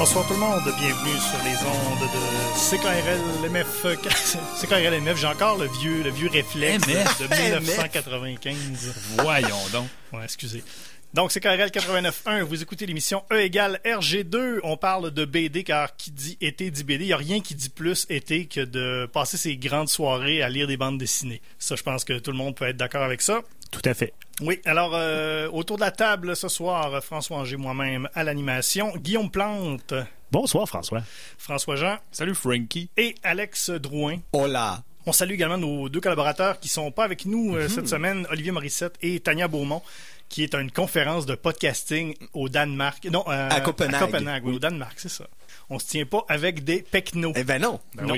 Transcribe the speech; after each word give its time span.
Bonsoir 0.00 0.26
tout 0.26 0.32
le 0.32 0.40
monde, 0.40 0.62
bienvenue 0.78 1.18
sur 1.20 1.38
les 1.44 1.56
ondes 1.62 2.08
de 2.08 2.56
CKRL 2.56 3.50
MF. 3.50 3.84
CKRL 4.62 4.98
MF, 4.98 5.20
j'ai 5.20 5.26
encore 5.26 5.58
le 5.58 5.66
vieux, 5.66 6.02
le 6.02 6.08
vieux 6.08 6.30
réflexe 6.30 6.86
MF. 6.86 7.20
de 7.20 7.26
1995. 7.60 8.94
Voyons 9.18 9.68
donc. 9.74 9.88
Ouais, 10.14 10.24
excusez. 10.24 10.64
Donc, 11.12 11.32
c'est 11.32 11.40
KRL 11.40 11.68
89.1. 11.68 12.44
Vous 12.44 12.62
écoutez 12.62 12.86
l'émission 12.86 13.24
E 13.30 13.42
égale 13.42 13.78
RG2. 13.84 14.60
On 14.62 14.78
parle 14.78 15.10
de 15.10 15.26
BD 15.26 15.64
car 15.64 15.94
qui 15.94 16.12
dit 16.12 16.38
été 16.40 16.70
dit 16.70 16.82
BD. 16.82 17.04
Il 17.04 17.08
n'y 17.08 17.12
a 17.12 17.18
rien 17.18 17.40
qui 17.40 17.54
dit 17.54 17.68
plus 17.68 18.06
été 18.08 18.46
que 18.46 18.60
de 18.60 19.04
passer 19.12 19.36
ses 19.36 19.58
grandes 19.58 19.90
soirées 19.90 20.40
à 20.40 20.48
lire 20.48 20.66
des 20.66 20.78
bandes 20.78 20.96
dessinées. 20.96 21.42
Ça, 21.58 21.76
je 21.76 21.82
pense 21.82 22.04
que 22.04 22.18
tout 22.18 22.30
le 22.30 22.38
monde 22.38 22.54
peut 22.54 22.64
être 22.64 22.78
d'accord 22.78 23.02
avec 23.02 23.20
ça. 23.20 23.42
Tout 23.70 23.82
à 23.84 23.92
fait. 23.92 24.14
Oui, 24.42 24.58
alors 24.64 24.92
euh, 24.94 25.48
autour 25.52 25.76
de 25.76 25.82
la 25.82 25.90
table 25.90 26.34
ce 26.34 26.48
soir, 26.48 27.02
François 27.04 27.38
Anger, 27.38 27.56
moi-même 27.56 28.08
à 28.14 28.24
l'animation, 28.24 28.92
Guillaume 28.96 29.30
Plante, 29.30 29.92
Bonsoir, 30.32 30.66
François. 30.68 31.02
François 31.38 31.76
Jean 31.76 31.98
Salut 32.12 32.34
Frankie. 32.34 32.88
et 32.96 33.14
Alex 33.22 33.70
Drouin. 33.70 34.16
Hola. 34.32 34.82
On 35.06 35.12
salue 35.12 35.32
également 35.32 35.58
nos 35.58 35.88
deux 35.88 36.00
collaborateurs 36.00 36.60
qui 36.60 36.68
sont 36.68 36.90
pas 36.90 37.04
avec 37.04 37.26
nous 37.26 37.56
euh, 37.56 37.68
cette 37.68 37.88
semaine, 37.88 38.26
Olivier 38.30 38.52
Morissette 38.52 38.94
et 39.02 39.18
Tania 39.20 39.48
Beaumont, 39.48 39.82
qui 40.28 40.42
est 40.44 40.54
à 40.54 40.60
une 40.60 40.70
conférence 40.70 41.26
de 41.26 41.34
podcasting 41.34 42.14
au 42.32 42.48
Danemark. 42.48 43.04
Non, 43.10 43.24
euh, 43.28 43.48
À 43.50 43.60
Copenhague. 43.60 44.42
oui, 44.44 44.54
au 44.54 44.58
Danemark, 44.58 44.94
c'est 44.96 45.08
ça. 45.08 45.26
On 45.68 45.78
se 45.78 45.86
tient 45.86 46.06
pas 46.06 46.24
avec 46.28 46.64
des 46.64 46.82
pecnos. 46.82 47.32
Eh 47.36 47.44
ben 47.44 47.60
non. 47.60 47.80
non. 48.00 48.14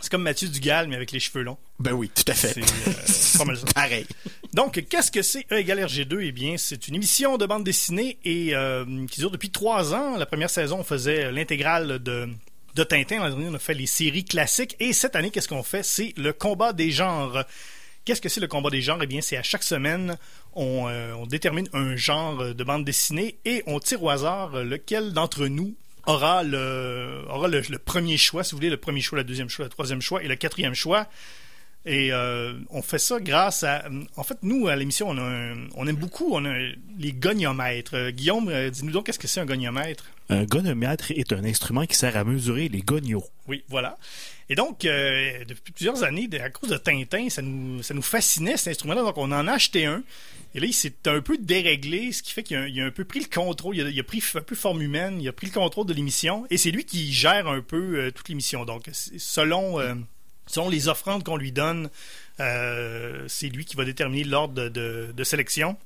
C'est 0.00 0.10
comme 0.10 0.22
Mathieu 0.22 0.48
Dugal, 0.48 0.88
mais 0.88 0.96
avec 0.96 1.12
les 1.12 1.20
cheveux 1.20 1.42
longs. 1.42 1.58
Ben 1.78 1.92
oui, 1.92 2.08
tout 2.08 2.24
à 2.26 2.34
fait. 2.34 2.54
C'est 3.06 3.40
euh. 3.40 3.54
Pareil. 3.74 4.06
Donc, 4.54 4.82
qu'est-ce 4.88 5.10
que 5.10 5.20
c'est 5.20 5.46
E 5.52 5.58
égale 5.58 5.80
RG2? 5.80 6.20
Eh 6.22 6.32
bien, 6.32 6.56
c'est 6.56 6.88
une 6.88 6.94
émission 6.94 7.36
de 7.36 7.44
bande 7.44 7.64
dessinée 7.64 8.18
et 8.24 8.54
euh, 8.54 8.84
qui 9.10 9.20
dure 9.20 9.30
depuis 9.30 9.50
trois 9.50 9.94
ans. 9.94 10.16
La 10.16 10.26
première 10.26 10.48
saison, 10.48 10.78
on 10.80 10.84
faisait 10.84 11.30
l'intégrale 11.30 11.98
de, 12.02 12.28
de 12.74 12.82
Tintin. 12.82 13.18
L'an 13.18 13.28
dernier, 13.28 13.48
on 13.48 13.54
a 13.54 13.58
fait 13.58 13.74
les 13.74 13.86
séries 13.86 14.24
classiques. 14.24 14.74
Et 14.80 14.94
cette 14.94 15.16
année, 15.16 15.30
qu'est-ce 15.30 15.48
qu'on 15.48 15.62
fait? 15.62 15.82
C'est 15.82 16.14
le 16.16 16.32
combat 16.32 16.72
des 16.72 16.90
genres. 16.90 17.44
Qu'est-ce 18.06 18.22
que 18.22 18.30
c'est 18.30 18.40
le 18.40 18.48
combat 18.48 18.70
des 18.70 18.80
genres? 18.80 19.00
Eh 19.02 19.06
bien, 19.06 19.20
c'est 19.20 19.36
à 19.36 19.42
chaque 19.42 19.62
semaine, 19.62 20.16
on, 20.54 20.88
euh, 20.88 21.12
on 21.12 21.26
détermine 21.26 21.68
un 21.74 21.94
genre 21.96 22.54
de 22.54 22.64
bande 22.64 22.86
dessinée 22.86 23.38
et 23.44 23.62
on 23.66 23.78
tire 23.78 24.02
au 24.02 24.08
hasard 24.08 24.64
lequel 24.64 25.12
d'entre 25.12 25.46
nous 25.46 25.74
aura 26.06 26.42
le 26.42 27.24
aura 27.28 27.48
le, 27.48 27.62
le 27.68 27.78
premier 27.78 28.16
choix, 28.16 28.44
si 28.44 28.52
vous 28.52 28.58
voulez, 28.58 28.70
le 28.70 28.76
premier 28.76 29.00
choix, 29.00 29.18
le 29.18 29.24
deuxième 29.24 29.48
choix, 29.48 29.64
le 29.64 29.70
troisième 29.70 30.00
choix 30.00 30.22
et 30.22 30.28
le 30.28 30.36
quatrième 30.36 30.74
choix. 30.74 31.06
Et 31.86 32.12
euh, 32.12 32.52
on 32.68 32.82
fait 32.82 32.98
ça 32.98 33.18
grâce 33.20 33.62
à. 33.62 33.84
En 34.16 34.22
fait, 34.22 34.36
nous, 34.42 34.68
à 34.68 34.76
l'émission, 34.76 35.08
on, 35.08 35.16
a 35.16 35.22
un- 35.22 35.66
on 35.74 35.86
aime 35.86 35.96
beaucoup 35.96 36.34
on 36.34 36.44
a 36.44 36.54
les 36.98 37.12
goniomètres. 37.12 37.94
Euh, 37.94 38.10
Guillaume, 38.10 38.50
euh, 38.50 38.68
dis-nous 38.68 38.92
donc, 38.92 39.06
qu'est-ce 39.06 39.18
que 39.18 39.26
c'est 39.26 39.40
un 39.40 39.46
goniomètre? 39.46 40.04
Un 40.28 40.44
gonomètre 40.44 41.10
est 41.12 41.32
un 41.32 41.42
instrument 41.44 41.86
qui 41.86 41.96
sert 41.96 42.16
à 42.18 42.24
mesurer 42.24 42.68
les 42.68 42.82
gonios. 42.82 43.24
Oui, 43.48 43.64
voilà. 43.68 43.96
Et 44.50 44.54
donc, 44.56 44.80
depuis 44.82 45.72
plusieurs 45.72 46.02
années, 46.04 46.28
à 46.40 46.50
cause 46.50 46.70
de 46.70 46.76
Tintin, 46.76 47.28
ça 47.30 47.40
nous, 47.40 47.82
ça 47.82 47.94
nous 47.94 48.02
fascinait 48.02 48.56
cet 48.56 48.72
instrument-là. 48.72 49.02
Donc, 49.02 49.16
on 49.16 49.32
en 49.32 49.46
a 49.48 49.52
acheté 49.52 49.86
un. 49.86 50.02
Et 50.54 50.60
là, 50.60 50.66
il 50.66 50.72
s'est 50.74 50.92
un 51.06 51.20
peu 51.20 51.38
déréglé, 51.38 52.10
ce 52.12 52.22
qui 52.22 52.32
fait 52.32 52.42
qu'il 52.42 52.56
a, 52.56 52.66
il 52.68 52.80
a 52.80 52.84
un 52.86 52.90
peu 52.90 53.04
pris 53.04 53.20
le 53.20 53.26
contrôle. 53.34 53.76
Il 53.76 53.86
a, 53.86 53.90
il 53.90 53.98
a 53.98 54.02
pris 54.02 54.22
un 54.34 54.40
peu 54.40 54.54
forme 54.56 54.82
humaine, 54.82 55.18
il 55.20 55.28
a 55.28 55.32
pris 55.32 55.46
le 55.46 55.52
contrôle 55.52 55.86
de 55.86 55.94
l'émission. 55.94 56.46
Et 56.50 56.58
c'est 56.58 56.72
lui 56.72 56.84
qui 56.84 57.12
gère 57.12 57.46
un 57.48 57.60
peu 57.62 58.12
toute 58.14 58.28
l'émission. 58.28 58.64
Donc, 58.64 58.88
selon, 58.92 59.78
selon 60.46 60.68
les 60.68 60.88
offrandes 60.88 61.24
qu'on 61.24 61.36
lui 61.36 61.52
donne, 61.52 61.90
euh, 62.40 63.24
c'est 63.28 63.48
lui 63.48 63.64
qui 63.64 63.76
va 63.76 63.84
déterminer 63.84 64.24
l'ordre 64.24 64.54
de, 64.54 64.68
de- 64.68 65.12
de 65.16 65.24
sélection. 65.24 65.76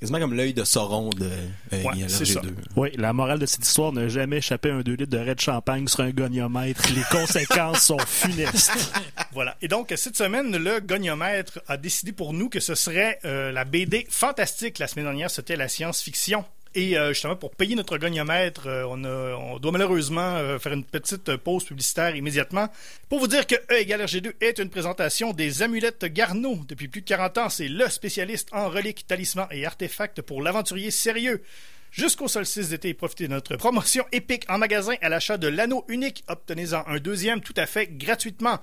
Quasiment 0.00 0.18
comme 0.18 0.32
l'œil 0.32 0.54
de 0.54 0.64
Sauron 0.64 1.10
de 1.10 1.26
euh, 1.74 1.82
Ouais, 1.82 1.94
ILRG2. 1.94 2.08
c'est 2.08 2.24
ça. 2.24 2.40
Oui, 2.74 2.88
la 2.96 3.12
morale 3.12 3.38
de 3.38 3.44
cette 3.44 3.66
histoire 3.66 3.92
n'a 3.92 4.08
jamais 4.08 4.38
échappé 4.38 4.70
un 4.70 4.80
2 4.80 4.92
litres 4.94 5.10
de 5.10 5.34
de 5.34 5.38
champagne 5.40 5.86
sur 5.88 6.00
un 6.00 6.08
goniomètre. 6.10 6.82
Les 6.94 7.02
conséquences 7.10 7.82
sont 7.84 7.98
funestes. 8.06 8.72
Voilà. 9.32 9.56
Et 9.62 9.68
donc, 9.68 9.92
cette 9.96 10.16
semaine, 10.16 10.56
le 10.56 10.80
goniomètre 10.80 11.60
a 11.68 11.76
décidé 11.76 12.12
pour 12.12 12.32
nous 12.32 12.48
que 12.48 12.60
ce 12.60 12.74
serait 12.74 13.18
euh, 13.26 13.52
la 13.52 13.64
BD 13.64 14.06
fantastique. 14.10 14.78
La 14.78 14.88
semaine 14.88 15.04
dernière, 15.04 15.30
c'était 15.30 15.54
la 15.54 15.68
science-fiction. 15.68 16.44
Et 16.76 16.96
euh, 16.96 17.12
justement, 17.12 17.34
pour 17.34 17.50
payer 17.50 17.74
notre 17.74 17.98
goniomètre, 17.98 18.68
euh, 18.68 18.84
on, 18.84 19.58
doit 19.58 19.72
malheureusement 19.72 20.36
euh, 20.36 20.58
faire 20.60 20.72
une 20.72 20.84
petite 20.84 21.36
pause 21.36 21.64
publicitaire 21.64 22.14
immédiatement. 22.14 22.68
Pour 23.08 23.18
vous 23.18 23.26
dire 23.26 23.46
que 23.46 23.56
E 23.56 23.80
égale 23.80 24.02
RG2 24.02 24.34
est 24.40 24.58
une 24.58 24.70
présentation 24.70 25.32
des 25.32 25.62
amulettes 25.62 26.04
Garneau. 26.04 26.60
Depuis 26.68 26.86
plus 26.86 27.00
de 27.00 27.06
40 27.06 27.38
ans, 27.38 27.48
c'est 27.48 27.66
le 27.66 27.88
spécialiste 27.88 28.50
en 28.52 28.68
reliques, 28.68 29.04
talismans 29.08 29.48
et 29.50 29.66
artefacts 29.66 30.22
pour 30.22 30.42
l'aventurier 30.42 30.92
sérieux. 30.92 31.42
Jusqu'au 31.90 32.28
solstice 32.28 32.68
d'été, 32.68 32.94
profitez 32.94 33.26
de 33.26 33.32
notre 33.32 33.56
promotion 33.56 34.04
épique 34.12 34.44
en 34.48 34.58
magasin 34.58 34.94
à 35.02 35.08
l'achat 35.08 35.38
de 35.38 35.48
l'anneau 35.48 35.84
unique. 35.88 36.22
Obtenez-en 36.28 36.84
un 36.86 36.98
deuxième 36.98 37.40
tout 37.40 37.54
à 37.56 37.66
fait 37.66 37.88
gratuitement. 37.88 38.60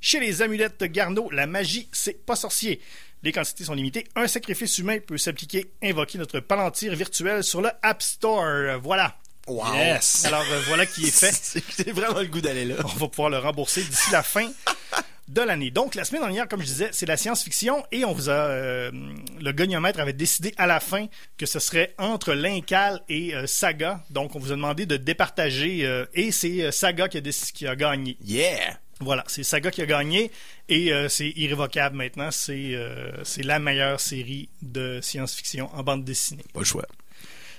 Chez 0.00 0.20
les 0.20 0.42
amulettes 0.42 0.82
Garneau, 0.84 1.30
la 1.30 1.46
magie, 1.46 1.88
c'est 1.92 2.24
pas 2.24 2.36
sorcier. 2.36 2.80
Les 3.22 3.32
quantités 3.32 3.64
sont 3.64 3.74
limitées. 3.74 4.06
Un 4.14 4.28
sacrifice 4.28 4.78
humain 4.78 4.98
peut 5.04 5.18
s'appliquer. 5.18 5.72
Invoquez 5.82 6.18
notre 6.18 6.38
palantir 6.40 6.94
virtuel 6.94 7.42
sur 7.42 7.60
le 7.60 7.70
App 7.82 8.00
Store. 8.02 8.78
Voilà. 8.80 9.16
Wow. 9.48 9.74
Yes. 9.74 10.24
Alors 10.26 10.44
euh, 10.50 10.60
voilà 10.68 10.86
qui 10.86 11.06
est 11.06 11.10
fait. 11.10 11.32
C'est 11.42 11.64
j'ai 11.84 11.90
vraiment 11.92 12.20
le 12.20 12.26
goût 12.26 12.40
d'aller 12.40 12.64
là. 12.66 12.76
On 12.84 12.88
va 12.98 13.08
pouvoir 13.08 13.30
le 13.30 13.38
rembourser 13.38 13.82
d'ici 13.82 14.10
la 14.12 14.22
fin 14.22 14.48
de 15.28 15.40
l'année. 15.42 15.70
Donc, 15.70 15.94
la 15.94 16.04
semaine 16.04 16.22
dernière, 16.22 16.48
comme 16.48 16.60
je 16.60 16.66
disais, 16.66 16.88
c'est 16.92 17.06
la 17.06 17.16
science-fiction 17.16 17.84
et 17.92 18.04
on 18.04 18.12
vous 18.12 18.30
a. 18.30 18.32
euh, 18.32 18.90
le 19.40 19.52
goniomètre 19.52 20.00
avait 20.00 20.12
décidé 20.14 20.54
à 20.56 20.66
la 20.66 20.80
fin 20.80 21.06
que 21.36 21.46
ce 21.46 21.58
serait 21.58 21.94
entre 21.98 22.32
Lincal 22.34 23.02
et 23.08 23.34
euh, 23.34 23.46
Saga. 23.46 24.02
Donc, 24.10 24.36
on 24.36 24.38
vous 24.38 24.52
a 24.52 24.56
demandé 24.56 24.86
de 24.86 24.96
départager 24.96 25.84
euh, 25.86 26.06
et 26.14 26.30
c'est 26.30 26.62
euh, 26.62 26.70
Saga 26.70 27.08
qui 27.08 27.18
a, 27.18 27.20
qui 27.20 27.66
a 27.66 27.76
gagné. 27.76 28.16
Yeah. 28.24 28.78
Voilà, 29.00 29.24
c'est 29.28 29.44
Saga 29.44 29.70
qui 29.70 29.80
a 29.80 29.86
gagné 29.86 30.30
et 30.68 30.92
euh, 30.92 31.08
c'est 31.08 31.30
irrévocable 31.36 31.96
maintenant. 31.96 32.30
C'est 32.30 32.74
euh, 32.74 33.12
c'est 33.24 33.44
la 33.44 33.58
meilleure 33.58 34.00
série 34.00 34.48
de 34.62 35.00
science-fiction 35.00 35.70
en 35.74 35.82
bande 35.82 36.04
dessinée. 36.04 36.44
Pas 36.52 36.60
le 36.60 36.64
choix. 36.64 36.86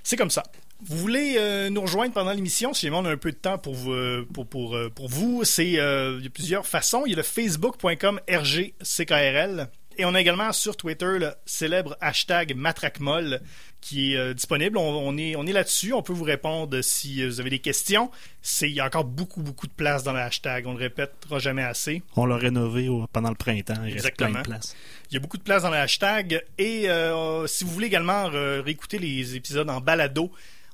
C'est 0.03 0.17
comme 0.17 0.31
ça. 0.31 0.43
Vous 0.81 0.97
voulez 0.97 1.35
euh, 1.37 1.69
nous 1.69 1.81
rejoindre 1.81 2.13
pendant 2.13 2.31
l'émission, 2.31 2.73
si 2.73 2.85
jamais 2.85 2.97
on 2.97 3.05
a 3.05 3.11
un 3.11 3.17
peu 3.17 3.31
de 3.31 3.37
temps 3.37 3.57
pour 3.57 3.73
vous, 3.73 3.91
euh, 3.91 4.25
pour, 4.33 4.47
pour, 4.47 4.77
euh, 4.77 4.89
pour 4.89 5.09
vous, 5.09 5.43
c'est 5.43 5.77
euh, 5.77 6.15
il 6.19 6.23
y 6.23 6.27
a 6.27 6.29
plusieurs 6.29 6.65
façons. 6.65 7.03
Il 7.05 7.11
y 7.11 7.13
a 7.13 7.17
le 7.17 7.23
facebook.com 7.23 8.21
RGCKRL 8.29 9.67
et 9.99 10.05
on 10.05 10.15
a 10.15 10.21
également 10.21 10.51
sur 10.53 10.75
Twitter 10.77 11.19
le 11.19 11.31
célèbre 11.45 11.95
hashtag 12.01 12.55
MatraqueMolle 12.55 13.41
qui 13.81 14.13
est 14.13 14.17
euh, 14.17 14.33
disponible. 14.33 14.77
On, 14.77 14.81
on 15.07 15.17
est, 15.17 15.35
on 15.35 15.45
est 15.45 15.51
là-dessus. 15.53 15.93
On 15.93 16.01
peut 16.01 16.13
vous 16.13 16.23
répondre 16.23 16.81
si 16.81 17.21
euh, 17.21 17.27
vous 17.27 17.39
avez 17.39 17.49
des 17.49 17.59
questions. 17.59 18.09
C'est, 18.41 18.69
il 18.69 18.75
y 18.75 18.79
a 18.79 18.85
encore 18.85 19.03
beaucoup, 19.05 19.41
beaucoup 19.41 19.67
de 19.67 19.71
place 19.71 20.03
dans 20.03 20.13
le 20.13 20.19
hashtag. 20.19 20.65
On 20.67 20.73
ne 20.73 20.77
le 20.77 20.83
répétera 20.85 21.39
jamais 21.39 21.63
assez. 21.63 22.01
On 22.15 22.25
l'a 22.25 22.35
rénové 22.37 22.89
au- 22.89 23.05
pendant 23.13 23.29
le 23.29 23.35
printemps. 23.35 23.73
Il 23.85 23.93
reste 23.93 24.15
plein 24.17 24.27
Exactement. 24.27 24.39
de 24.39 24.43
place. 24.47 24.75
Il 25.11 25.13
y 25.13 25.17
a 25.17 25.19
beaucoup 25.19 25.37
de 25.37 25.43
place 25.43 25.63
dans 25.63 25.69
le 25.69 25.77
hashtag. 25.77 26.43
Et 26.57 26.89
euh, 26.89 27.45
si 27.47 27.63
vous 27.63 27.71
voulez 27.71 27.87
également 27.87 28.27
réécouter 28.29 28.99
les 28.99 29.35
épisodes 29.35 29.69
en 29.69 29.79
balado, 29.81 30.31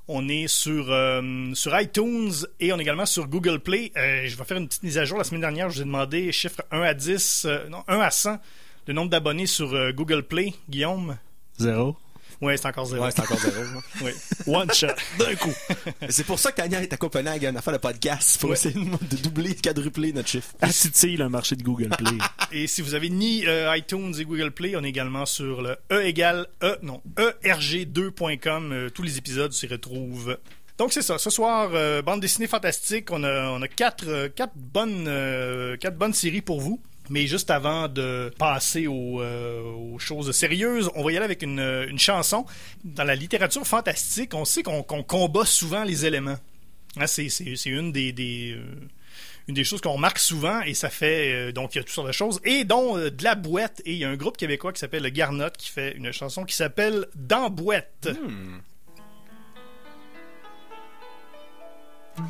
on 0.08 0.28
est 0.30 0.48
sur, 0.48 0.92
euh, 0.92 1.52
sur 1.56 1.80
iTunes 1.80 2.32
et 2.60 2.72
on 2.74 2.78
est 2.78 2.82
également 2.84 3.08
sur 3.08 3.28
Google 3.28 3.60
Play. 3.60 3.92
Euh, 3.98 4.24
je 4.28 4.36
vais 4.38 4.44
faire 4.44 4.58
une 4.58 4.68
petite 4.68 4.84
mise 4.84 4.98
à 5.00 5.06
jour. 5.06 5.18
La 5.18 5.24
semaine 5.24 5.42
dernière, 5.42 5.70
je 5.72 5.78
vous 5.78 5.82
ai 5.82 5.86
demandé 5.86 6.32
chiffre 6.32 6.62
1 6.72 6.82
à 6.82 6.94
10, 6.94 7.46
euh, 7.46 7.68
non, 7.70 7.84
1 7.88 8.00
à 8.00 8.12
100, 8.12 8.40
le 8.88 8.94
nombre 8.94 9.10
d'abonnés 9.10 9.46
sur 9.48 9.74
euh, 9.74 9.92
Google 9.92 10.24
Play. 10.24 10.54
Guillaume? 10.70 11.18
Zéro. 11.58 11.96
Ouais, 12.42 12.58
c'est 12.58 12.68
encore 12.68 12.86
zéro. 12.86 13.04
Ouais, 13.06 13.12
c'est 13.16 13.22
encore 13.22 13.38
zéro. 13.40 13.64
moi. 13.74 13.82
Oui. 14.02 14.12
One 14.54 14.72
shot. 14.74 14.88
D'un 15.20 15.36
coup. 15.36 15.54
c'est 16.10 16.26
pour 16.26 16.38
ça 16.38 16.52
que 16.52 16.58
Tania 16.58 16.82
est 16.84 16.92
à 16.92 16.98
Copenhague 16.98 17.46
à 17.46 17.62
faire 17.62 17.72
le 17.74 17.80
podcast. 17.80 18.40
Pour 18.42 18.50
Ouais. 18.50 18.56
essayer 18.58 18.76
de 18.76 19.16
doubler, 19.18 19.54
de 19.54 19.62
quadrupler 19.62 20.12
notre 20.12 20.28
chiffre. 20.28 20.54
Attitille 20.60 21.16
le 21.16 21.30
marché 21.30 21.56
de 21.56 21.64
Google 21.64 21.90
Play. 21.98 22.18
Et 22.52 22.68
si 22.68 22.82
vous 22.82 22.94
avez 22.94 23.10
ni 23.10 23.48
euh, 23.48 23.76
iTunes 23.78 24.14
et 24.20 24.26
Google 24.26 24.52
Play, 24.52 24.76
on 24.76 24.84
est 24.84 24.90
également 24.90 25.26
sur 25.26 25.62
le 25.62 25.78
E 25.94 26.04
égale 26.06 26.46
E, 26.62 26.78
non, 26.84 27.02
ERG2.com. 27.46 28.72
Euh, 28.72 28.90
tous 28.90 29.04
les 29.04 29.18
épisodes 29.18 29.54
s'y 29.54 29.68
retrouvent. 29.68 30.38
Donc 30.78 30.92
c'est 30.92 31.02
ça. 31.02 31.18
Ce 31.18 31.30
soir, 31.30 31.70
euh, 31.74 32.02
bande 32.02 32.20
dessinée 32.20 32.48
fantastique. 32.48 33.12
On 33.12 33.24
a, 33.24 33.50
on 33.50 33.62
a 33.62 33.68
quatre, 33.70 34.06
euh, 34.10 34.28
quatre 34.28 34.56
bonnes, 34.56 35.06
euh, 35.08 35.78
quatre 35.78 35.98
bonnes 35.98 36.14
séries 36.14 36.42
pour 36.42 36.60
vous. 36.60 36.82
Mais 37.10 37.28
juste 37.28 37.52
avant 37.52 37.88
de 37.88 38.34
passer 38.38 38.88
aux, 38.88 39.22
euh, 39.22 39.62
aux 39.62 40.00
choses 40.00 40.32
sérieuses, 40.32 40.90
on 40.96 41.04
va 41.04 41.12
y 41.12 41.18
aller 41.18 41.26
avec 41.26 41.44
une, 41.44 41.98
chanson. 41.98 42.46
Dans 42.84 43.04
la 43.04 43.16
littérature 43.16 43.66
fantastique, 43.66 44.34
on 44.34 44.46
sait 44.46 44.64
qu'on 44.64 44.84
combat 44.84 45.46
souvent 45.46 45.84
les 45.84 46.06
éléments. 46.06 46.38
Hein, 46.98 47.08
c'est 47.08 47.28
euh, 47.42 48.62
une 49.48 49.54
des 49.54 49.64
choses 49.64 49.82
qu'on 49.82 49.94
remarque 49.94 50.20
souvent 50.20 50.62
et 50.62 50.74
ça 50.74 50.90
fait 50.90 51.34
euh, 51.34 51.52
donc 51.52 51.76
il 51.76 51.80
y 51.80 51.82
a 51.82 51.84
toutes 51.84 51.94
sortes 51.94 52.08
de 52.08 52.14
choses 52.14 52.40
et 52.46 52.64
dont 52.64 52.98
de 52.98 53.24
la 53.24 53.36
boîte 53.36 53.82
et 53.86 53.92
il 53.92 53.98
y 53.98 54.06
a 54.06 54.10
un 54.10 54.16
groupe 54.16 54.38
québécois 54.38 54.72
qui 54.72 54.80
s'appelle 54.80 55.04
le 55.04 55.10
Garnotte 55.10 55.58
qui 55.58 55.70
fait 55.70 55.92
une 55.98 56.14
chanson 56.14 56.46
qui 56.46 56.56
s'appelle 56.56 57.06
Dans 57.16 57.50
boîte. 57.50 58.08
Tu 62.16 62.22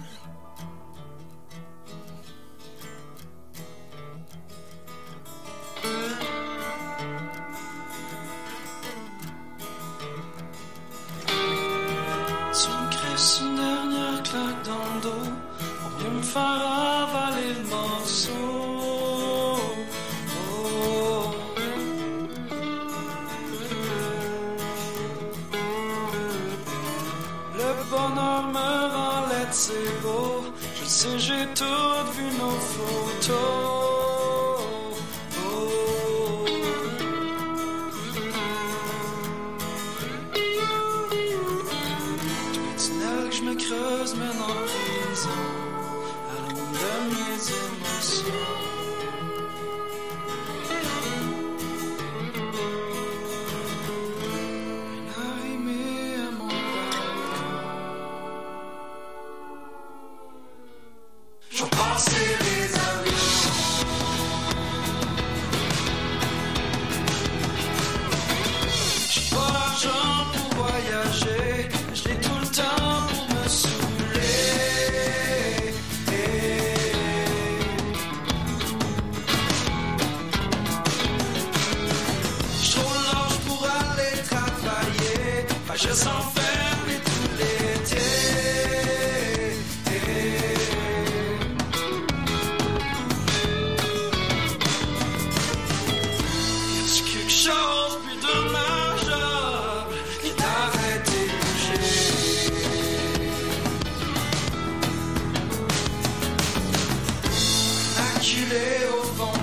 Immaculée 108.25 108.87
au 108.91 109.03
vent. 109.17 109.34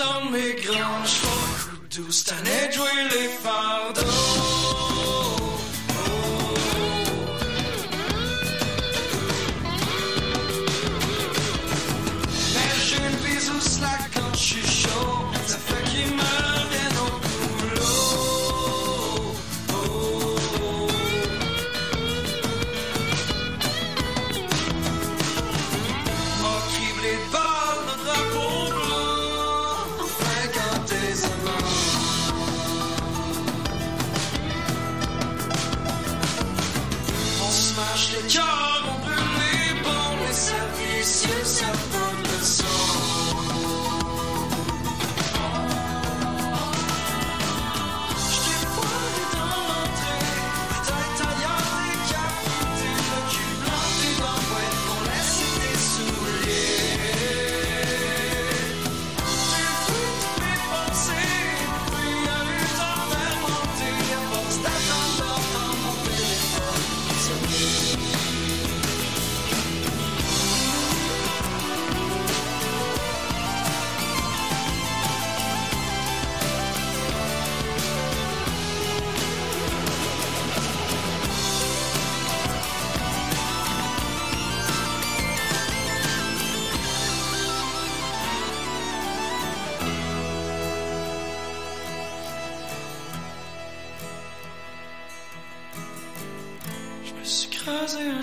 ça 0.00 0.20
m'égrange. 0.30 1.14
Faut 1.22 2.02
douce, 2.02 2.24
t'as 2.24 2.70
jouer 2.72 3.02
les 3.12 3.28
fardeaux. 3.42 4.19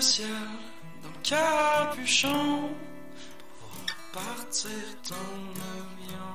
ciel 0.08 0.26
d'un 1.02 1.20
capuchon 1.22 2.70
pour 3.58 3.68
voir 4.12 4.36
partir 4.36 4.70
ton 5.06 5.28
avion. 5.76 6.34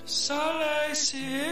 Le 0.00 0.06
soleil 0.06 0.94
s'y. 0.94 1.42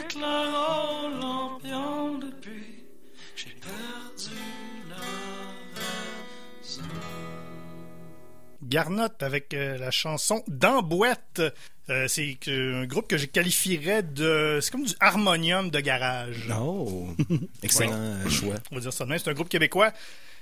Garnotte 8.70 9.22
avec 9.22 9.52
euh, 9.52 9.76
la 9.76 9.90
chanson 9.90 10.42
Dans 10.48 10.80
Boîte. 10.82 11.42
Euh, 11.90 12.06
c'est 12.08 12.38
un 12.46 12.86
groupe 12.86 13.08
que 13.08 13.18
je 13.18 13.26
qualifierais 13.26 14.02
de. 14.02 14.60
C'est 14.62 14.70
comme 14.70 14.84
du 14.84 14.94
harmonium 15.00 15.70
de 15.70 15.80
garage. 15.80 16.48
Oh, 16.58 17.08
excellent 17.62 18.28
choix. 18.30 18.54
On 18.70 18.76
va 18.76 18.80
dire 18.80 18.92
ça 18.92 19.04
de 19.04 19.10
même. 19.10 19.18
C'est 19.18 19.30
un 19.30 19.34
groupe 19.34 19.48
québécois. 19.48 19.92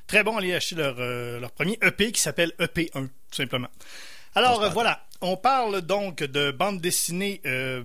Très 0.07 0.25
bon, 0.25 0.37
allez 0.37 0.55
acheter 0.55 0.75
leur, 0.75 0.97
euh, 0.99 1.41
leur 1.41 1.51
premier 1.51 1.79
EP 1.83 2.13
qui 2.13 2.21
s'appelle 2.21 2.53
EP1, 2.59 2.91
tout 2.93 3.09
simplement. 3.31 3.69
Alors 4.35 4.71
voilà, 4.71 5.05
on 5.21 5.37
parle 5.37 5.83
donc 5.83 6.23
de 6.23 6.51
bande 6.51 6.81
dessinée 6.81 7.41
euh, 7.45 7.83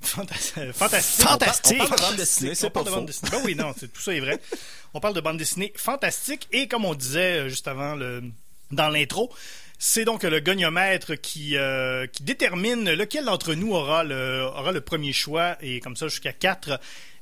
fantastique. 0.00 0.58
Euh, 0.58 0.72
fantastique. 0.72 1.80
On, 1.80 1.86
parle 1.86 1.96
de 1.96 2.02
bande 2.02 2.16
dessinée, 2.16 2.54
c'est. 2.54 2.72
Dessinée. 3.06 3.30
Ben 3.32 3.40
oui, 3.44 3.54
non, 3.54 3.72
tout 3.72 4.00
ça 4.00 4.14
est 4.14 4.20
vrai. 4.20 4.38
on 4.94 5.00
parle 5.00 5.14
de 5.14 5.20
bande 5.20 5.38
dessinée 5.38 5.72
fantastique 5.76 6.46
et 6.52 6.68
comme 6.68 6.84
on 6.84 6.94
disait 6.94 7.48
juste 7.48 7.66
avant 7.66 7.94
le 7.94 8.22
dans 8.70 8.88
l'intro, 8.90 9.32
c'est 9.78 10.04
donc 10.04 10.24
le 10.24 10.40
gagnomètre 10.40 11.12
euh, 11.12 12.06
qui, 12.06 12.24
détermine 12.24 12.92
lequel 12.92 13.24
d'entre 13.24 13.54
nous 13.54 13.72
aura 13.72 14.02
le, 14.02 14.80
premier 14.80 15.12
choix, 15.12 15.56
et 15.60 15.78
comme 15.78 15.94
ça 15.94 16.08
jusqu'à 16.08 16.32
quatre 16.32 16.80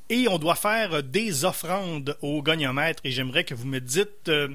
Et 0.09 0.27
on 0.27 0.39
doit 0.39 0.55
faire 0.55 1.03
des 1.03 1.45
offrandes 1.45 2.17
au 2.23 2.41
gagnomètre, 2.41 3.01
et 3.03 3.11
j'aimerais 3.11 3.43
que 3.43 3.53
vous 3.53 3.67
me 3.67 3.79
dites... 3.79 4.29
Euh, 4.29 4.49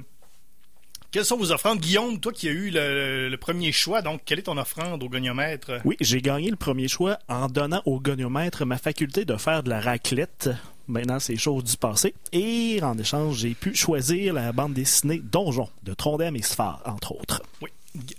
quelles 1.11 1.25
sont 1.25 1.37
vos 1.37 1.51
offrandes? 1.51 1.79
Guillaume, 1.79 2.19
toi 2.19 2.33
qui 2.33 2.49
as 2.49 2.51
eu 2.51 2.71
le, 2.73 3.35
premier 3.37 3.71
choix, 3.71 4.01
donc 4.01 4.21
quelle 4.25 4.39
est 4.39 4.43
ton 4.43 4.57
offrande 4.57 5.03
au 5.03 5.09
goniomètre? 5.09 5.73
Oui, 5.85 5.95
j'ai 6.01 6.21
gagné 6.21 6.49
le 6.49 6.55
premier 6.55 6.87
choix 6.87 7.19
en 7.29 7.47
donnant 7.47 7.83
au 7.85 7.99
goniomètre 7.99 8.65
ma 8.65 8.79
faculté 8.79 9.23
de 9.23 9.37
faire 9.37 9.61
de 9.61 9.69
la 9.69 9.79
raclette. 9.79 10.49
Maintenant, 10.87 11.19
c'est 11.19 11.35
chose 11.35 11.63
du 11.65 11.77
passé. 11.77 12.15
Et 12.31 12.79
en 12.81 12.97
échange, 12.97 13.37
j'ai 13.37 13.53
pu 13.53 13.75
choisir 13.75 14.33
la 14.33 14.51
bande 14.51 14.73
dessinée 14.73 15.21
Donjon 15.23 15.69
de 15.83 15.93
Trondheim 15.93 16.33
et 16.33 16.41
Sphare, 16.41 16.81
entre 16.85 17.11
autres. 17.11 17.43
Oui, 17.61 17.69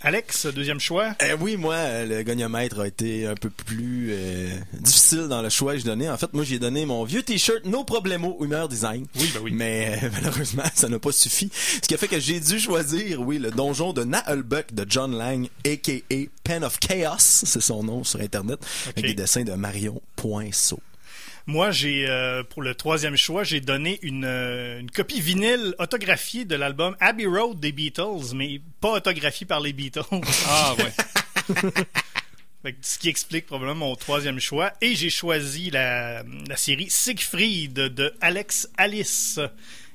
Alex, 0.02 0.46
deuxième 0.46 0.78
choix? 0.78 1.16
Euh, 1.22 1.36
oui, 1.40 1.56
moi, 1.56 1.74
euh, 1.74 2.06
le 2.06 2.22
goniomètre 2.22 2.78
a 2.80 2.86
été 2.86 3.26
un 3.26 3.34
peu 3.34 3.50
plus 3.50 4.10
euh, 4.12 4.48
difficile 4.80 5.26
dans 5.28 5.42
le 5.42 5.48
choix 5.48 5.72
que 5.72 5.78
j'ai 5.78 5.84
donné. 5.84 6.08
En 6.08 6.16
fait, 6.16 6.32
moi, 6.32 6.44
j'ai 6.44 6.58
donné 6.60 6.86
mon 6.86 7.02
vieux 7.04 7.22
t-shirt 7.24 7.64
No 7.64 7.82
Problemo 7.82 8.36
Humeur 8.40 8.68
Design. 8.68 9.06
Oui, 9.16 9.30
ben 9.34 9.40
oui. 9.42 9.50
Mais 9.52 9.98
euh, 10.02 10.08
malheureusement, 10.12 10.62
ça 10.74 10.88
n'a 10.88 10.98
pas 11.00 11.10
suffi. 11.12 11.50
Ce 11.54 11.80
qui 11.80 11.94
a 11.94 11.96
fait 11.98 12.06
que 12.08 12.20
j'ai 12.20 12.38
dû 12.38 12.60
choisir, 12.60 13.20
oui, 13.20 13.38
le 13.38 13.50
donjon 13.50 13.92
de 13.92 14.04
Nahelbuck 14.04 14.72
de 14.72 14.86
John 14.88 15.16
Lang, 15.16 15.48
a.k.a. 15.66 16.14
Pen 16.44 16.62
of 16.64 16.78
Chaos, 16.78 17.16
c'est 17.18 17.60
son 17.60 17.82
nom 17.82 18.04
sur 18.04 18.20
Internet, 18.20 18.60
avec 18.86 18.98
Ok. 18.98 19.04
des 19.06 19.14
dessins 19.14 19.42
de 19.44 19.52
Marion 19.54 20.00
Poinceau. 20.14 20.78
Moi, 21.46 21.70
j'ai 21.70 22.08
euh, 22.08 22.42
pour 22.42 22.62
le 22.62 22.74
troisième 22.74 23.16
choix, 23.16 23.44
j'ai 23.44 23.60
donné 23.60 23.98
une, 24.02 24.24
euh, 24.24 24.80
une 24.80 24.90
copie 24.90 25.20
vinyle 25.20 25.74
autographiée 25.78 26.46
de 26.46 26.54
l'album 26.56 26.96
Abbey 27.00 27.26
Road 27.26 27.60
des 27.60 27.70
Beatles, 27.72 28.34
mais 28.34 28.62
pas 28.80 28.92
autographiée 28.92 29.46
par 29.46 29.60
les 29.60 29.72
Beatles. 29.72 30.02
Ah, 30.48 30.74
ouais. 30.78 31.72
Ce 32.80 32.98
qui 32.98 33.10
explique 33.10 33.44
probablement 33.44 33.88
mon 33.88 33.94
troisième 33.94 34.40
choix. 34.40 34.72
Et 34.80 34.94
j'ai 34.94 35.10
choisi 35.10 35.70
la, 35.70 36.22
la 36.48 36.56
série 36.56 36.88
Siegfried 36.88 37.74
de 37.74 38.14
Alex 38.22 38.70
Alice. 38.78 39.38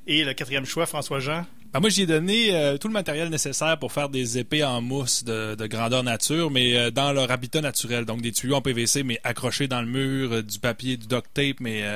Et 0.05 0.23
le 0.23 0.33
quatrième 0.33 0.65
choix, 0.65 0.85
François 0.85 1.19
Jean. 1.19 1.47
Ben, 1.71 1.79
moi, 1.81 1.89
j'ai 1.91 2.07
donné 2.07 2.55
euh, 2.55 2.77
tout 2.79 2.87
le 2.87 2.93
matériel 2.93 3.29
nécessaire 3.29 3.77
pour 3.77 3.91
faire 3.91 4.09
des 4.09 4.39
épées 4.39 4.63
en 4.63 4.81
mousse 4.81 5.23
de, 5.23 5.53
de 5.53 5.67
grandeur 5.67 6.01
nature, 6.03 6.49
mais 6.49 6.75
euh, 6.75 6.89
dans 6.89 7.11
leur 7.13 7.29
habitat 7.29 7.61
naturel. 7.61 8.05
Donc, 8.05 8.21
des 8.21 8.31
tuyaux 8.31 8.55
en 8.55 8.61
PVC, 8.61 9.03
mais 9.03 9.19
accrochés 9.23 9.67
dans 9.67 9.81
le 9.81 9.87
mur, 9.87 10.33
euh, 10.33 10.41
du 10.41 10.57
papier, 10.57 10.97
du 10.97 11.05
duct 11.05 11.27
tape, 11.31 11.59
mais, 11.59 11.83
euh, 11.83 11.95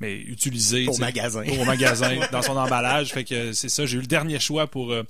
mais 0.00 0.16
utilisés. 0.16 0.88
Au 0.88 0.96
magasin. 0.98 1.44
Au 1.60 1.64
magasin, 1.64 2.18
dans 2.32 2.42
son 2.42 2.56
emballage. 2.56 3.12
Fait 3.12 3.22
que 3.22 3.52
c'est 3.52 3.68
ça. 3.68 3.86
J'ai 3.86 3.98
eu 3.98 4.00
le 4.00 4.06
dernier 4.08 4.40
choix 4.40 4.66
pour, 4.66 4.90
euh, 4.90 5.04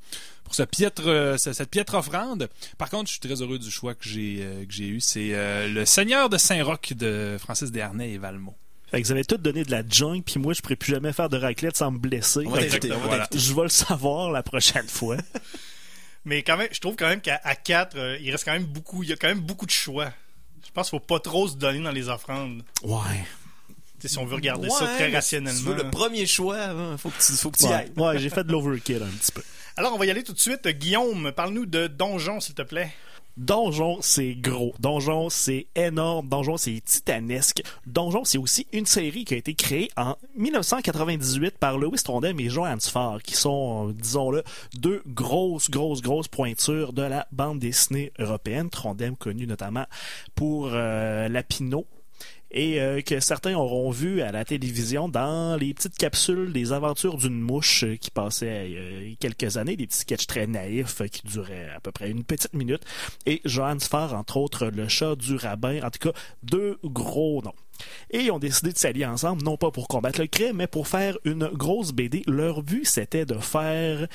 pour 0.44 0.54
ce 0.54 0.62
piètre, 0.64 1.04
euh, 1.06 1.38
ce- 1.38 1.54
cette 1.54 1.70
piètre 1.70 1.94
offrande. 1.94 2.50
Par 2.76 2.90
contre, 2.90 3.06
je 3.06 3.12
suis 3.12 3.20
très 3.20 3.40
heureux 3.40 3.58
du 3.58 3.70
choix 3.70 3.94
que 3.94 4.06
j'ai 4.06 4.40
euh, 4.42 4.66
que 4.66 4.72
j'ai 4.74 4.88
eu. 4.88 5.00
C'est 5.00 5.30
euh, 5.32 5.68
Le 5.68 5.86
Seigneur 5.86 6.28
de 6.28 6.36
Saint-Roch 6.36 6.92
de 6.92 7.36
Francis 7.40 7.72
Desharnais 7.72 8.12
et 8.12 8.18
Valmont. 8.18 8.54
Fait 8.92 9.00
que 9.00 9.06
vous 9.06 9.12
avez 9.12 9.24
tous 9.24 9.38
donné 9.38 9.64
de 9.64 9.70
la 9.70 9.82
junk, 9.88 10.20
puis 10.26 10.38
moi, 10.38 10.52
je 10.52 10.60
pourrais 10.60 10.76
plus 10.76 10.92
jamais 10.92 11.14
faire 11.14 11.30
de 11.30 11.38
raclette 11.38 11.78
sans 11.78 11.90
me 11.90 11.98
blesser. 11.98 12.44
Va 12.44 12.62
que 12.62 12.92
voilà. 12.92 13.26
je 13.34 13.54
vais 13.54 13.62
le 13.62 13.68
savoir 13.70 14.30
la 14.30 14.42
prochaine 14.42 14.86
fois. 14.86 15.16
Mais 16.26 16.42
quand 16.42 16.58
même, 16.58 16.68
je 16.70 16.78
trouve 16.78 16.94
quand 16.94 17.08
même 17.08 17.22
qu'à 17.22 17.40
à 17.42 17.56
4, 17.56 17.96
il 18.20 18.30
reste 18.30 18.44
quand 18.44 18.52
même 18.52 18.66
beaucoup, 18.66 19.02
il 19.02 19.08
y 19.08 19.12
a 19.12 19.16
quand 19.16 19.28
même 19.28 19.40
beaucoup 19.40 19.64
de 19.64 19.70
choix. 19.70 20.12
Je 20.64 20.70
pense 20.72 20.90
qu'il 20.90 20.98
faut 20.98 21.04
pas 21.04 21.20
trop 21.20 21.48
se 21.48 21.56
donner 21.56 21.80
dans 21.80 21.90
les 21.90 22.10
offrandes. 22.10 22.62
Ouais. 22.82 23.24
Si 24.04 24.18
on 24.18 24.26
veut 24.26 24.34
regarder 24.34 24.68
Ouais, 24.68 24.74
ça 24.74 24.86
très 24.86 25.04
mais 25.04 25.08
si 25.08 25.14
rationnellement. 25.14 25.60
Tu 25.60 25.66
veux 25.66 25.82
le 25.82 25.90
premier 25.90 26.26
choix, 26.26 26.58
hein, 26.58 26.96
faut 26.98 27.08
que 27.08 27.22
tu, 27.22 27.32
faut 27.32 27.50
que 27.50 27.58
tu 27.58 27.64
y 27.64 27.72
ailles. 27.72 27.92
ouais, 27.96 28.18
j'ai 28.18 28.28
fait 28.28 28.44
de 28.44 28.52
l'overkill 28.52 29.02
un 29.02 29.06
petit 29.06 29.32
peu. 29.32 29.42
Alors, 29.76 29.94
on 29.94 29.98
va 29.98 30.04
y 30.04 30.10
aller 30.10 30.22
tout 30.22 30.34
de 30.34 30.38
suite. 30.38 30.68
Guillaume, 30.68 31.32
parle-nous 31.32 31.64
de 31.66 31.86
Donjon, 31.86 32.40
s'il 32.40 32.54
te 32.54 32.62
plaît. 32.62 32.92
Donjon, 33.36 33.98
c'est 34.00 34.34
gros. 34.34 34.74
Donjon, 34.78 35.30
c'est 35.30 35.66
énorme. 35.74 36.28
Donjon, 36.28 36.56
c'est 36.56 36.80
titanesque. 36.84 37.62
Donjon, 37.86 38.24
c'est 38.24 38.38
aussi 38.38 38.66
une 38.72 38.86
série 38.86 39.24
qui 39.24 39.34
a 39.34 39.36
été 39.38 39.54
créée 39.54 39.90
en 39.96 40.16
1998 40.36 41.56
par 41.58 41.78
Louis 41.78 41.98
Trondheim 41.98 42.38
et 42.38 42.48
Joan 42.48 42.80
Farr, 42.80 43.22
qui 43.22 43.34
sont, 43.34 43.88
disons-le, 43.90 44.42
deux 44.74 45.02
grosses, 45.06 45.70
grosses, 45.70 46.02
grosses 46.02 46.28
pointures 46.28 46.92
de 46.92 47.02
la 47.02 47.26
bande 47.32 47.58
dessinée 47.58 48.12
européenne. 48.18 48.70
Trondheim 48.70 49.14
connu 49.16 49.46
notamment 49.46 49.86
pour 50.34 50.70
euh, 50.72 51.28
et 52.52 52.80
euh, 52.80 53.00
que 53.00 53.18
certains 53.18 53.56
auront 53.56 53.90
vu 53.90 54.20
à 54.20 54.30
la 54.30 54.44
télévision 54.44 55.08
dans 55.08 55.56
les 55.56 55.72
petites 55.72 55.96
capsules 55.96 56.52
des 56.52 56.72
aventures 56.72 57.16
d'une 57.16 57.40
mouche 57.40 57.84
euh, 57.84 57.96
qui 57.96 58.10
passaient 58.10 58.68
euh, 58.76 59.14
quelques 59.18 59.56
années, 59.56 59.76
des 59.76 59.86
petits 59.86 59.98
sketchs 59.98 60.26
très 60.26 60.46
naïfs 60.46 61.00
euh, 61.00 61.06
qui 61.06 61.22
duraient 61.26 61.70
à 61.74 61.80
peu 61.80 61.90
près 61.90 62.10
une 62.10 62.24
petite 62.24 62.52
minute. 62.52 62.82
Et 63.24 63.40
Johannes 63.46 63.80
Farr, 63.80 64.14
entre 64.14 64.36
autres, 64.36 64.66
le 64.66 64.86
chat 64.86 65.16
du 65.16 65.36
rabbin, 65.36 65.80
en 65.82 65.90
tout 65.90 66.10
cas, 66.10 66.18
deux 66.42 66.78
gros 66.84 67.40
noms. 67.42 67.54
Et 68.10 68.20
ils 68.20 68.30
ont 68.30 68.38
décidé 68.38 68.72
de 68.72 68.78
s'allier 68.78 69.06
ensemble, 69.06 69.42
non 69.42 69.56
pas 69.56 69.70
pour 69.70 69.88
combattre 69.88 70.20
le 70.20 70.26
crime, 70.26 70.56
mais 70.56 70.66
pour 70.66 70.86
faire 70.86 71.16
une 71.24 71.46
grosse 71.46 71.92
BD. 71.92 72.22
Leur 72.26 72.62
but, 72.62 72.86
c'était 72.86 73.24
de 73.24 73.38
faire 73.38 74.06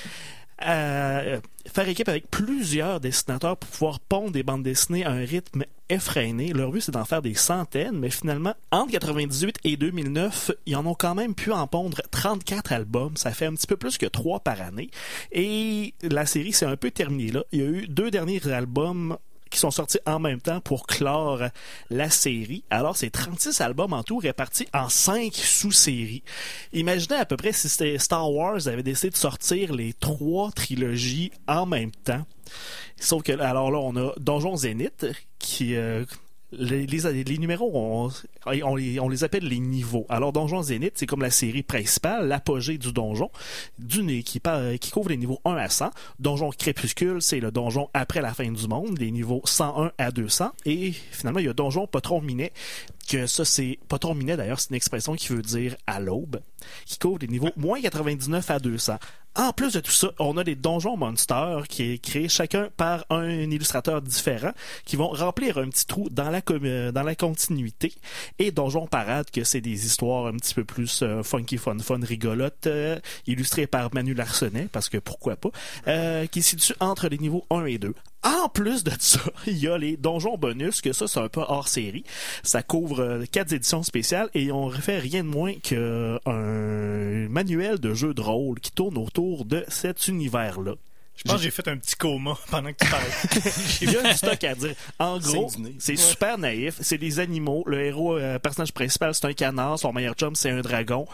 euh, 0.66 1.40
faire 1.68 1.88
équipe 1.88 2.10
avec 2.10 2.30
plusieurs 2.30 3.00
dessinateurs 3.00 3.58
pour 3.58 3.70
pouvoir 3.70 4.00
pondre 4.00 4.32
des 4.32 4.44
bandes 4.44 4.64
dessinées 4.64 5.06
à 5.06 5.12
un 5.12 5.26
rythme 5.26 5.64
effréné. 5.90 6.52
Leur 6.54 6.72
but, 6.72 6.82
c'est 6.82 6.92
d'en 6.92 7.06
faire 7.06 7.22
des 7.22 7.34
centaines, 7.34 7.98
mais 7.98 8.10
finalement, 8.10 8.54
entre 8.72 8.92
98 8.92 9.58
et 9.64 9.78
2009, 9.78 10.52
ils 10.66 10.76
en 10.76 10.86
ont 10.86 10.96
quand 10.96 11.16
même 11.16 11.36
pu 11.36 11.52
en 11.52 11.68
pondre 11.68 12.02
34 12.12 12.72
albums. 12.74 13.18
Ça 13.18 13.32
fait 13.32 13.46
un 13.46 13.54
petit 13.54 13.68
peu 13.68 13.78
plus 13.78 13.98
que 13.98 14.06
3 14.06 14.40
par 14.42 14.62
année. 14.62 14.90
Et 15.32 15.94
la 16.02 16.26
série 16.26 16.54
s'est 16.54 16.66
un 16.66 16.78
peu 16.78 16.92
terminée 16.92 17.32
là. 17.32 17.44
Il 17.52 17.60
y 17.60 17.64
a 17.64 17.68
eu 17.68 17.88
deux 17.88 18.12
derniers 18.12 18.46
albums 18.48 19.18
qui 19.50 19.60
sont 19.60 19.72
sortis 19.72 20.00
en 20.06 20.20
même 20.20 20.42
temps 20.42 20.62
pour 20.62 20.88
clore 20.88 21.44
la 21.90 22.10
série. 22.10 22.64
Alors, 22.70 22.96
c'est 22.98 23.10
36 23.10 23.62
albums 23.62 23.94
en 23.94 24.04
tout 24.04 24.18
répartis 24.18 24.68
en 24.74 24.90
5 24.90 25.34
sous-séries. 25.34 26.24
Imaginez 26.74 27.16
à 27.16 27.26
peu 27.26 27.38
près 27.38 27.52
si 27.52 27.70
Star 28.00 28.32
Wars 28.32 28.68
avait 28.68 28.84
décidé 28.84 29.10
de 29.10 29.16
sortir 29.16 29.74
les 29.74 29.94
trois 29.94 30.52
trilogies 30.52 31.32
en 31.48 31.66
même 31.66 31.92
temps. 31.92 32.26
Sauf 33.00 33.24
que, 33.24 33.34
alors 33.40 33.72
là, 33.72 33.80
on 33.80 33.96
a 33.96 34.14
Donjon 34.18 34.56
Zénith, 34.56 35.06
qui... 35.40 35.76
euh, 35.76 36.06
les, 36.52 37.38
numéros, 37.38 38.10
on, 38.46 38.76
les, 38.76 39.24
appelle 39.24 39.46
les 39.48 39.60
niveaux. 39.60 40.06
Alors, 40.10 40.32
Donjon 40.32 40.62
Zénith, 40.62 40.94
c'est 40.96 41.06
comme 41.06 41.22
la 41.22 41.30
série 41.30 41.64
principale, 41.64 42.28
l'apogée 42.28 42.78
du 42.78 42.94
donjon, 42.94 43.30
du, 43.80 44.24
qui, 44.24 44.42
qui 44.80 44.92
couvre 44.92 45.10
les 45.10 45.18
niveaux 45.18 45.42
1 45.44 45.56
à 45.56 45.70
100. 45.70 45.90
Donjon 46.20 46.50
Crépuscule, 46.52 47.22
c'est 47.22 47.40
le 47.40 47.52
donjon 47.52 47.90
après 47.94 48.22
la 48.22 48.34
fin 48.34 48.50
du 48.50 48.68
monde, 48.68 48.98
les 48.98 49.12
niveaux 49.12 49.42
101 49.44 49.92
à 49.98 50.12
200. 50.12 50.52
Et 50.66 50.94
finalement, 50.94 51.40
il 51.40 51.48
y 51.48 51.50
a 51.50 51.54
Donjon 51.54 51.86
Patron 51.88 52.22
Minet, 52.22 52.54
que 53.10 53.28
ça, 53.28 53.44
c'est 53.44 53.80
Patron 53.90 54.16
Minet, 54.16 54.38
d'ailleurs, 54.38 54.60
c'est 54.60 54.70
une 54.70 54.76
expression 54.76 55.16
qui 55.16 55.30
veut 55.30 55.42
dire 55.42 55.76
à 55.86 56.00
l'aube, 56.00 56.40
qui 56.86 56.98
couvre 56.98 57.20
les 57.20 57.28
niveaux 57.28 57.52
moins 57.58 57.82
99 57.82 58.52
à 58.52 58.60
200. 58.60 58.98
En 59.38 59.54
plus 59.54 59.74
de 59.74 59.80
tout 59.80 59.92
ça, 59.92 60.10
on 60.18 60.36
a 60.38 60.44
des 60.44 60.56
donjons 60.56 60.98
monsters 60.98 61.68
qui 61.70 61.92
est 61.92 61.98
créé 62.00 62.28
chacun 62.28 62.70
par 62.76 63.06
un 63.12 63.30
illustrateur 63.30 64.02
différent 64.02 64.52
qui 64.84 64.96
vont 64.96 65.10
remplir 65.10 65.60
un 65.60 65.70
petit 65.70 65.86
trou 65.86 66.10
dans 66.10 66.32
la 66.32 66.42
euh, 66.50 66.92
dans 66.92 67.04
la 67.04 67.14
continuité 67.14 67.94
et 68.40 68.50
donjon 68.50 68.88
parade 68.88 69.30
que 69.30 69.44
c'est 69.44 69.62
des 69.62 69.86
histoires 69.86 70.26
un 70.26 70.38
petit 70.38 70.56
peu 70.56 70.64
plus 70.64 71.04
euh, 71.04 71.22
funky 71.22 71.58
fun 71.58 71.78
fun 71.78 72.00
rigolotes 72.02 72.66
euh, 72.66 73.00
illustrées 73.28 73.68
par 73.68 73.94
Manu 73.94 74.16
Larsenet 74.16 74.70
parce 74.72 74.90
que 74.90 74.98
pourquoi 74.98 75.36
pas 75.36 75.50
euh, 75.88 76.26
qui 76.26 76.42
se 76.42 76.58
situe 76.58 76.74
entre 76.80 77.08
les 77.08 77.20
niveaux 77.20 77.46
1 77.52 77.66
et 77.66 77.78
2. 77.78 77.94
En 78.28 78.50
plus 78.50 78.84
de 78.84 78.92
ça, 79.00 79.22
il 79.48 79.58
y 79.58 79.70
a 79.70 79.78
les 79.78 79.96
donjons 79.96 80.38
bonus, 80.38 80.82
que 80.82 80.92
ça, 80.92 81.08
c'est 81.08 81.22
un 81.22 81.30
peu 81.30 81.40
hors 81.48 81.70
série. 81.70 82.04
Ça 82.44 82.62
couvre 82.62 83.00
euh, 83.00 83.24
quatre 83.32 83.54
éditions 83.54 83.84
spéciales 83.84 84.30
et 84.34 84.52
on 84.52 84.66
refait 84.66 85.00
rien 85.00 85.24
de 85.24 85.30
moins 85.30 85.54
qu'un 85.54 86.20
manuel 87.30 87.80
de 87.80 87.94
jeu 87.94 88.14
de 88.14 88.22
rôle 88.22 88.60
qui 88.60 88.74
tourne 88.74 88.98
autour 88.98 89.46
de 89.46 89.64
cet 89.70 90.10
univers-là. 90.10 90.74
Je 91.18 91.24
pense 91.24 91.38
que 91.38 91.42
j'ai 91.44 91.52
fait 91.52 91.68
un 91.68 91.78
petit 91.78 91.96
coma 91.96 92.38
pendant 92.52 92.72
que 92.72 92.84
tu 92.84 92.90
parlais. 92.90 93.08
Il 93.82 93.92
y 93.92 93.98
a 93.98 94.04
du 94.12 94.18
stock 94.18 94.44
à 94.44 94.56
dire. 94.56 94.76
En 95.00 95.18
gros, 95.20 95.52
c'est 95.80 95.96
super 95.96 96.38
naïf. 96.38 96.76
C'est 96.82 96.98
des 97.00 97.20
animaux. 97.20 97.64
Le 97.66 97.82
héros, 97.86 98.18
euh, 98.18 98.38
personnage 98.40 98.72
principal, 98.72 99.14
c'est 99.16 99.26
un 99.26 99.34
canard. 99.34 99.80
Son 99.80 99.92
meilleur 99.94 100.14
chum, 100.14 100.36
c'est 100.36 100.52
un 100.52 100.62
dragon. 100.62 101.06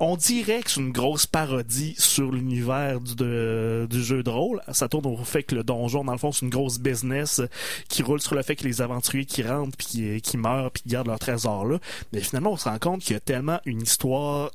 On 0.00 0.16
dirait 0.16 0.62
que 0.62 0.70
c'est 0.70 0.80
une 0.80 0.92
grosse 0.92 1.26
parodie 1.26 1.94
sur 1.98 2.32
l'univers 2.32 3.00
du, 3.00 3.14
de- 3.14 3.86
du 3.90 4.02
jeu 4.02 4.22
de 4.22 4.30
rôle. 4.30 4.62
Ça 4.72 4.88
tourne 4.88 5.06
au 5.06 5.16
fait 5.24 5.42
que 5.42 5.54
le 5.54 5.64
donjon, 5.64 6.02
dans 6.04 6.12
le 6.12 6.18
fond, 6.18 6.32
c'est 6.32 6.46
une 6.46 6.50
grosse 6.50 6.78
business 6.78 7.42
qui 7.88 8.02
roule 8.02 8.20
sur 8.20 8.34
le 8.34 8.42
fait 8.42 8.56
que 8.56 8.64
les 8.64 8.80
aventuriers 8.80 9.26
qui 9.26 9.42
rentrent, 9.42 9.76
puis 9.76 9.86
qui, 9.86 10.20
qui 10.22 10.36
meurent, 10.38 10.70
puis 10.70 10.82
qui 10.84 10.88
gardent 10.88 11.08
leur 11.08 11.18
trésor 11.18 11.66
là. 11.66 11.78
Mais 12.12 12.20
finalement, 12.20 12.52
on 12.52 12.56
se 12.56 12.68
rend 12.68 12.78
compte 12.78 13.02
qu'il 13.02 13.12
y 13.12 13.16
a 13.16 13.20
tellement 13.20 13.60
une 13.66 13.82
histoire 13.82 14.50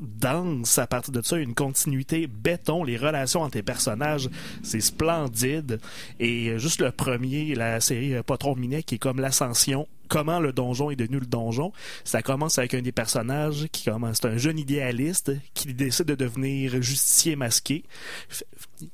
dense 0.00 0.78
à 0.78 0.86
partir 0.86 1.12
de 1.12 1.22
ça, 1.22 1.36
une 1.38 1.54
continuité 1.54 2.26
béton, 2.26 2.84
les 2.84 2.96
relations 2.96 3.42
entre 3.42 3.56
les 3.56 3.62
personnages, 3.62 4.28
c'est 4.62 4.80
splendide. 4.80 5.80
Et 6.20 6.48
euh, 6.50 6.58
juste 6.58 6.80
le 6.80 6.90
premier, 6.90 7.54
la 7.54 7.80
série 7.80 8.14
euh, 8.14 8.22
Patron 8.22 8.56
Minet, 8.56 8.82
qui 8.82 8.96
est 8.96 8.98
comme 8.98 9.20
l'ascension, 9.20 9.88
comment 10.08 10.38
le 10.38 10.52
donjon 10.52 10.90
est 10.90 10.96
devenu 10.96 11.18
le 11.18 11.26
donjon. 11.26 11.72
Ça 12.04 12.22
commence 12.22 12.58
avec 12.58 12.74
un 12.74 12.82
des 12.82 12.92
personnages 12.92 13.66
qui 13.72 13.84
commence, 13.84 14.18
c'est 14.20 14.28
un 14.28 14.36
jeune 14.38 14.58
idéaliste 14.58 15.32
qui 15.54 15.72
décide 15.74 16.06
de 16.06 16.14
devenir 16.14 16.80
justicier 16.82 17.34
masqué. 17.34 17.82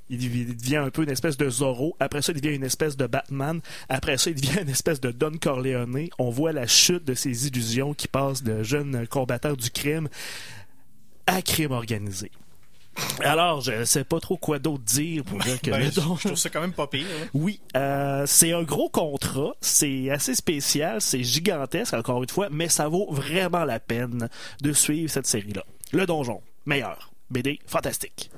Il 0.08 0.18
dev- 0.18 0.36
il 0.50 0.56
devient 0.56 0.76
un 0.76 0.90
peu 0.90 1.02
une 1.02 1.10
espèce 1.10 1.36
de 1.36 1.50
Zorro. 1.50 1.96
Après 1.98 2.22
ça, 2.22 2.32
il 2.32 2.40
devient 2.40 2.54
une 2.54 2.64
espèce 2.64 2.96
de 2.96 3.06
Batman. 3.06 3.60
Après 3.88 4.16
ça, 4.16 4.30
il 4.30 4.36
devient 4.36 4.60
une 4.62 4.68
espèce 4.70 5.00
de 5.00 5.10
Don 5.10 5.32
Corleone. 5.40 6.06
On 6.18 6.30
voit 6.30 6.52
la 6.52 6.66
chute 6.66 7.04
de 7.04 7.14
ses 7.14 7.48
illusions 7.48 7.92
qui 7.92 8.06
passe 8.08 8.42
de 8.42 8.62
jeune 8.62 9.06
combattant 9.08 9.54
du 9.54 9.70
crime 9.70 10.08
à 11.26 11.42
crime 11.42 11.72
organisé. 11.72 12.30
Alors, 13.20 13.62
je 13.62 13.84
sais 13.84 14.04
pas 14.04 14.20
trop 14.20 14.36
quoi 14.36 14.58
d'autre 14.58 14.82
dire 14.84 15.24
pour 15.24 15.38
dire 15.38 15.58
que 15.62 15.70
Ben, 15.70 15.78
le 15.78 15.86
je, 15.90 15.94
donjon- 15.96 16.16
je 16.16 16.28
trouve 16.28 16.36
ça 16.38 16.50
quand 16.50 16.60
même 16.60 16.74
pas 16.74 16.86
pire. 16.86 17.06
hein. 17.22 17.26
Oui, 17.32 17.58
euh, 17.74 18.24
c'est 18.26 18.52
un 18.52 18.62
gros 18.64 18.90
contrat, 18.90 19.52
c'est 19.62 20.10
assez 20.10 20.34
spécial, 20.34 21.00
c'est 21.00 21.22
gigantesque 21.22 21.94
encore 21.94 22.22
une 22.22 22.28
fois, 22.28 22.48
mais 22.50 22.68
ça 22.68 22.88
vaut 22.88 23.10
vraiment 23.10 23.64
la 23.64 23.80
peine 23.80 24.28
de 24.60 24.72
suivre 24.74 25.10
cette 25.10 25.26
série-là. 25.26 25.64
Le 25.92 26.04
donjon, 26.04 26.42
meilleur. 26.66 27.12
BD, 27.30 27.58
fantastique. 27.66 28.30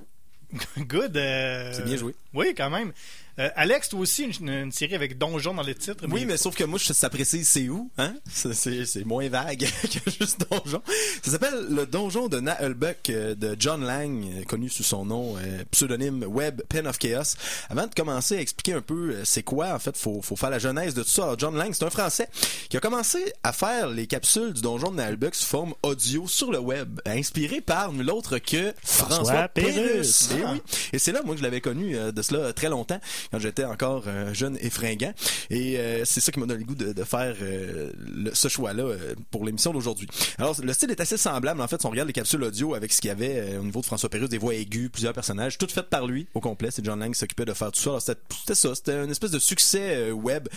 Good. 0.78 1.16
euh, 1.16 1.72
C'est 1.72 1.84
bien 1.84 1.96
joué. 1.96 2.14
Oui, 2.32 2.54
quand 2.56 2.70
même. 2.70 2.92
Euh, 3.38 3.48
Alex, 3.56 3.88
toi 3.88 4.00
aussi, 4.00 4.24
une, 4.40 4.48
une 4.48 4.72
série 4.72 4.94
avec 4.94 5.18
donjon 5.18 5.54
dans 5.54 5.62
le 5.62 5.74
titre. 5.74 6.04
Oui, 6.08 6.24
mais 6.24 6.36
sauf 6.36 6.54
que 6.54 6.62
moi, 6.64 6.78
je- 6.82 6.92
ça 6.92 7.10
précise 7.10 7.48
c'est 7.48 7.68
où, 7.68 7.90
hein? 7.98 8.14
C'est- 8.32 8.54
C'est 8.54 8.86
c'est 8.86 9.04
moins 9.04 9.28
vague 9.28 9.66
que 9.82 10.10
juste 10.10 10.46
donjon. 10.50 10.82
Ça 11.22 11.32
s'appelle 11.32 11.66
le 11.70 11.84
donjon 11.86 12.28
de 12.28 12.38
Nahelbuck 12.40 13.10
euh, 13.10 13.34
de 13.34 13.56
John 13.58 13.84
Lang, 13.84 14.24
euh, 14.24 14.44
connu 14.44 14.68
sous 14.68 14.84
son 14.84 15.04
nom 15.04 15.36
euh, 15.38 15.64
pseudonyme 15.72 16.24
Web 16.28 16.62
Pen 16.68 16.86
of 16.86 16.98
Chaos. 16.98 17.34
Avant 17.70 17.86
de 17.88 17.94
commencer 17.94 18.36
à 18.36 18.40
expliquer 18.40 18.74
un 18.74 18.80
peu 18.82 19.16
c'est 19.24 19.42
quoi, 19.42 19.74
en 19.74 19.78
fait, 19.78 19.96
faut, 19.96 20.22
faut 20.22 20.36
faire 20.36 20.50
la 20.50 20.58
genèse 20.60 20.94
de 20.94 21.02
tout 21.02 21.08
ça. 21.10 21.24
Alors, 21.24 21.38
John 21.38 21.56
Lang, 21.56 21.72
c'est 21.74 21.84
un 21.84 21.90
Français 21.90 22.28
qui 22.68 22.76
a 22.76 22.80
commencé 22.80 23.32
à 23.42 23.52
faire 23.52 23.88
les 23.88 24.06
capsules 24.06 24.52
du 24.52 24.60
donjon 24.62 24.90
de 24.92 24.96
Nahelbuck 24.96 25.34
sous 25.34 25.46
forme 25.46 25.74
audio 25.82 26.28
sur 26.28 26.52
le 26.52 26.58
web, 26.60 27.00
inspiré 27.04 27.60
par 27.60 27.92
nul 27.92 28.10
autre 28.10 28.38
que 28.38 28.72
François, 28.82 29.16
François. 29.16 29.48
Pérusse. 29.48 30.28
Eh 30.38 30.44
oui. 30.44 30.62
Et 30.92 30.98
c'est 30.98 31.12
là, 31.12 31.20
moi, 31.24 31.34
que 31.34 31.38
je 31.40 31.44
l'avais 31.44 31.60
connu 31.60 31.96
euh, 31.96 32.12
de 32.12 32.22
cela 32.22 32.52
très 32.52 32.68
longtemps, 32.68 33.00
quand 33.30 33.38
j'étais 33.38 33.64
encore 33.64 34.04
euh, 34.06 34.32
jeune 34.34 34.56
et 34.60 34.70
fringant. 34.70 35.12
Et 35.50 35.78
euh, 35.78 36.04
c'est 36.04 36.20
ça 36.20 36.32
qui 36.32 36.40
m'a 36.40 36.46
donné 36.46 36.60
le 36.60 36.66
goût 36.66 36.74
de, 36.74 36.92
de 36.92 37.04
faire 37.04 37.34
euh, 37.42 37.90
le- 37.98 38.34
ce 38.34 38.48
choix-là 38.48 38.84
pour 39.30 39.44
l'émission 39.44 39.72
d'aujourd'hui. 39.72 40.08
Alors, 40.38 40.56
le 40.62 40.72
style 40.72 40.90
est 40.90 41.00
assez 41.00 41.16
semblable. 41.16 41.60
En 41.60 41.68
fait, 41.68 41.80
si 41.80 41.86
on 41.86 41.90
regarde 41.90 42.08
les 42.08 42.12
capsules 42.12 42.42
audio 42.42 42.74
avec 42.74 42.92
ce 42.92 43.00
qu'il 43.00 43.08
y 43.08 43.10
avait 43.10 43.56
au 43.56 43.62
niveau 43.62 43.80
de 43.80 43.86
François 43.86 44.08
Pérusse, 44.08 44.28
des 44.28 44.38
voix 44.38 44.54
aiguës, 44.54 44.90
plusieurs 44.90 45.12
personnages, 45.12 45.58
toutes 45.58 45.72
faites 45.72 45.88
par 45.90 46.06
lui 46.06 46.26
au 46.34 46.40
complet. 46.40 46.70
C'est 46.70 46.84
John 46.84 46.98
Lang 47.00 47.12
qui 47.12 47.18
s'occupait 47.18 47.44
de 47.44 47.52
faire 47.52 47.70
tout 47.72 47.80
ça. 47.80 47.90
Alors, 47.90 48.02
c'était 48.02 48.54
ça. 48.54 48.74
C'était 48.74 49.04
une 49.04 49.10
espèce 49.10 49.30
de 49.30 49.38
succès 49.38 50.10
web 50.10 50.48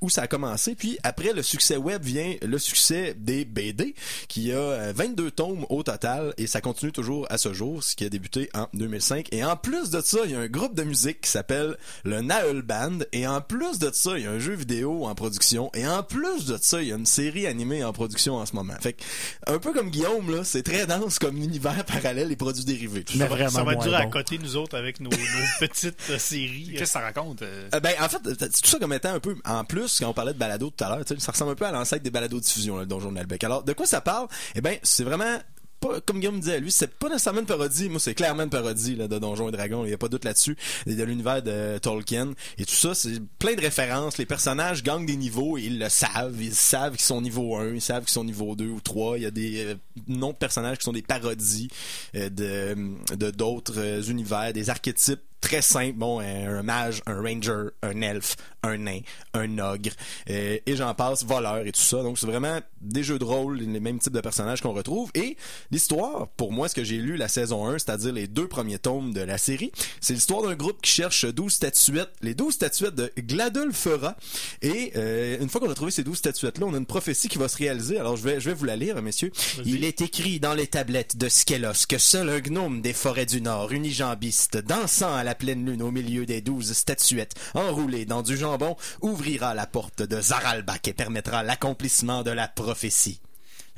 où 0.00 0.08
ça 0.10 0.22
a 0.22 0.26
commencé. 0.26 0.74
Puis, 0.74 0.98
après 1.02 1.32
le 1.32 1.42
succès 1.42 1.76
web 1.76 2.02
vient 2.02 2.34
le 2.42 2.58
succès 2.58 3.14
des 3.18 3.44
BD, 3.44 3.94
qui 4.28 4.52
a 4.52 4.56
euh, 4.58 4.92
22 4.94 5.30
tomes 5.30 5.66
au 5.68 5.82
total 5.82 6.32
et 6.38 6.46
ça 6.46 6.60
continue 6.60 6.92
toujours 6.92 7.26
à 7.30 7.38
ce 7.38 7.52
jour, 7.52 7.82
ce 7.82 7.94
qui 7.96 8.04
a 8.04 8.08
débuté 8.08 8.48
en 8.54 8.66
2005. 8.74 9.28
Et 9.32 9.44
en 9.44 9.56
plus 9.56 9.90
de 9.90 10.00
ça, 10.00 10.18
il 10.24 10.30
y 10.30 10.34
a 10.34 10.40
un 10.40 10.46
groupe 10.48 10.74
de 10.74 10.82
musique 10.84 11.20
qui 11.22 11.30
s'appelle 11.30 11.76
le 12.04 12.20
Naël 12.20 12.62
Band. 12.62 12.98
Et 13.12 13.26
en 13.26 13.40
plus 13.40 13.78
de 13.78 13.90
ça, 13.92 14.18
il 14.18 14.24
y 14.24 14.26
a 14.26 14.30
un 14.30 14.38
jeu 14.38 14.54
vidéo 14.54 15.06
en 15.06 15.14
production. 15.14 15.70
Et 15.74 15.86
en 15.86 16.02
plus 16.02 16.46
de 16.46 16.58
ça, 16.60 16.82
il 16.82 16.88
y 16.88 16.92
a 16.92 16.96
une 16.96 17.06
série 17.06 17.46
animée 17.46 17.84
en 17.84 17.92
production 17.92 18.36
en 18.36 18.46
ce 18.46 18.54
moment. 18.54 18.74
Fait 18.80 18.94
que, 18.94 19.02
un 19.46 19.58
peu 19.58 19.72
comme 19.72 19.90
Guillaume, 19.90 20.30
là, 20.30 20.44
c'est 20.44 20.62
très 20.62 20.86
dense 20.86 21.18
comme 21.18 21.36
univers 21.36 21.84
parallèle 21.84 22.30
et 22.32 22.36
produits 22.36 22.64
dérivés. 22.64 23.04
Mais 23.14 23.20
ça 23.20 23.26
vraiment 23.26 23.50
ça 23.50 23.64
va 23.64 23.72
être 23.74 23.82
dur 23.82 23.94
à 23.94 24.06
côté, 24.06 24.38
nous 24.38 24.56
autres, 24.56 24.76
avec 24.76 25.00
nos, 25.00 25.10
nos 25.10 25.16
petites 25.60 26.10
euh, 26.10 26.18
séries. 26.18 26.68
Qu'est-ce 26.72 26.80
que 26.82 26.88
ça 26.88 27.00
raconte? 27.00 27.42
euh? 27.42 27.68
Euh, 27.74 27.80
ben 27.80 27.92
en 28.00 28.08
fait 28.08 28.18
c'est 28.38 28.62
tout 28.62 28.68
ça 28.68 28.78
comme 28.78 28.92
étant 28.92 29.12
un 29.12 29.20
peu 29.20 29.36
en 29.44 29.64
plus 29.64 29.98
quand 29.98 30.08
on 30.08 30.12
parlait 30.12 30.32
de 30.32 30.38
balado 30.38 30.70
tout 30.70 30.84
à 30.84 30.88
l'heure 30.88 31.04
tu 31.04 31.14
sais, 31.14 31.20
ça 31.20 31.32
ressemble 31.32 31.52
un 31.52 31.54
peu 31.54 31.66
à 31.66 31.72
l'ancêtre 31.72 32.02
des 32.02 32.10
balados 32.10 32.40
diffusion 32.40 32.76
là, 32.76 32.82
le 32.82 32.86
donjon 32.86 33.12
de 33.12 33.44
alors 33.44 33.62
de 33.62 33.72
quoi 33.72 33.86
ça 33.86 34.00
parle? 34.00 34.28
Eh 34.54 34.60
ben 34.60 34.78
c'est 34.82 35.04
vraiment 35.04 35.38
pas, 35.80 36.00
comme 36.00 36.18
Guillaume 36.20 36.40
disait, 36.40 36.60
lui, 36.60 36.70
c'est 36.70 36.92
pas 36.94 37.08
nécessairement 37.08 37.40
une 37.40 37.46
parodie. 37.46 37.88
Moi, 37.88 38.00
c'est 38.00 38.14
clairement 38.14 38.42
une 38.42 38.50
parodie 38.50 38.96
là, 38.96 39.08
de 39.08 39.18
Donjons 39.18 39.48
et 39.48 39.52
Dragons. 39.52 39.84
Il 39.84 39.90
y 39.90 39.94
a 39.94 39.98
pas 39.98 40.06
de 40.06 40.12
doute 40.12 40.24
là-dessus. 40.24 40.56
De 40.86 41.02
l'univers 41.02 41.42
de 41.42 41.78
Tolkien. 41.78 42.32
Et 42.58 42.64
tout 42.64 42.74
ça, 42.74 42.94
c'est 42.94 43.20
plein 43.38 43.54
de 43.54 43.60
références. 43.60 44.18
Les 44.18 44.26
personnages 44.26 44.82
gagnent 44.82 45.06
des 45.06 45.16
niveaux 45.16 45.58
et 45.58 45.62
ils 45.62 45.78
le 45.78 45.88
savent. 45.88 46.36
Ils 46.40 46.54
savent 46.54 46.92
qu'ils 46.92 47.04
sont 47.04 47.20
niveau 47.20 47.56
1, 47.56 47.74
ils 47.74 47.80
savent 47.80 48.04
qu'ils 48.04 48.12
sont 48.12 48.24
niveau 48.24 48.54
2 48.56 48.66
ou 48.66 48.80
3. 48.80 49.18
Il 49.18 49.22
y 49.22 49.26
a 49.26 49.30
des 49.30 49.64
euh, 49.64 49.74
noms 50.06 50.32
de 50.32 50.36
personnages 50.36 50.78
qui 50.78 50.84
sont 50.84 50.92
des 50.92 51.02
parodies 51.02 51.68
euh, 52.14 52.28
de 52.28 52.76
de 53.16 53.30
d'autres 53.30 53.78
euh, 53.78 54.02
univers, 54.02 54.52
des 54.52 54.70
archétypes 54.70 55.20
très 55.40 55.62
simples. 55.62 55.96
Bon, 55.96 56.20
un, 56.20 56.58
un 56.58 56.62
mage, 56.62 57.02
un 57.06 57.20
ranger, 57.20 57.70
un 57.82 58.00
elfe, 58.00 58.36
un 58.62 58.78
nain, 58.78 59.00
un 59.34 59.58
ogre, 59.58 59.90
euh, 60.30 60.58
et 60.64 60.76
j'en 60.76 60.94
passe, 60.94 61.24
voleur 61.24 61.66
et 61.66 61.72
tout 61.72 61.80
ça. 61.80 62.02
Donc 62.02 62.18
c'est 62.18 62.26
vraiment 62.26 62.60
des 62.80 63.02
jeux 63.02 63.18
de 63.18 63.24
rôle, 63.24 63.58
les 63.58 63.80
mêmes 63.80 63.98
types 63.98 64.12
de 64.12 64.20
personnages 64.20 64.60
qu'on 64.60 64.72
retrouve. 64.72 65.10
Et 65.14 65.36
l'histoire, 65.70 66.28
pour 66.36 66.52
moi, 66.52 66.68
ce 66.68 66.74
que 66.74 66.84
j'ai 66.84 66.98
lu 66.98 67.16
la 67.16 67.28
saison 67.28 67.66
1, 67.66 67.78
c'est-à-dire 67.78 68.12
les 68.12 68.26
deux 68.26 68.48
premiers 68.48 68.78
tomes 68.78 69.12
de 69.12 69.20
la 69.20 69.38
série, 69.38 69.72
c'est 70.00 70.14
l'histoire 70.14 70.42
d'un 70.42 70.54
groupe 70.54 70.80
qui 70.82 70.90
cherche 70.90 71.24
12 71.24 71.52
statuettes, 71.52 72.12
les 72.22 72.34
12 72.34 72.54
statuettes 72.54 72.94
de 72.94 73.12
Gladulfera. 73.18 74.16
Et 74.62 74.92
euh, 74.96 75.38
une 75.40 75.48
fois 75.48 75.60
qu'on 75.60 75.70
a 75.70 75.74
trouvé 75.74 75.90
ces 75.90 76.04
12 76.04 76.16
statuettes-là, 76.18 76.66
on 76.66 76.74
a 76.74 76.78
une 76.78 76.86
prophétie 76.86 77.28
qui 77.28 77.38
va 77.38 77.48
se 77.48 77.56
réaliser. 77.56 77.98
Alors 77.98 78.16
je 78.16 78.22
vais, 78.22 78.40
je 78.40 78.50
vais 78.50 78.54
vous 78.54 78.64
la 78.64 78.76
lire, 78.76 79.00
messieurs. 79.02 79.32
Il 79.64 79.84
est 79.84 80.00
écrit 80.00 80.40
dans 80.40 80.54
les 80.54 80.66
tablettes 80.66 81.16
de 81.16 81.28
Skelos 81.28 81.86
que 81.88 81.98
seul 81.98 82.28
un 82.28 82.40
gnome 82.40 82.82
des 82.82 82.92
forêts 82.92 83.26
du 83.26 83.40
Nord, 83.40 83.72
unijambiste, 83.72 84.58
dansant 84.58 85.14
à 85.14 85.24
la 85.28 85.34
pleine 85.34 85.66
lune 85.66 85.82
au 85.82 85.90
milieu 85.90 86.24
des 86.24 86.40
douze 86.40 86.72
statuettes, 86.72 87.34
enroulées 87.52 88.06
dans 88.06 88.22
du 88.22 88.34
jambon, 88.34 88.78
ouvrira 89.02 89.52
la 89.52 89.66
porte 89.66 90.00
de 90.00 90.22
Zaralbak 90.22 90.88
et 90.88 90.94
permettra 90.94 91.42
l'accomplissement 91.42 92.22
de 92.22 92.30
la 92.30 92.48
prophétie. 92.48 93.20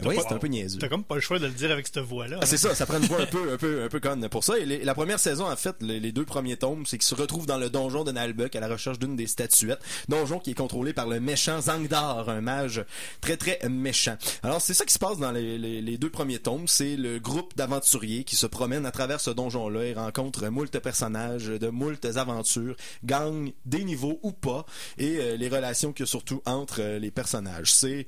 Oui, 0.09 0.17
c'est 0.27 0.35
un 0.35 0.39
peu 0.39 0.47
niaiseux. 0.47 0.79
T'as 0.79 0.89
comme 0.89 1.05
pas 1.05 1.15
le 1.17 1.21
choix 1.21 1.39
de 1.39 1.47
le 1.47 1.53
dire 1.53 1.71
avec 1.71 1.87
cette 1.87 1.99
voix-là. 1.99 2.39
Ah, 2.41 2.47
c'est 2.47 2.55
hein. 2.57 2.71
ça, 2.71 2.75
ça 2.75 2.87
prend 2.87 2.99
une 2.99 3.07
voix 3.07 3.21
un 3.21 3.27
peu, 3.27 3.53
un 3.53 3.57
peu, 3.57 3.83
un 3.85 3.89
peu 3.89 4.01
conne 4.01 4.29
pour 4.29 4.45
ça. 4.45 4.59
Et 4.59 4.65
les- 4.67 4.85
la 4.85 4.95
première 4.95 5.19
saison, 5.21 5.51
en 5.51 5.57
fait, 5.57 5.77
les, 5.81 6.01
les 6.01 6.13
deux 6.13 6.25
premiers 6.25 6.57
tomes, 6.57 6.87
c'est 6.87 6.99
qu'ils 6.99 7.07
se 7.07 7.15
retrouvent 7.15 7.47
dans 7.47 7.59
le 7.59 7.71
donjon 7.71 8.05
de 8.05 8.13
Nalbuck 8.13 8.55
à 8.57 8.61
la 8.61 8.69
recherche 8.69 8.99
d'une 8.99 9.17
des 9.17 9.27
statuettes. 9.27 9.81
Donjon 10.09 10.39
qui 10.39 10.51
est 10.53 10.55
contrôlé 10.55 10.93
par 10.93 11.07
le 11.07 11.21
méchant 11.21 11.61
Zangdar, 11.61 12.29
un 12.29 12.41
mage 12.41 12.85
très 13.21 13.37
très 13.37 13.59
méchant. 13.69 14.17
Alors 14.43 14.61
c'est 14.61 14.75
ça 14.75 14.85
qui 14.85 14.95
se 14.95 14.99
passe 14.99 15.19
dans 15.19 15.33
les, 15.33 15.59
les- 15.59 15.81
les 15.83 15.99
deux 15.99 16.11
premiers 16.11 16.39
tomes. 16.39 16.67
C'est 16.69 16.97
le 16.97 17.19
groupe 17.19 17.57
d'aventuriers 17.57 18.25
qui 18.25 18.37
se 18.37 18.47
promènent 18.47 18.87
à 18.87 18.91
travers 18.93 19.21
ce 19.21 19.31
donjon-là 19.31 19.85
et 19.85 19.95
rencontrent 19.95 20.49
moult 20.49 20.71
personnages 20.79 21.47
de 21.47 21.69
moult 21.69 22.05
aventures, 22.17 22.77
gagnent 23.05 23.53
des 23.67 23.85
niveaux 23.85 24.19
ou 24.23 24.33
pas, 24.33 24.65
et 24.99 25.17
euh, 25.19 25.37
les 25.37 25.49
relations 25.49 25.93
qu'il 25.93 26.05
y 26.05 26.09
a 26.09 26.11
surtout 26.11 26.43
entre 26.47 26.81
euh, 26.81 26.99
les 26.99 27.11
personnages. 27.11 27.73
C'est, 27.73 28.07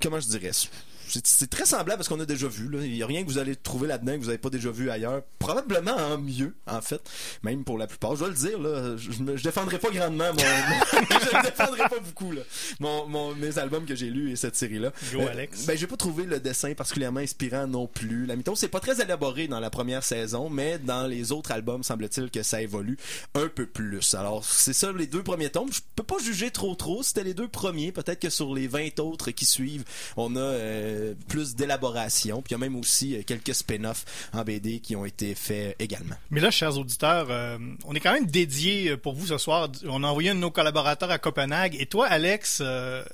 comment 0.00 0.20
je 0.20 0.28
dirais, 0.28 0.52
c'est 0.62 0.91
c'est 1.24 1.50
très 1.50 1.66
semblable 1.66 2.00
à 2.00 2.04
ce 2.04 2.08
qu'on 2.08 2.20
a 2.20 2.26
déjà 2.26 2.48
vu. 2.48 2.68
Là. 2.68 2.78
Il 2.84 2.92
n'y 2.92 3.02
a 3.02 3.06
rien 3.06 3.22
que 3.22 3.28
vous 3.28 3.38
allez 3.38 3.56
trouver 3.56 3.88
là-dedans 3.88 4.12
que 4.14 4.18
vous 4.20 4.26
n'avez 4.26 4.38
pas 4.38 4.50
déjà 4.50 4.70
vu 4.70 4.90
ailleurs. 4.90 5.22
Probablement 5.38 5.94
en 5.96 6.18
mieux, 6.18 6.54
en 6.66 6.80
fait. 6.80 7.00
Même 7.42 7.64
pour 7.64 7.78
la 7.78 7.86
plupart. 7.86 8.14
Je 8.14 8.20
dois 8.20 8.28
le 8.28 8.34
dire, 8.34 8.58
là, 8.58 8.96
je, 8.96 9.10
je 9.12 9.42
défendrai 9.42 9.78
pas 9.78 9.90
grandement 9.90 10.32
mon... 10.32 10.38
je 10.40 11.36
ne 11.36 11.42
défendrai 11.42 11.78
pas 11.88 11.98
beaucoup, 12.04 12.32
là. 12.32 12.42
Mon, 12.80 13.06
mon- 13.06 13.34
mes 13.34 13.58
albums 13.58 13.84
que 13.84 13.94
j'ai 13.94 14.10
lus 14.10 14.30
et 14.32 14.36
cette 14.36 14.56
série-là. 14.56 14.92
Go, 15.12 15.20
Euh, 15.20 15.28
Alex. 15.30 15.66
Ben, 15.66 15.76
j'ai 15.76 15.86
pas 15.86 15.96
trouvé 15.96 16.24
le 16.24 16.40
dessin 16.40 16.74
particulièrement 16.74 17.20
inspirant 17.20 17.66
non 17.66 17.86
plus. 17.86 18.26
La 18.26 18.36
mythos, 18.36 18.56
c'est 18.56 18.68
pas 18.68 18.80
très 18.80 19.00
élaboré 19.02 19.48
dans 19.48 19.60
la 19.60 19.70
première 19.70 20.04
saison, 20.04 20.48
mais 20.48 20.78
dans 20.78 21.06
les 21.06 21.32
autres 21.32 21.52
albums, 21.52 21.82
semble-t-il 21.82 22.30
que 22.30 22.42
ça 22.42 22.62
évolue 22.62 22.96
un 23.34 23.48
peu 23.48 23.66
plus. 23.66 24.14
Alors, 24.14 24.44
c'est 24.44 24.72
ça 24.72 24.92
les 24.92 25.06
deux 25.06 25.22
premiers 25.22 25.50
tomes. 25.50 25.72
Je 25.72 25.80
peux 25.96 26.02
pas 26.02 26.18
juger 26.22 26.50
trop 26.50 26.74
trop. 26.74 27.02
C'était 27.02 27.24
les 27.24 27.34
deux 27.34 27.48
premiers. 27.48 27.92
Peut-être 27.92 28.20
que 28.20 28.30
sur 28.30 28.54
les 28.54 28.66
20 28.68 29.00
autres 29.00 29.30
qui 29.30 29.44
suivent, 29.46 29.84
on 30.16 30.36
a 30.36 30.40
euh, 30.40 31.01
plus 31.28 31.54
d'élaboration. 31.54 32.42
Puis 32.42 32.50
il 32.50 32.52
y 32.52 32.56
a 32.56 32.58
même 32.58 32.76
aussi 32.76 33.16
euh, 33.16 33.22
quelques 33.26 33.54
spin-offs 33.54 34.04
en 34.32 34.42
BD 34.42 34.80
qui 34.80 34.96
ont 34.96 35.04
été 35.04 35.34
faits 35.34 35.76
également. 35.78 36.16
Mais 36.30 36.40
là, 36.40 36.50
chers 36.50 36.78
auditeurs, 36.78 37.28
euh, 37.30 37.58
on 37.84 37.94
est 37.94 38.00
quand 38.00 38.12
même 38.12 38.26
dédié 38.26 38.90
euh, 38.90 38.96
pour 38.96 39.14
vous 39.14 39.26
ce 39.26 39.38
soir. 39.38 39.68
On 39.86 40.04
a 40.04 40.08
envoyé 40.08 40.30
un 40.30 40.34
de 40.34 40.40
nos 40.40 40.50
collaborateurs 40.50 41.10
à 41.10 41.18
Copenhague. 41.18 41.76
Et 41.78 41.86
toi, 41.86 42.06
Alex, 42.06 42.60
euh, 42.60 43.04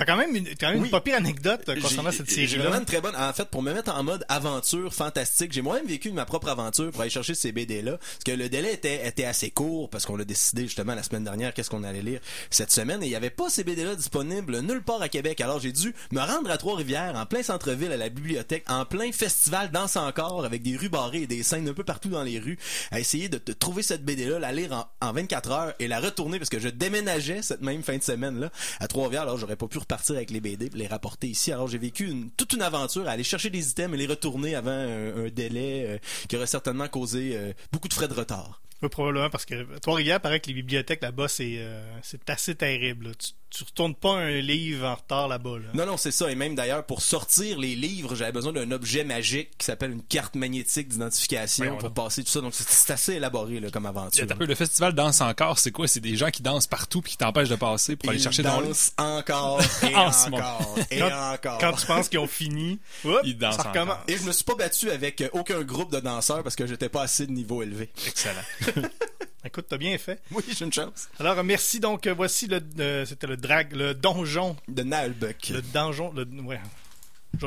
t'as 0.00 0.06
quand 0.12 0.16
même 0.16 0.34
une, 0.34 0.44
t'as 0.44 0.54
quand 0.66 0.68
même 0.72 0.78
Oui. 0.80 0.86
une 0.86 0.90
pas 0.90 1.00
pire 1.00 1.16
anecdote 1.16 1.60
euh, 1.68 1.80
concernant 1.80 2.10
J'ai- 2.10 2.16
cette 2.18 2.30
J'ai 2.30 2.46
série-là. 2.46 2.64
vraiment 2.64 2.80
une 2.80 2.86
très 2.86 3.00
bonne. 3.00 3.14
En 3.16 3.32
fait, 3.32 3.44
pour 3.48 3.62
me 3.62 3.72
mettre 3.72 3.94
en 3.94 4.02
mode 4.02 4.24
aventure 4.28 4.92
fantastique, 4.94 5.52
j'ai 5.52 5.62
moi-même 5.62 5.86
vécu 5.86 6.10
ma 6.12 6.24
propre 6.24 6.48
aventure 6.48 6.90
pour 6.90 7.00
aller 7.02 7.10
chercher 7.10 7.34
ces 7.34 7.52
BD-là. 7.52 7.98
Parce 7.98 8.24
que 8.24 8.32
le 8.32 8.48
délai 8.48 8.72
était, 8.72 9.06
était 9.06 9.24
assez 9.24 9.50
court 9.50 9.90
parce 9.90 10.06
qu'on 10.06 10.18
a 10.18 10.24
décidé 10.24 10.62
justement 10.62 10.94
la 10.94 11.02
semaine 11.02 11.24
dernière 11.24 11.52
qu'est-ce 11.54 11.70
qu'on 11.70 11.84
allait 11.84 12.02
lire 12.02 12.20
cette 12.50 12.70
semaine 12.72 13.02
et 13.02 13.06
il 13.06 13.10
n'y 13.10 13.14
avait 13.16 13.30
pas 13.30 13.48
ces 13.50 13.64
BD-là 13.64 13.94
disponibles 13.94 14.60
nulle 14.60 14.82
part 14.82 15.02
à 15.02 15.08
Québec. 15.08 15.40
Alors 15.40 15.60
j'ai 15.60 15.72
dû 15.72 15.94
me 16.12 16.20
rendre 16.20 16.50
à 16.50 16.56
Trois-Rivières, 16.58 17.14
en 17.16 17.26
plein 17.26 17.42
centre-ville, 17.42 17.92
à 17.92 17.96
la 17.96 18.08
bibliothèque, 18.08 18.64
en 18.68 18.84
plein 18.84 19.12
festival 19.12 19.70
Danse 19.70 19.96
encore 19.96 20.44
avec 20.44 20.62
des 20.62 20.76
rues 20.76 20.88
barrées 20.88 21.22
et 21.22 21.26
des 21.26 21.42
scènes 21.42 21.68
un 21.68 21.74
peu 21.74 21.84
partout 21.84 22.08
dans 22.08 22.22
les 22.22 22.38
rues, 22.38 22.58
à 22.90 23.00
essayer 23.00 23.28
de, 23.28 23.40
de 23.44 23.52
trouver 23.52 23.82
cette 23.82 24.04
BD-là, 24.04 24.38
la 24.38 24.52
lire 24.52 24.72
en, 25.00 25.06
en 25.06 25.12
24 25.12 25.50
heures 25.50 25.74
et 25.78 25.88
la 25.88 26.00
retourner 26.00 26.38
parce 26.38 26.50
que 26.50 26.58
je 26.58 26.68
déménageais 26.68 27.42
cette 27.42 27.60
même 27.62 27.82
fin 27.82 27.96
de 27.96 28.02
semaine-là 28.02 28.50
à 28.80 28.88
Trois-Rivières. 28.88 29.22
Alors 29.22 29.36
j'aurais 29.38 29.56
pas 29.56 29.66
pu 29.68 29.78
repartir 29.90 30.16
avec 30.16 30.30
les 30.30 30.40
BD 30.40 30.66
et 30.66 30.70
les 30.74 30.86
rapporter 30.86 31.26
ici. 31.26 31.50
Alors 31.50 31.66
j'ai 31.66 31.78
vécu 31.78 32.14
toute 32.36 32.52
une 32.52 32.62
aventure 32.62 33.08
à 33.08 33.12
aller 33.12 33.24
chercher 33.24 33.50
des 33.50 33.70
items 33.70 33.94
et 33.94 33.98
les 33.98 34.06
retourner 34.06 34.54
avant 34.54 34.70
un, 34.70 35.28
délai 35.30 35.84
euh, 35.86 35.98
qui 36.28 36.36
aurait 36.36 36.46
certainement 36.46 36.86
causé 36.86 37.32
euh, 37.34 37.52
beaucoup 37.72 37.88
de 37.88 37.94
frais 37.94 38.06
de 38.06 38.14
retard. 38.14 38.62
Oui, 38.82 38.88
probablement 38.88 39.30
parce 39.30 39.44
que 39.44 39.78
Trois-Rivières, 39.80 40.20
paraît 40.20 40.38
que 40.38 40.46
les 40.46 40.54
bibliothèques 40.54 41.02
là-bas, 41.02 41.26
c'est 41.26 41.56
euh, 41.58 41.82
assez 42.28 42.54
terrible. 42.54 43.12
Tu 43.50 43.64
retournes 43.64 43.94
pas 43.94 44.12
un 44.14 44.40
livre 44.40 44.86
en 44.86 44.94
retard 44.94 45.26
là-bas. 45.28 45.58
Là. 45.58 45.68
Non, 45.74 45.84
non, 45.86 45.96
c'est 45.96 46.10
ça. 46.12 46.30
Et 46.30 46.34
même 46.36 46.54
d'ailleurs, 46.54 46.84
pour 46.86 47.02
sortir 47.02 47.58
les 47.58 47.74
livres, 47.74 48.14
j'avais 48.14 48.32
besoin 48.32 48.52
d'un 48.52 48.70
objet 48.70 49.02
magique 49.04 49.50
qui 49.58 49.66
s'appelle 49.66 49.90
une 49.90 50.02
carte 50.02 50.36
magnétique 50.36 50.88
d'identification 50.88 51.76
pour 51.76 51.88
donc. 51.90 51.94
passer 51.94 52.22
tout 52.22 52.30
ça. 52.30 52.40
Donc, 52.40 52.54
c'est 52.54 52.92
assez 52.92 53.14
élaboré 53.14 53.58
là, 53.60 53.70
comme 53.70 53.86
aventure. 53.86 54.26
Peu, 54.26 54.46
Le 54.46 54.54
festival 54.54 54.92
Danse 54.94 55.20
encore, 55.20 55.58
c'est 55.58 55.72
quoi? 55.72 55.88
C'est 55.88 56.00
des 56.00 56.16
gens 56.16 56.30
qui 56.30 56.42
dansent 56.42 56.68
partout 56.68 57.02
puis 57.02 57.12
qui 57.12 57.18
t'empêchent 57.18 57.48
de 57.48 57.56
passer 57.56 57.96
pour 57.96 58.10
aller 58.10 58.18
chercher 58.20 58.42
dans 58.42 58.60
le... 58.60 58.68
dansent 58.68 58.92
encore 58.96 59.60
et 59.82 59.94
En 59.94 60.10
moment. 60.30 60.36
encore 60.36 60.78
et 60.90 60.98
Quand- 60.98 61.32
encore. 61.34 61.58
Quand 61.58 61.72
tu 61.72 61.86
penses 61.86 62.08
qu'ils 62.08 62.18
ont 62.20 62.26
fini, 62.28 62.78
Ils 63.24 63.36
dansent 63.36 63.56
ça 63.56 63.62
recommence. 63.64 63.94
encore. 63.94 64.04
Et 64.08 64.16
je 64.16 64.22
me 64.22 64.32
suis 64.32 64.44
pas 64.44 64.54
battu 64.54 64.90
avec 64.90 65.24
aucun 65.32 65.62
groupe 65.62 65.90
de 65.92 65.98
danseurs 66.00 66.42
parce 66.42 66.54
que 66.56 66.66
j'étais 66.66 66.88
pas 66.88 67.02
assez 67.02 67.26
de 67.26 67.32
niveau 67.32 67.62
élevé. 67.62 67.90
Excellent. 68.06 68.42
Écoute, 69.44 69.66
t'as 69.68 69.78
bien 69.78 69.96
fait. 69.98 70.20
Oui, 70.32 70.42
j'ai 70.56 70.64
une 70.64 70.72
chance. 70.72 71.08
Alors, 71.18 71.42
merci. 71.44 71.80
Donc, 71.80 72.06
euh, 72.06 72.12
voici 72.14 72.46
le, 72.46 72.60
euh, 72.78 73.06
c'était 73.06 73.26
le 73.26 73.36
drag, 73.36 73.72
le 73.74 73.94
donjon, 73.94 74.56
De 74.68 74.82
Nahelbuck. 74.82 75.48
le 75.48 75.62
donjon, 75.62 76.12
le, 76.12 76.24
ouais, 76.42 76.60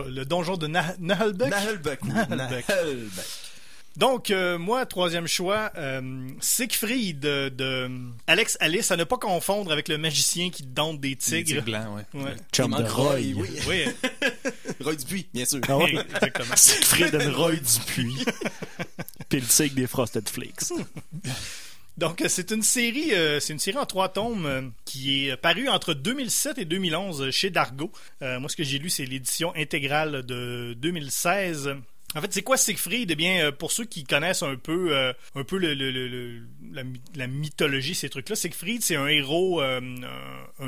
le 0.08 0.24
donjon 0.26 0.58
de 0.58 0.68
Na- 0.68 0.96
Nahelbeck. 1.00 1.50
Nahelbuck. 1.50 2.00
oui. 2.04 3.10
Donc, 3.96 4.32
euh, 4.32 4.58
moi, 4.58 4.88
troisième 4.88 5.28
choix, 5.28 5.72
euh, 5.78 6.28
Siegfried 6.42 7.20
de, 7.20 7.50
de 7.50 7.92
Alex 8.26 8.58
Alice, 8.60 8.90
à 8.90 8.98
ne 8.98 9.04
pas 9.04 9.18
confondre 9.20 9.72
avec 9.72 9.88
le 9.88 10.00
magicien 10.00 10.50
qui 10.50 10.64
dompte 10.64 11.00
des 11.00 11.16
Tigre 11.16 11.48
tigres. 11.48 11.62
blanc, 11.62 11.96
ouais. 11.98 12.22
Ouais. 12.24 12.36
Chum 12.52 12.72
de 12.72 12.78
manque 12.82 12.90
Roy. 12.90 13.18
Oui. 13.36 13.50
Oui, 13.68 13.84
Roy 14.82 14.96
Dupuis, 14.96 15.28
bien 15.32 15.46
sûr. 15.46 15.60
Ah 15.68 15.78
ouais? 15.78 15.94
exactement. 15.96 16.56
Siegfried 16.56 17.14
and 17.16 17.38
Roy 17.38 17.58
Dupuis. 17.58 18.26
Puis 19.30 19.42
le 19.42 19.46
tigre 19.46 19.76
des 19.76 19.86
Frosted 19.86 20.28
Flakes. 20.28 20.74
Donc, 21.98 22.22
euh, 22.22 22.28
c'est 22.28 22.52
une 22.52 22.64
série, 22.64 23.14
euh, 23.14 23.40
c'est 23.40 23.54
une 23.54 23.60
série 23.60 23.78
en 23.78 23.86
trois 23.86 24.10
tomes 24.10 24.46
euh, 24.46 24.62
qui 24.86 25.28
est 25.28 25.38
parue 25.38 25.70
entre 25.70 25.94
2007 25.94 26.58
et 26.58 26.66
2011 26.66 27.22
euh, 27.22 27.32
chez 27.32 27.50
Dargo. 27.52 27.92
Euh, 28.22 28.40
moi, 28.40 28.50
ce 28.50 28.56
que 28.56 28.64
j'ai 28.64 28.80
lu, 28.80 28.90
c'est 28.90 29.06
l'édition 29.06 29.54
intégrale 29.56 30.26
de 30.26 30.74
2016. 30.78 31.76
En 32.16 32.22
fait, 32.22 32.34
c'est 32.34 32.42
quoi 32.42 32.58
Siegfried? 32.58 33.12
Eh 33.12 33.16
bien, 33.16 33.52
pour 33.52 33.72
ceux 33.72 33.86
qui 33.86 34.04
connaissent 34.04 34.44
un 34.44 34.56
peu, 34.56 34.96
un 35.34 35.44
peu 35.44 35.58
le, 35.58 35.74
la, 36.72 36.84
la 37.16 37.26
mythologie, 37.26 37.96
ces 37.96 38.08
trucs-là, 38.08 38.36
Siegfried, 38.36 38.84
c'est 38.84 38.96
un 38.96 39.08
héros, 39.08 39.62
un, 39.62 39.82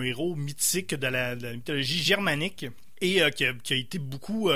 héros 0.02 0.34
mythique 0.36 0.96
de 0.96 1.06
la, 1.06 1.36
mythologie 1.36 2.02
germanique 2.02 2.66
et 3.00 3.22
qui, 3.36 3.46
a, 3.46 3.54
qui 3.54 3.74
a 3.74 3.76
été 3.76 4.00
beaucoup 4.00 4.50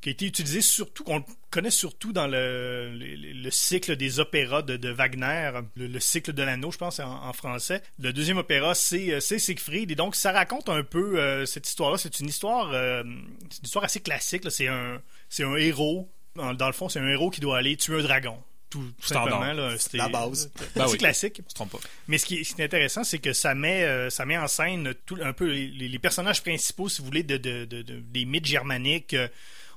qui 0.00 0.08
a 0.08 0.12
été 0.12 0.24
utilisé 0.26 0.60
surtout, 0.62 1.04
qu'on 1.04 1.22
connaît 1.50 1.70
surtout 1.70 2.12
dans 2.12 2.26
le, 2.26 2.90
le, 2.94 3.16
le 3.42 3.50
cycle 3.50 3.96
des 3.96 4.18
opéras 4.18 4.62
de, 4.62 4.76
de 4.76 4.88
Wagner, 4.90 5.50
le, 5.76 5.86
le 5.88 6.00
cycle 6.00 6.32
de 6.32 6.42
l'anneau, 6.42 6.70
je 6.70 6.78
pense, 6.78 7.00
en, 7.00 7.22
en 7.28 7.32
français. 7.32 7.82
Le 7.98 8.12
deuxième 8.12 8.38
opéra, 8.38 8.74
c'est 8.74 9.12
euh, 9.12 9.20
c'est 9.20 9.38
Siegfried, 9.38 9.90
et 9.90 9.94
donc 9.94 10.16
ça 10.16 10.32
raconte 10.32 10.68
un 10.70 10.82
peu 10.82 11.20
euh, 11.20 11.44
cette 11.46 11.68
histoire-là. 11.68 11.98
C'est 11.98 12.18
une 12.20 12.28
histoire, 12.28 12.70
euh, 12.72 13.02
c'est 13.50 13.58
une 13.58 13.64
histoire 13.66 13.84
assez 13.84 14.00
classique. 14.00 14.44
là. 14.44 14.50
C'est 14.50 14.68
un, 14.68 15.02
c'est 15.28 15.44
un 15.44 15.56
héros. 15.56 16.10
Dans, 16.36 16.54
dans 16.54 16.66
le 16.68 16.72
fond, 16.72 16.88
c'est 16.88 17.00
un 17.00 17.08
héros 17.08 17.28
qui 17.30 17.40
doit 17.40 17.58
aller 17.58 17.76
tuer 17.76 17.98
un 17.98 18.02
dragon. 18.02 18.38
Tout, 18.70 18.78
tout 19.00 19.06
Standard. 19.08 19.40
simplement. 19.42 19.52
Là, 19.52 19.76
C'était- 19.78 19.98
La 19.98 20.08
base. 20.08 20.48
Ben 20.76 20.86
c'est 20.86 20.92
oui. 20.92 20.98
classique. 20.98 21.40
On 21.44 21.48
se 21.50 21.54
trompe 21.56 21.72
pas. 21.72 21.80
Mais 22.06 22.18
ce 22.18 22.24
qui 22.26 22.36
est, 22.36 22.44
ce 22.44 22.54
qui 22.54 22.62
est 22.62 22.64
intéressant, 22.64 23.02
c'est 23.02 23.18
que 23.18 23.32
ça 23.32 23.52
met, 23.56 23.82
euh, 23.82 24.10
ça 24.10 24.24
met 24.24 24.38
en 24.38 24.46
scène 24.46 24.94
tout, 25.06 25.18
un 25.20 25.32
peu 25.32 25.46
les, 25.50 25.88
les 25.88 25.98
personnages 25.98 26.40
principaux, 26.40 26.88
si 26.88 27.00
vous 27.00 27.06
voulez, 27.06 27.24
de, 27.24 27.36
de- 27.36 27.64
de- 27.64 27.82
de- 27.82 27.98
des 27.98 28.24
mythes 28.24 28.46
germaniques. 28.46 29.14
Euh, 29.14 29.26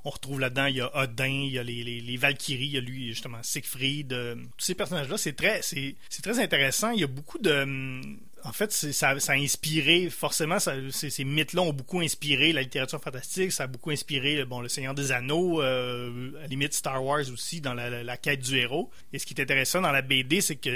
on 0.05 0.09
retrouve 0.09 0.39
là-dedans, 0.39 0.65
il 0.65 0.75
y 0.77 0.81
a 0.81 0.95
Odin, 0.97 1.25
il 1.27 1.51
y 1.53 1.59
a 1.59 1.63
les, 1.63 1.83
les, 1.83 2.17
Valkyries, 2.17 2.65
il 2.65 2.71
y 2.73 2.77
a 2.77 2.81
lui, 2.81 3.07
justement, 3.07 3.41
Siegfried. 3.41 4.11
euh, 4.13 4.35
tous 4.57 4.65
ces 4.65 4.75
personnages-là, 4.75 5.17
c'est 5.17 5.33
très, 5.33 5.61
très 5.61 6.39
intéressant. 6.39 6.91
Il 6.91 6.99
y 7.01 7.03
a 7.03 7.07
beaucoup 7.07 7.39
de. 7.39 7.51
hum, 7.51 8.19
En 8.43 8.51
fait, 8.51 8.71
ça, 8.73 9.09
a 9.11 9.33
inspiré, 9.33 10.09
forcément, 10.09 10.57
ces, 10.59 11.23
mythes-là 11.23 11.61
ont 11.61 11.71
beaucoup 11.71 12.01
inspiré 12.01 12.51
la 12.51 12.61
littérature 12.61 12.99
fantastique, 13.01 13.53
ça 13.53 13.63
a 13.63 13.67
beaucoup 13.67 13.91
inspiré 13.91 14.43
bon, 14.43 14.59
Le 14.59 14.67
Seigneur 14.67 14.93
des 14.93 15.13
Anneaux, 15.13 15.61
euh, 15.61 16.31
à 16.39 16.41
la 16.41 16.47
limite 16.47 16.73
Star 16.73 17.03
Wars 17.03 17.23
aussi, 17.31 17.61
dans 17.61 17.73
la, 17.73 17.89
la- 17.89 18.03
la 18.03 18.17
quête 18.17 18.41
du 18.41 18.57
héros. 18.57 18.91
Et 19.13 19.19
ce 19.19 19.25
qui 19.25 19.33
est 19.33 19.41
intéressant 19.41 19.79
dans 19.79 19.91
la 19.93 20.01
BD, 20.01 20.41
c'est 20.41 20.57
que 20.57 20.75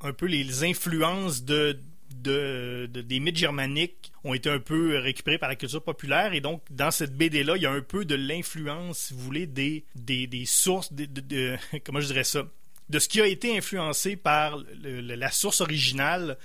un 0.00 0.12
peu 0.12 0.26
les 0.26 0.64
influences 0.64 1.44
de, 1.44 1.78
de, 2.24 2.88
de- 2.92 3.02
des 3.02 3.20
mythes 3.20 3.36
germaniques 3.36 4.10
ont 4.24 4.34
été 4.34 4.50
un 4.50 4.58
peu 4.58 4.98
récupérés 4.98 5.38
par 5.38 5.48
la 5.48 5.54
culture 5.56 5.82
populaire. 5.82 6.32
Et 6.34 6.40
donc 6.40 6.62
dans 6.70 6.90
cette 6.90 7.16
BD 7.16 7.44
là 7.44 7.54
il 7.56 7.62
y 7.62 7.66
a 7.66 7.70
un 7.70 7.80
peu 7.82 8.04
de 8.04 8.16
l'influence 8.16 8.98
si 8.98 9.14
vous 9.14 9.20
voulez 9.20 9.46
des, 9.46 9.84
des, 9.94 10.26
des 10.26 10.46
sources 10.46 10.92
de, 10.92 11.56
comment 11.84 12.00
je 12.00 12.06
dirais 12.06 12.24
ça? 12.24 12.44
De 12.90 12.98
ce 12.98 13.08
qui 13.08 13.20
a 13.22 13.26
été 13.26 13.56
influencé 13.56 14.16
par 14.16 14.58
la 14.82 15.30
source 15.30 15.60
originale 15.62 16.36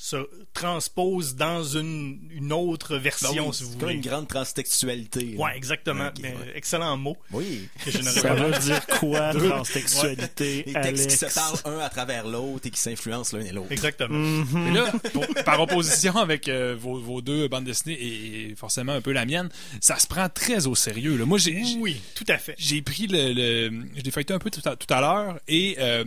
se 0.00 0.16
transpose 0.54 1.34
dans 1.34 1.64
une, 1.64 2.20
une 2.30 2.52
autre 2.52 2.94
Ben 2.94 3.02
version 3.02 3.48
oui, 3.48 3.52
si 3.54 3.64
vous 3.64 3.72
voulez 3.80 3.94
une 3.94 4.00
grande 4.00 4.28
transtextualité. 4.28 5.34
ouais 5.36 5.56
exactement 5.56 6.10
Mais, 6.22 6.28
ouais. 6.34 6.52
excellent 6.54 6.96
mot 6.96 7.16
Oui. 7.32 7.68
que 7.84 7.90
je 7.90 7.98
n'aurais 7.98 8.12
Ça 8.20 8.28
pas 8.28 8.34
veut 8.36 8.58
dire 8.60 8.86
quoi, 8.86 9.34
transtextualité, 9.34 10.62
Les 10.66 10.72
textes 10.72 11.10
qui 11.10 11.16
se 11.16 11.26
parlent 11.34 11.58
un 11.64 11.78
à 11.80 11.88
travers 11.88 12.26
l'autre 12.28 12.66
et 12.66 12.70
qui 12.70 12.80
s'influencent 12.80 13.36
l'un 13.36 13.44
et 13.44 13.50
l'autre. 13.52 13.72
exactement 13.72 14.44
Mais 14.52 14.70
là, 14.72 14.92
pour- 15.12 15.26
par 15.44 15.60
opposition 15.60 16.16
avec 16.16 16.48
euh, 16.48 16.76
vos, 16.78 16.98
vos 17.00 17.20
deux 17.20 17.48
bandes 17.48 17.64
dessinées 17.64 17.94
et, 18.00 18.50
et 18.50 18.54
forcément 18.54 18.92
un 18.92 19.00
peu 19.00 19.10
la 19.12 19.26
mienne, 19.26 19.48
ça 19.80 19.98
se 19.98 20.06
prend 20.06 20.28
très 20.28 20.68
au 20.68 20.76
sérieux. 20.76 21.16
Là. 21.16 21.24
Moi, 21.26 21.38
j'ai 21.38 21.64
j'ai- 21.64 21.76
oui 21.78 22.00
tout 22.14 22.24
à 22.28 22.38
fait 22.38 22.54
j'ai 22.56 22.82
pris 22.82 23.06
le, 23.08 23.32
le- 23.32 23.86
je 23.96 24.02
l'ai 24.02 24.10
feuilleté 24.12 24.32
un 24.34 24.38
peu 24.38 24.50
tout 24.50 24.62
à, 24.64 24.76
tout 24.76 24.92
à 24.94 25.00
l'heure 25.00 25.40
et 25.48 25.76
euh, 25.80 26.04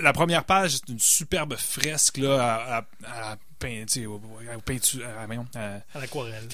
la 0.00 0.12
première 0.12 0.44
page 0.44 0.72
c'est 0.76 0.88
une 0.88 0.98
superbe 0.98 1.56
fresque 1.56 2.18
là 2.18 2.42
à, 2.42 2.78
à, 2.78 3.32
à 3.32 3.36
au 4.56 4.60
peintu- 4.60 5.02
à- 5.02 5.22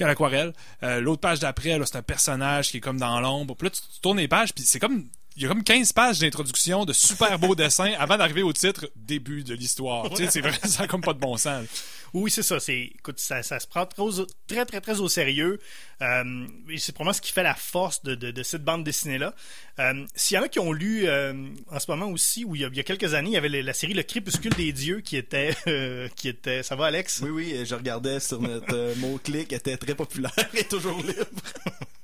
l'aquarelle. 0.05 0.53
Euh, 0.83 1.01
L'autre 1.01 1.19
page 1.21 1.39
d'après, 1.39 1.77
là, 1.77 1.85
c'est 1.85 1.97
un 1.97 2.01
personnage 2.01 2.71
qui 2.71 2.77
est 2.77 2.79
comme 2.79 2.97
dans 2.97 3.19
l'ombre. 3.19 3.55
Puis 3.55 3.67
là, 3.67 3.71
tu, 3.71 3.81
tu 3.81 3.99
tournes 4.01 4.17
les 4.19 4.27
pages, 4.29 4.53
puis 4.53 4.63
c'est 4.63 4.79
comme. 4.79 5.07
Il 5.35 5.41
y 5.41 5.45
a 5.45 5.49
comme 5.49 5.63
15 5.63 5.93
pages 5.93 6.19
d'introduction 6.19 6.85
de 6.85 6.93
super 6.93 7.39
beaux 7.39 7.55
dessins 7.55 7.93
avant 7.97 8.17
d'arriver 8.17 8.43
au 8.43 8.53
titre 8.53 8.91
début 8.95 9.43
de 9.43 9.55
l'histoire. 9.55 10.07
Tu 10.11 10.17
sais, 10.17 10.29
c'est 10.29 10.41
vrai, 10.41 10.51
ça 10.63 10.85
comme 10.87 11.01
pas 11.01 11.13
de 11.13 11.19
bon 11.19 11.37
sens. 11.37 11.65
Oui, 12.13 12.29
c'est 12.29 12.43
ça. 12.43 12.59
C'est, 12.59 12.91
écoute, 12.95 13.19
ça, 13.19 13.41
ça 13.41 13.59
se 13.59 13.65
prend 13.65 13.87
très, 13.87 14.03
très, 14.47 14.65
très, 14.65 14.79
très 14.79 14.99
au 14.99 15.09
sérieux. 15.09 15.59
Euh, 16.03 16.45
et 16.69 16.77
c'est 16.77 16.91
probablement 16.91 17.13
ce 17.13 17.21
qui 17.21 17.31
fait 17.31 17.41
la 17.41 17.55
force 17.55 18.03
de, 18.03 18.13
de, 18.13 18.29
de 18.29 18.43
cette 18.43 18.63
bande 18.63 18.83
dessinée-là. 18.83 19.33
Euh, 19.79 20.05
S'il 20.13 20.35
y 20.35 20.39
en 20.39 20.43
a 20.43 20.49
qui 20.49 20.59
ont 20.59 20.71
lu 20.71 21.07
euh, 21.07 21.33
en 21.71 21.79
ce 21.79 21.89
moment 21.89 22.05
aussi, 22.11 22.45
où 22.45 22.53
il 22.55 22.61
y 22.61 22.65
a, 22.65 22.67
il 22.67 22.77
y 22.77 22.79
a 22.79 22.83
quelques 22.83 23.15
années, 23.15 23.31
il 23.31 23.33
y 23.33 23.37
avait 23.37 23.49
la, 23.49 23.63
la 23.63 23.73
série 23.73 23.95
Le 23.95 24.03
Crépuscule 24.03 24.53
des 24.53 24.71
dieux 24.71 25.01
qui 25.01 25.17
était, 25.17 25.55
euh, 25.65 26.07
qui 26.15 26.27
était. 26.27 26.61
Ça 26.61 26.75
va, 26.75 26.85
Alex? 26.85 27.21
Oui, 27.23 27.31
oui, 27.31 27.65
je 27.65 27.73
regardais 27.73 28.19
sur 28.19 28.39
notre 28.39 28.75
euh, 28.75 28.93
mot-clic, 28.97 29.51
elle 29.51 29.57
était 29.57 29.77
très 29.77 29.95
populaire 29.95 30.31
et 30.53 30.65
toujours 30.65 31.01
libre. 31.01 31.25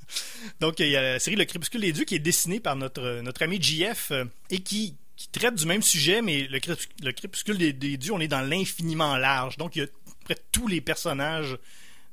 Donc, 0.59 0.79
il 0.79 0.89
y 0.89 0.95
a 0.95 1.01
la 1.01 1.19
série 1.19 1.35
Le 1.35 1.45
Crépuscule 1.45 1.81
des 1.81 1.91
dieux 1.91 2.05
qui 2.05 2.15
est 2.15 2.19
dessinée 2.19 2.59
par 2.59 2.75
notre, 2.75 3.21
notre 3.21 3.43
ami 3.43 3.61
JF 3.61 4.11
euh, 4.11 4.25
et 4.49 4.59
qui, 4.59 4.95
qui 5.15 5.29
traite 5.29 5.55
du 5.55 5.65
même 5.65 5.81
sujet, 5.81 6.21
mais 6.21 6.47
le, 6.47 6.59
crépus- 6.59 6.89
le 7.03 7.11
Crépuscule 7.11 7.57
des, 7.57 7.97
dieux, 7.97 8.13
on 8.13 8.19
est 8.19 8.27
dans 8.27 8.41
l'infiniment 8.41 9.17
large. 9.17 9.57
Donc, 9.57 9.75
il 9.75 9.79
y 9.79 9.85
a 9.85 9.87
près 10.25 10.37
tous 10.51 10.67
les 10.67 10.81
personnages 10.81 11.57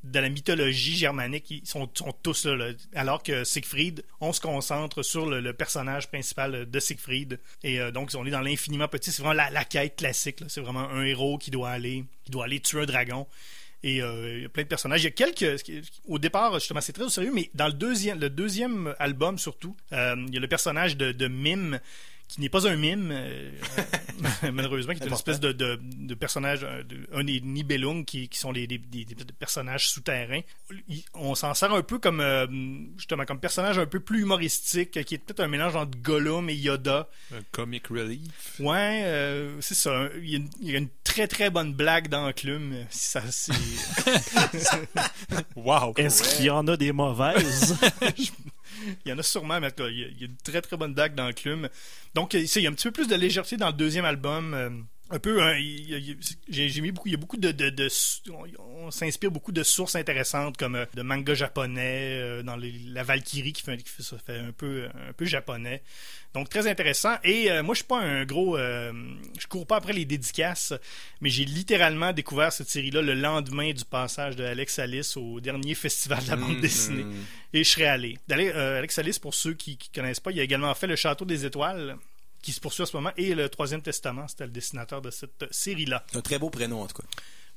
de 0.04 0.20
la 0.20 0.28
mythologie 0.28 0.96
germanique, 0.96 1.50
ils 1.50 1.66
sont, 1.66 1.88
tous 2.22 2.46
là. 2.46 2.70
Alors 2.94 3.22
que 3.22 3.42
Siegfried, 3.42 4.04
on 4.20 4.32
se 4.32 4.40
concentre 4.40 5.02
sur 5.02 5.26
le, 5.26 5.52
personnage 5.52 6.08
principal 6.08 6.70
de 6.70 6.80
Siegfried. 6.80 7.40
Et 7.64 7.80
euh, 7.80 7.90
donc, 7.90 8.12
on 8.16 8.24
est 8.24 8.30
dans 8.30 8.40
l'infiniment 8.40 8.88
petit. 8.88 9.10
C'est 9.10 9.22
vraiment 9.22 9.34
la, 9.34 9.50
la 9.50 9.64
quête 9.64 9.96
classique. 9.96 10.44
C'est 10.48 10.60
vraiment 10.60 10.88
un 10.88 11.02
héros 11.02 11.38
qui 11.38 11.50
doit 11.50 11.70
aller, 11.70 12.04
qui 12.24 12.30
doit 12.30 12.44
aller 12.44 12.60
tuer 12.60 12.82
un 12.82 12.86
dragon. 12.86 13.26
Et 13.82 14.02
euh, 14.02 14.36
il 14.36 14.42
y 14.42 14.44
a 14.46 14.48
plein 14.48 14.62
de 14.62 14.68
personnages. 14.68 15.02
Il 15.02 15.04
y 15.04 15.08
a 15.08 15.10
quelques. 15.10 15.62
Au 16.06 16.18
départ, 16.18 16.54
justement, 16.54 16.80
c'est 16.80 16.92
très 16.92 17.04
au 17.04 17.08
sérieux, 17.08 17.32
mais 17.32 17.50
dans 17.54 17.66
le 17.66 17.72
deuxième, 17.72 18.18
le 18.18 18.30
deuxième 18.30 18.94
album 18.98 19.38
surtout, 19.38 19.76
euh, 19.92 20.16
il 20.28 20.34
y 20.34 20.38
a 20.38 20.40
le 20.40 20.48
personnage 20.48 20.96
de, 20.96 21.12
de 21.12 21.28
Mime 21.28 21.78
qui 22.28 22.40
n'est 22.40 22.48
pas 22.48 22.66
un 22.66 22.76
mime, 22.76 23.10
euh, 23.12 23.50
malheureusement, 24.52 24.94
qui 24.94 25.02
est 25.02 25.06
une 25.06 25.12
espèce 25.12 25.38
de, 25.38 25.52
de, 25.52 25.78
de 25.80 26.14
personnage, 26.14 26.62
de, 26.62 27.06
un 27.12 27.22
des 27.22 27.40
Nibelung 27.40 28.04
qui, 28.04 28.28
qui 28.28 28.38
sont 28.38 28.50
les, 28.50 28.66
des, 28.66 28.80
personnages 29.38 29.88
souterrains. 29.88 30.40
On 31.14 31.34
s'en 31.34 31.54
sert 31.54 31.72
un 31.72 31.82
peu 31.82 31.98
comme, 31.98 32.20
euh, 32.20 32.46
justement, 32.96 33.24
comme 33.24 33.38
personnage 33.38 33.78
un 33.78 33.86
peu 33.86 34.00
plus 34.00 34.22
humoristique, 34.22 35.04
qui 35.04 35.14
est 35.14 35.18
peut-être 35.18 35.40
un 35.40 35.48
mélange 35.48 35.76
entre 35.76 35.98
Gollum 35.98 36.50
et 36.50 36.54
Yoda. 36.54 37.08
Un 37.32 37.42
comic 37.52 37.86
relief. 37.88 38.58
Ouais, 38.58 39.02
euh, 39.04 39.60
c'est 39.60 39.74
ça. 39.74 40.08
Il 40.16 40.28
y, 40.28 40.34
a 40.34 40.38
une, 40.38 40.50
il 40.60 40.70
y 40.70 40.74
a 40.74 40.78
une 40.78 40.88
très 41.16 41.28
très 41.28 41.48
bonne 41.48 41.72
blague 41.72 42.08
d'enclume. 42.08 42.84
Ça, 42.90 43.22
c'est... 43.30 43.54
Wow. 45.56 45.94
Est-ce 45.96 46.36
qu'il 46.36 46.44
y 46.44 46.50
en 46.50 46.68
a 46.68 46.76
des 46.76 46.92
mauvaises? 46.92 47.74
Il 49.04 49.08
y 49.08 49.12
en 49.12 49.18
a 49.18 49.22
sûrement, 49.22 49.58
mais 49.58 49.70
il 49.78 49.98
y 49.98 50.04
a, 50.04 50.26
une 50.26 50.36
très 50.36 50.60
très 50.60 50.76
bonne 50.76 50.92
blague 50.92 51.14
d'enclume. 51.14 51.70
Donc, 52.14 52.34
euh, 52.34 52.44
il 52.44 52.62
y 52.62 52.66
a 52.66 52.70
un 52.70 52.74
petit 52.74 52.88
peu 52.88 52.92
plus 52.92 53.08
de 53.08 53.14
légèreté 53.14 53.56
dans 53.56 53.68
le 53.68 53.72
deuxième 53.72 54.04
album. 54.04 54.86
Un 55.10 55.18
peu 55.18 55.40
hein, 55.42 55.56
j'ai 56.48 56.80
mis 56.80 56.90
beaucoup 56.90 57.08
il 57.08 57.12
y 57.12 57.14
a 57.14 57.18
beaucoup 57.18 57.36
de, 57.36 57.52
de, 57.52 57.70
de- 57.70 57.88
on, 58.30 58.86
on 58.86 58.90
s'inspire 58.90 59.30
beaucoup 59.30 59.52
de 59.52 59.62
sources 59.62 59.94
intéressantes 59.96 60.56
comme 60.56 60.74
euh, 60.76 60.86
de 60.94 61.02
manga 61.02 61.34
japonais 61.34 62.18
euh, 62.20 62.42
dans 62.42 62.56
les- 62.56 62.72
la 62.88 63.02
Valkyrie 63.02 63.52
qui 63.52 63.62
fait, 63.62 63.76
qui 63.78 63.88
fait 63.88 64.02
ça 64.02 64.16
fait 64.18 64.38
un 64.38 64.52
peu 64.52 64.86
un 65.08 65.12
peu 65.12 65.24
japonais. 65.24 65.82
Donc 66.34 66.50
très 66.50 66.68
intéressant. 66.68 67.14
Et 67.24 67.50
euh, 67.50 67.62
moi 67.62 67.74
je 67.74 67.78
suis 67.78 67.86
pas 67.86 68.00
un 68.00 68.24
gros 68.24 68.58
euh, 68.58 68.92
je 69.38 69.46
cours 69.46 69.66
pas 69.66 69.76
après 69.76 69.92
les 69.92 70.04
dédicaces 70.04 70.72
mais 71.20 71.30
j'ai 71.30 71.44
littéralement 71.44 72.12
découvert 72.12 72.52
cette 72.52 72.68
série 72.68 72.90
là 72.90 73.00
le 73.02 73.14
lendemain 73.14 73.72
du 73.72 73.84
passage 73.84 74.36
de 74.36 74.44
Alex 74.44 74.78
Alice 74.78 75.16
au 75.16 75.40
dernier 75.40 75.74
festival 75.74 76.24
de 76.24 76.30
la 76.30 76.36
bande 76.36 76.56
Mm, 76.56 76.60
dessinée. 76.60 77.06
Et 77.52 77.64
je 77.64 77.68
serais 77.70 77.86
allé. 77.86 78.18
D'aller, 78.28 78.50
Alex 78.50 78.98
Alice, 78.98 79.18
pour 79.18 79.34
ceux 79.34 79.54
qui 79.54 79.78
ne 79.90 79.94
connaissent 80.00 80.20
pas, 80.20 80.30
il 80.32 80.40
a 80.40 80.42
également 80.42 80.74
fait 80.74 80.86
Le 80.86 80.96
Château 80.96 81.24
des 81.24 81.46
Étoiles, 81.46 81.96
qui 82.46 82.52
se 82.52 82.60
poursuit 82.60 82.84
en 82.84 82.86
ce 82.86 82.96
moment, 82.96 83.10
et 83.16 83.34
Le 83.34 83.48
Troisième 83.48 83.82
Testament. 83.82 84.28
C'était 84.28 84.44
le 84.44 84.52
dessinateur 84.52 85.02
de 85.02 85.10
cette 85.10 85.42
euh, 85.42 85.48
série-là. 85.50 86.06
Un 86.14 86.20
très 86.20 86.38
beau 86.38 86.48
prénom, 86.48 86.80
en 86.82 86.86
tout 86.86 87.02
cas. 87.02 87.08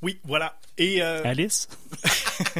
Oui, 0.01 0.19
voilà. 0.23 0.59
Et, 0.79 1.03
euh, 1.03 1.21
Alice? 1.23 1.69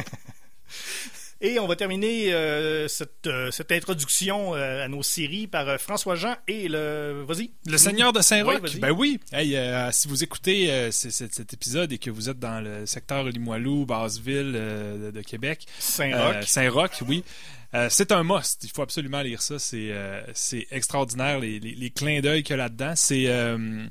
et 1.40 1.58
on 1.58 1.66
va 1.66 1.76
terminer 1.76 2.32
euh, 2.32 2.86
cette, 2.88 3.26
euh, 3.26 3.50
cette 3.50 3.72
introduction 3.72 4.54
euh, 4.54 4.84
à 4.84 4.88
nos 4.88 5.02
séries 5.02 5.46
par 5.46 5.80
François 5.80 6.14
Jean 6.14 6.36
et 6.48 6.68
le. 6.68 7.24
Vas-y. 7.26 7.50
Le 7.66 7.78
Seigneur 7.78 8.12
de 8.12 8.20
Saint-Roch, 8.20 8.60
Oui, 8.62 8.78
ben 8.80 8.90
oui. 8.90 9.20
Hey, 9.32 9.56
si 9.92 10.08
vous 10.08 10.22
écoutez 10.22 10.90
c- 10.92 11.10
c- 11.10 11.28
cet 11.30 11.52
épisode 11.52 11.92
et 11.92 11.98
que 11.98 12.10
vous 12.10 12.28
êtes 12.28 12.38
dans 12.38 12.60
le 12.60 12.86
secteur 12.86 13.24
Limoilou, 13.24 13.86
Basseville 13.86 14.52
de, 14.52 15.10
de 15.10 15.20
Québec, 15.22 15.66
Saint-Roch. 15.78 16.44
Saint-Roch, 16.46 17.02
oui. 17.08 17.24
Euh, 17.72 17.86
c'est 17.88 18.10
un 18.10 18.24
must. 18.24 18.64
Il 18.64 18.70
faut 18.70 18.82
absolument 18.82 19.22
lire 19.22 19.40
ça. 19.42 19.58
C'est 19.60 19.90
euh, 19.92 20.20
c'est 20.34 20.66
extraordinaire 20.72 21.38
les, 21.38 21.60
les, 21.60 21.72
les 21.74 21.90
clins 21.90 22.20
d'œil 22.20 22.42
qu'il 22.42 22.50
y 22.50 22.54
a 22.54 22.64
là-dedans. 22.64 22.94
C'est 22.96 23.26
euh, 23.28 23.84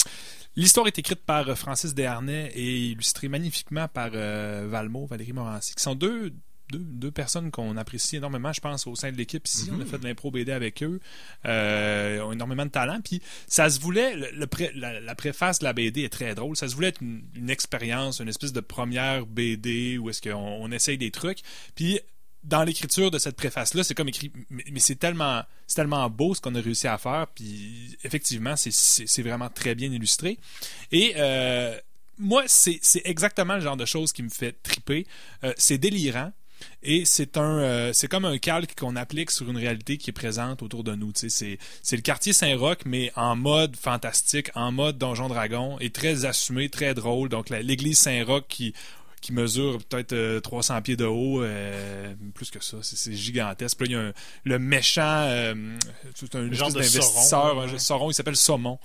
l'histoire 0.57 0.85
est 0.87 0.99
écrite 0.99 1.21
par 1.25 1.57
Francis 1.57 1.93
Desharnais 1.95 2.51
et 2.55 2.87
illustrée 2.87 3.29
magnifiquement 3.29 3.87
par 3.87 4.09
Valmont, 4.11 5.05
Valérie 5.05 5.31
Morancy, 5.31 5.73
qui 5.75 5.81
sont 5.81 5.95
deux 5.95 6.33
deux, 6.71 6.79
deux 6.79 7.11
personnes 7.11 7.51
qu'on 7.51 7.77
apprécie 7.77 8.17
énormément, 8.17 8.53
je 8.53 8.61
pense, 8.61 8.85
au 8.87 8.95
sein 8.95 9.11
de 9.11 9.17
l'équipe 9.17 9.45
ici. 9.47 9.69
On 9.73 9.81
a 9.81 9.85
fait 9.85 9.97
de 9.97 10.03
l'impro 10.05 10.31
BD 10.31 10.51
avec 10.51 10.83
eux. 10.83 10.99
Euh, 11.45 12.15
ils 12.17 12.21
ont 12.21 12.31
énormément 12.31 12.65
de 12.65 12.71
talent. 12.71 12.99
Puis 13.03 13.21
ça 13.47 13.69
se 13.69 13.79
voulait, 13.79 14.15
le, 14.15 14.29
le 14.31 14.47
pré- 14.47 14.71
la, 14.75 14.99
la 14.99 15.15
préface 15.15 15.59
de 15.59 15.63
la 15.65 15.73
BD 15.73 16.03
est 16.03 16.09
très 16.09 16.35
drôle. 16.35 16.55
Ça 16.55 16.67
se 16.67 16.75
voulait 16.75 16.89
être 16.89 17.01
une, 17.01 17.23
une 17.35 17.49
expérience, 17.49 18.19
une 18.19 18.29
espèce 18.29 18.53
de 18.53 18.59
première 18.61 19.25
BD 19.25 19.97
où 19.97 20.09
est-ce 20.09 20.21
qu'on 20.21 20.35
on 20.35 20.71
essaye 20.71 20.97
des 20.97 21.11
trucs. 21.11 21.39
Puis 21.75 21.99
dans 22.43 22.63
l'écriture 22.63 23.11
de 23.11 23.17
cette 23.19 23.35
préface-là, 23.35 23.83
c'est 23.83 23.93
comme 23.95 24.07
écrit, 24.07 24.31
mais, 24.49 24.63
mais 24.71 24.79
c'est 24.79 24.95
tellement, 24.95 25.43
tellement 25.73 26.09
beau 26.09 26.33
ce 26.33 26.39
qu'on 26.41 26.55
a 26.55 26.61
réussi 26.61 26.87
à 26.87 26.97
faire. 26.97 27.27
Puis 27.35 27.97
effectivement, 28.03 28.55
c'est, 28.55 29.21
vraiment 29.21 29.49
très 29.49 29.75
bien 29.75 29.91
illustré. 29.91 30.37
Et 30.91 31.13
euh, 31.17 31.77
moi, 32.17 32.43
c'est, 32.47 32.79
c'est 32.81 33.01
exactement 33.05 33.55
le 33.55 33.61
genre 33.61 33.75
de 33.77 33.85
choses 33.85 34.13
qui 34.13 34.23
me 34.23 34.29
fait 34.29 34.53
triper. 34.63 35.05
Euh, 35.43 35.53
c'est 35.57 35.77
délirant. 35.77 36.31
Et 36.83 37.03
c'est 37.05 37.37
un, 37.37 37.59
euh, 37.59 37.93
c'est 37.93 38.07
comme 38.07 38.25
un 38.25 38.37
calque 38.37 38.77
qu'on 38.79 38.95
applique 38.95 39.31
sur 39.31 39.49
une 39.49 39.57
réalité 39.57 39.97
qui 39.97 40.09
est 40.09 40.13
présente 40.13 40.61
autour 40.63 40.83
de 40.83 40.95
nous. 40.95 41.11
C'est, 41.15 41.29
c'est 41.29 41.95
le 41.95 42.01
quartier 42.01 42.33
Saint-Roch, 42.33 42.79
mais 42.85 43.11
en 43.15 43.35
mode 43.35 43.75
fantastique, 43.75 44.49
en 44.55 44.71
mode 44.71 44.97
Donjon 44.97 45.27
Dragon, 45.27 45.77
et 45.79 45.89
très 45.89 46.25
assumé, 46.25 46.69
très 46.69 46.93
drôle. 46.93 47.29
Donc 47.29 47.49
la- 47.49 47.61
l'église 47.61 47.97
Saint-Roch 47.99 48.45
qui 48.47 48.73
qui 49.21 49.33
mesure 49.33 49.79
peut-être 49.89 50.13
euh, 50.13 50.39
300 50.39 50.81
pieds 50.81 50.95
de 50.95 51.03
haut, 51.03 51.43
euh, 51.43 52.13
plus 52.33 52.49
que 52.51 52.63
ça, 52.63 52.77
c'est, 52.83 52.95
c'est 52.97 53.13
gigantesque. 53.13 53.77
Puis 53.77 53.89
là, 53.89 53.91
il 53.91 54.01
y 54.01 54.05
a 54.05 54.07
un- 54.07 54.13
le 54.45 54.59
méchant, 54.59 55.01
euh, 55.27 55.53
c'est 56.15 56.33
un 56.35 56.49
Genre 56.53 56.71
d'investisseur, 56.71 57.03
Sauron, 57.03 57.61
un. 57.63 57.77
Sauron, 57.79 58.11
il 58.11 58.13
s'appelle 58.13 58.37
Saumon. 58.37 58.79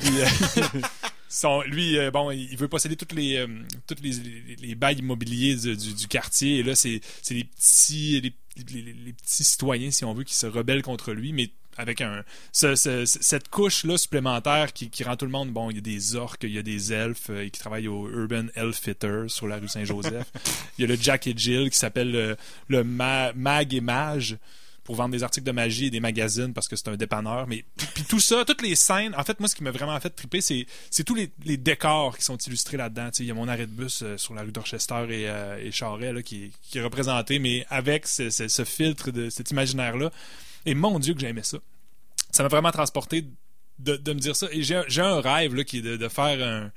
Puis, 0.00 0.10
euh, 0.20 0.26
son- 1.28 1.62
lui, 1.62 1.98
euh, 1.98 2.10
bon, 2.10 2.30
il 2.30 2.56
veut 2.56 2.68
posséder 2.68 2.96
toutes 2.96 3.12
les, 3.12 3.36
euh, 3.36 3.46
toutes 3.86 4.00
les, 4.00 4.12
les, 4.12 4.56
les 4.56 4.74
bails 4.74 4.98
immobiliers 4.98 5.56
du, 5.56 5.76
du, 5.76 5.94
du 5.94 6.08
quartier. 6.08 6.58
Et 6.58 6.62
là, 6.62 6.74
c'est, 6.74 7.00
c'est 7.22 7.34
les 7.34 7.44
petits, 7.44 8.20
les, 8.20 8.32
les- 8.72 8.82
les- 8.82 8.92
les 8.92 9.12
petits 9.12 9.44
citoyens, 9.44 9.90
si 9.90 10.04
on 10.04 10.14
veut, 10.14 10.24
qui 10.24 10.34
se 10.34 10.46
rebellent 10.46 10.82
contre 10.82 11.12
lui, 11.12 11.32
mais 11.32 11.50
avec 11.78 12.00
un 12.00 12.24
ce- 12.52 12.74
ce- 12.74 13.04
cette 13.04 13.48
couche 13.50 13.84
là 13.84 13.98
supplémentaire 13.98 14.72
qui, 14.72 14.88
qui 14.88 15.04
rend 15.04 15.14
tout 15.14 15.26
le 15.26 15.30
monde 15.30 15.50
bon 15.52 15.68
il 15.68 15.76
y 15.76 15.78
a 15.78 15.82
des 15.82 16.14
orques 16.16 16.44
il 16.44 16.52
y 16.52 16.58
a 16.58 16.62
des 16.62 16.90
elfes 16.94 17.28
euh, 17.28 17.44
qui 17.50 17.60
travaillent 17.60 17.86
au 17.88 18.08
Urban 18.08 18.46
Elf 18.54 18.80
Fitter 18.80 19.24
sur 19.28 19.46
la 19.46 19.58
rue 19.58 19.68
Saint-Joseph 19.68 20.26
il 20.78 20.80
y 20.80 20.84
a 20.84 20.88
le 20.88 20.96
Jack 20.96 21.26
et 21.26 21.34
Jill 21.36 21.68
qui 21.68 21.76
s'appelle 21.76 22.10
le, 22.12 22.36
le 22.68 22.82
Ma- 22.82 23.34
Mag 23.34 23.74
et 23.74 23.82
Mage 23.82 24.38
pour 24.86 24.94
vendre 24.94 25.10
des 25.10 25.24
articles 25.24 25.44
de 25.44 25.52
magie 25.52 25.86
et 25.86 25.90
des 25.90 26.00
magazines 26.00 26.54
parce 26.54 26.68
que 26.68 26.76
c'est 26.76 26.88
un 26.88 26.96
dépanneur. 26.96 27.46
Mais 27.48 27.64
puis, 27.94 28.04
tout 28.04 28.20
ça, 28.20 28.44
toutes 28.46 28.62
les 28.62 28.76
scènes, 28.76 29.14
en 29.16 29.24
fait, 29.24 29.38
moi, 29.40 29.48
ce 29.48 29.56
qui 29.56 29.64
m'a 29.64 29.72
vraiment 29.72 29.98
fait 30.00 30.10
triper, 30.10 30.40
c'est, 30.40 30.66
tous 31.04 31.14
les, 31.14 31.56
décors 31.56 32.16
qui 32.16 32.24
sont 32.24 32.36
illustrés 32.38 32.76
là-dedans. 32.76 33.10
Il 33.18 33.26
y 33.26 33.30
a 33.30 33.34
mon 33.34 33.48
arrêt 33.48 33.66
de 33.66 33.72
bus 33.72 34.02
euh, 34.02 34.16
sur 34.16 34.32
la 34.34 34.42
rue 34.42 34.52
d'Orchester 34.52 35.06
et, 35.10 35.28
euh, 35.28 35.70
qui, 36.22 36.52
est- 36.74 36.80
représenté, 36.80 37.38
mais 37.40 37.66
avec 37.68 38.06
ce, 38.06 38.64
filtre, 38.64 39.10
de 39.10 39.28
cet 39.28 39.50
imaginaire-là. 39.50 40.10
Et 40.64 40.74
mon 40.74 40.98
Dieu 40.98 41.14
que 41.14 41.20
j'aimais 41.20 41.42
ça. 41.42 41.58
Ça 42.30 42.42
m'a 42.44 42.48
vraiment 42.48 42.70
transporté 42.70 43.24
de, 43.80 44.12
me 44.12 44.20
dire 44.20 44.36
ça. 44.36 44.46
Et 44.52 44.62
j'ai, 44.62 45.00
un- 45.00 45.20
rêve 45.20 45.54
là, 45.54 45.64
qui 45.64 45.78
est 45.78 45.82
de 45.82 46.08
faire 46.08 46.46
un... 46.46 46.70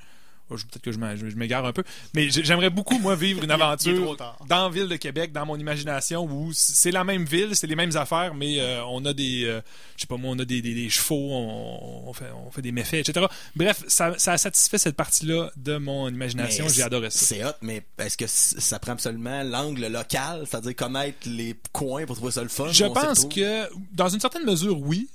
oh, 0.49 0.55
Peut-être 0.55 0.81
que 0.81 0.91
je 0.91 1.35
m'égare 1.35 1.65
un 1.65 1.73
peu, 1.73 1.83
mais 2.13 2.29
j'ai- 2.29 2.43
j'aimerais 2.43 2.69
beaucoup, 2.69 2.97
moi, 2.99 3.15
vivre 3.15 3.43
une 3.43 3.51
aventure 3.51 4.15
dans 4.47 4.67
la 4.67 4.69
ville 4.69 4.87
de 4.87 4.95
Québec, 4.95 5.31
dans 5.31 5.45
mon 5.45 5.57
imagination, 5.57 6.23
où 6.25 6.51
c'est 6.53 6.91
la 6.91 7.03
même 7.03 7.25
ville, 7.25 7.55
c'est 7.55 7.67
les 7.67 7.75
mêmes 7.75 7.95
affaires, 7.95 8.33
mais 8.33 8.59
euh, 8.59 8.83
on 8.85 9.03
a 9.05 9.13
des, 9.13 9.45
euh, 9.45 9.61
je 9.95 10.01
sais 10.01 10.07
pas 10.07 10.17
moi, 10.17 10.31
on 10.35 10.39
a 10.39 10.45
des, 10.45 10.61
des, 10.61 10.73
des 10.73 10.89
chevaux, 10.89 11.29
on, 11.31 12.09
on 12.09 12.13
fait, 12.13 12.25
on 12.45 12.51
fait 12.51 12.61
des 12.61 12.71
méfaits, 12.71 13.07
etc. 13.07 13.25
Bref, 13.55 13.83
ça, 13.87 14.13
ça 14.17 14.33
a 14.33 14.37
satisfait 14.37 14.77
cette 14.77 14.95
partie-là 14.95 15.51
de 15.57 15.77
mon 15.77 16.09
imagination. 16.09 16.67
J'ai 16.67 16.83
adoré 16.83 17.09
ça. 17.09 17.25
C'est 17.25 17.43
hot, 17.45 17.49
mais 17.61 17.83
est-ce 17.97 18.17
que 18.17 18.25
ça 18.27 18.79
prend 18.79 18.93
absolument 18.93 19.43
l'angle 19.43 19.87
local, 19.87 20.43
c'est-à-dire 20.49 20.75
connaître 20.75 21.17
les 21.25 21.55
coins 21.71 22.05
pour 22.05 22.15
trouver 22.15 22.31
ça 22.31 22.43
le 22.43 22.49
fun? 22.49 22.71
Je 22.71 22.85
pense 22.85 23.25
que, 23.25 23.67
dans 23.93 24.09
une 24.09 24.19
certaine 24.19 24.45
mesure, 24.45 24.79
oui 24.79 25.09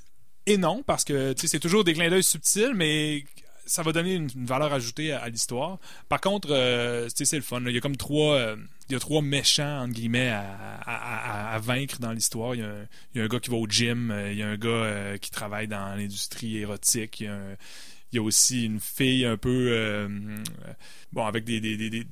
et 0.47 0.59
non, 0.59 0.83
parce 0.87 1.05
que 1.05 1.35
c'est 1.39 1.59
toujours 1.59 1.85
des 1.85 1.95
clins 1.95 2.11
d'œil 2.11 2.23
subtils, 2.23 2.73
mais 2.75 3.25
ça 3.67 3.83
va 3.83 3.93
donner 3.93 4.15
une, 4.15 4.29
valeur 4.47 4.73
ajoutée 4.73 5.13
à, 5.13 5.29
l'histoire. 5.29 5.79
Par 6.09 6.21
contre, 6.21 6.49
euh, 6.51 7.09
c'est 7.15 7.37
le 7.37 7.43
fun. 7.43 7.61
là. 7.61 7.71
Il 7.71 7.75
y 7.75 7.79
a 7.79 7.81
comme 7.81 7.97
trois, 7.97 8.35
euh, 8.35 8.57
il 8.89 8.93
y 8.93 8.97
a 8.97 9.01
trois 9.01 9.23
méchants 9.23 9.83
entre 9.83 9.93
guillemets 9.95 10.29
à, 10.29 10.45
à- 10.85 11.55
à- 11.55 11.59
vaincre 11.59 11.99
dans 12.01 12.13
l'histoire. 12.13 12.55
Il, 12.55 12.61
y 13.15 13.21
a 13.21 13.25
un- 13.25 13.29
gars 13.29 13.41
qui 13.41 13.51
va 13.51 13.57
au 13.57 13.67
gym, 13.67 14.11
euh, 14.11 14.33
il 14.33 14.39
y 14.39 14.43
a 14.43 14.49
un 14.49 14.57
gars 14.57 14.69
euh, 14.69 15.17
qui 15.19 15.31
travaille 15.31 15.69
dans 15.69 15.97
l'industrie 15.97 16.59
érotique, 16.59 17.21
il 17.21 17.29
un- 17.29 17.57
il 18.15 18.17
y 18.17 18.21
a 18.21 18.23
aussi 18.23 18.65
une 18.65 18.81
fille 18.81 19.25
un 19.27 19.37
peu 19.37 19.49
euh, 19.73 20.09
euh, 20.09 20.37
bon 21.13 21.25
avec 21.27 21.45
des, 21.45 21.61
des, 21.61 21.77
des, 21.77 21.91
des, 21.91 22.07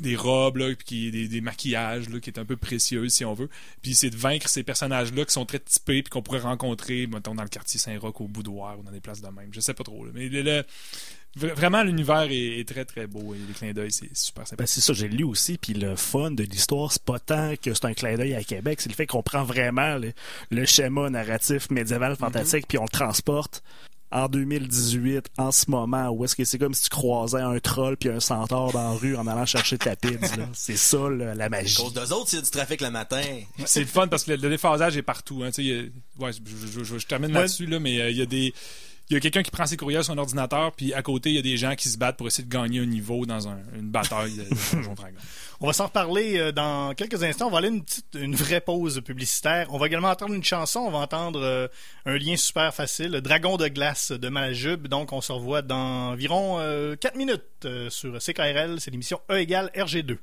des 0.00 0.16
robes 0.16 0.58
là, 0.58 0.66
puis 0.74 0.84
qui 0.84 1.10
des, 1.10 1.28
des 1.28 1.40
maquillages 1.40 2.08
là, 2.08 2.20
qui 2.20 2.30
est 2.30 2.38
un 2.38 2.44
peu 2.44 2.56
précieuse 2.56 3.12
si 3.12 3.24
on 3.24 3.34
veut 3.34 3.48
puis 3.82 3.94
c'est 3.94 4.10
de 4.10 4.16
vaincre 4.16 4.48
ces 4.48 4.62
personnages 4.62 5.12
là 5.14 5.24
qui 5.24 5.32
sont 5.32 5.44
très 5.46 5.58
typés 5.58 6.02
puis 6.02 6.10
qu'on 6.10 6.22
pourrait 6.22 6.40
rencontrer 6.40 7.06
mettons 7.06 7.34
dans 7.34 7.42
le 7.42 7.48
quartier 7.48 7.80
Saint-Roch 7.80 8.20
au 8.20 8.28
boudoir 8.28 8.78
ou 8.78 8.82
dans 8.82 8.92
des 8.92 9.00
places 9.00 9.20
de 9.22 9.28
même 9.28 9.48
je 9.52 9.60
sais 9.60 9.74
pas 9.74 9.84
trop 9.84 10.04
là. 10.04 10.10
mais 10.14 10.28
le- 10.28 10.42
le- 10.42 10.64
vra- 11.38 11.52
vraiment 11.54 11.82
l'univers 11.82 12.22
est, 12.30 12.60
est 12.60 12.68
très 12.68 12.84
très 12.84 13.06
beau 13.06 13.34
et 13.34 13.38
les 13.38 13.52
clins 13.54 13.72
d'œil 13.72 13.92
c'est 13.92 14.14
super 14.16 14.46
sympa 14.46 14.62
Ben, 14.62 14.66
c'est 14.66 14.80
ça, 14.80 14.92
j'ai 14.92 15.08
lu 15.08 15.24
aussi. 15.24 15.58
Puis 15.58 15.74
le 15.74 15.96
fun 15.96 16.30
de 16.30 16.42
l'histoire, 16.44 16.92
c'est 16.92 17.02
pas 17.02 17.18
tant 17.18 17.54
que 17.56 17.74
c'est 17.74 17.84
un 17.84 17.94
clin 17.94 18.16
d'œil 18.16 18.34
à 18.34 18.42
Québec, 18.44 18.80
c'est 18.80 18.88
le 18.88 18.94
fait 18.94 19.06
qu'on 19.06 19.22
prend 19.22 19.44
vraiment 19.44 19.96
le, 19.96 20.12
le 20.50 20.64
schéma 20.66 21.10
narratif 21.10 21.70
médiéval 21.70 22.16
fantastique, 22.16 22.66
puis 22.68 22.78
on 22.78 22.84
le 22.84 22.88
transporte 22.88 23.62
en 24.12 24.28
2018, 24.28 25.26
en 25.38 25.50
ce 25.50 25.70
moment, 25.70 26.08
où 26.10 26.24
est-ce 26.24 26.36
que 26.36 26.44
c'est 26.44 26.58
comme 26.58 26.74
si 26.74 26.84
tu 26.84 26.88
croisais 26.90 27.40
un 27.40 27.58
troll 27.58 27.96
puis 27.96 28.08
un 28.08 28.20
centaure 28.20 28.72
dans 28.72 28.92
la 28.92 28.96
rue 28.98 29.16
en 29.16 29.26
allant 29.26 29.44
chercher 29.46 29.78
ta 29.78 29.96
pizza. 29.96 30.36
là. 30.36 30.48
C'est 30.54 30.76
ça, 30.76 31.08
là, 31.10 31.34
la 31.34 31.44
À 31.46 31.48
magie. 31.48 31.76
cause 31.76 31.92
d'eux 31.92 32.12
autres, 32.12 32.28
s'il 32.30 32.38
y 32.38 32.42
a 32.42 32.44
du 32.44 32.50
trafic 32.50 32.80
le 32.80 32.90
matin. 32.90 33.22
c'est 33.64 33.80
le 33.80 33.86
fun 33.86 34.06
parce 34.08 34.24
que 34.24 34.32
le, 34.32 34.36
le 34.38 34.48
déphasage 34.50 34.96
est 34.96 35.02
partout. 35.02 35.42
Hein, 35.42 35.48
tu 35.48 35.54
sais, 35.54 35.64
il 35.64 35.68
y 35.68 35.78
a- 35.78 36.24
ouais, 36.24 36.32
je, 36.32 36.38
je- 36.78 36.84
je- 36.84 36.98
je 36.98 37.06
termine 37.06 37.30
Ouais. 37.32 37.40
là-dessus, 37.42 37.66
là, 37.66 37.78
mais 37.80 38.00
euh, 38.00 38.10
il 38.10 38.16
y 38.16 38.22
a 38.22 38.26
des. 38.26 38.54
Il 39.08 39.14
y 39.14 39.16
a 39.16 39.20
quelqu'un 39.20 39.44
qui 39.44 39.52
prend 39.52 39.66
ses 39.66 39.76
courriels 39.76 40.02
sur 40.02 40.12
un 40.14 40.18
ordinateur, 40.18 40.72
puis 40.72 40.92
à 40.92 41.00
côté, 41.00 41.30
il 41.30 41.36
y 41.36 41.38
a 41.38 41.42
des 41.42 41.56
gens 41.56 41.76
qui 41.76 41.88
se 41.88 41.96
battent 41.96 42.16
pour 42.16 42.26
essayer 42.26 42.42
de 42.42 42.52
gagner 42.52 42.80
un 42.80 42.86
niveau 42.86 43.24
dans 43.24 43.46
un- 43.46 43.58
une 43.78 43.88
bataille 43.88 44.32
de, 44.34 44.42
de 44.42 44.48
Donjon 44.72 44.94
Dragon. 44.94 45.16
On 45.60 45.66
va 45.68 45.72
s'en 45.72 45.84
reparler 45.86 46.38
euh, 46.38 46.50
dans 46.52 46.92
quelques 46.94 47.22
instants. 47.22 47.46
On 47.46 47.50
va 47.50 47.58
aller 47.58 47.68
une 47.68 47.84
petite, 47.84 48.16
une 48.18 48.34
vraie 48.34 48.60
pause 48.60 49.00
publicitaire. 49.04 49.68
On 49.70 49.78
va 49.78 49.86
également 49.86 50.08
entendre 50.10 50.34
une 50.34 50.42
chanson. 50.42 50.80
On 50.80 50.90
va 50.90 50.98
entendre 50.98 51.40
euh, 51.40 51.68
un 52.04 52.18
lien 52.18 52.36
super 52.36 52.74
facile, 52.74 53.12
le 53.12 53.20
Dragon 53.20 53.56
de 53.56 53.68
glace 53.68 54.10
de 54.10 54.28
Malajube. 54.28 54.88
Donc, 54.88 55.12
on 55.12 55.20
se 55.20 55.30
revoit 55.30 55.62
dans 55.62 56.10
environ 56.10 56.58
4 57.00 57.14
minutes 57.16 57.42
euh, 57.64 57.88
sur 57.90 58.18
CKRL. 58.18 58.80
C'est 58.80 58.90
l'émission 58.90 59.20
E 59.30 59.38
égale 59.38 59.70
RG2. 59.76 60.18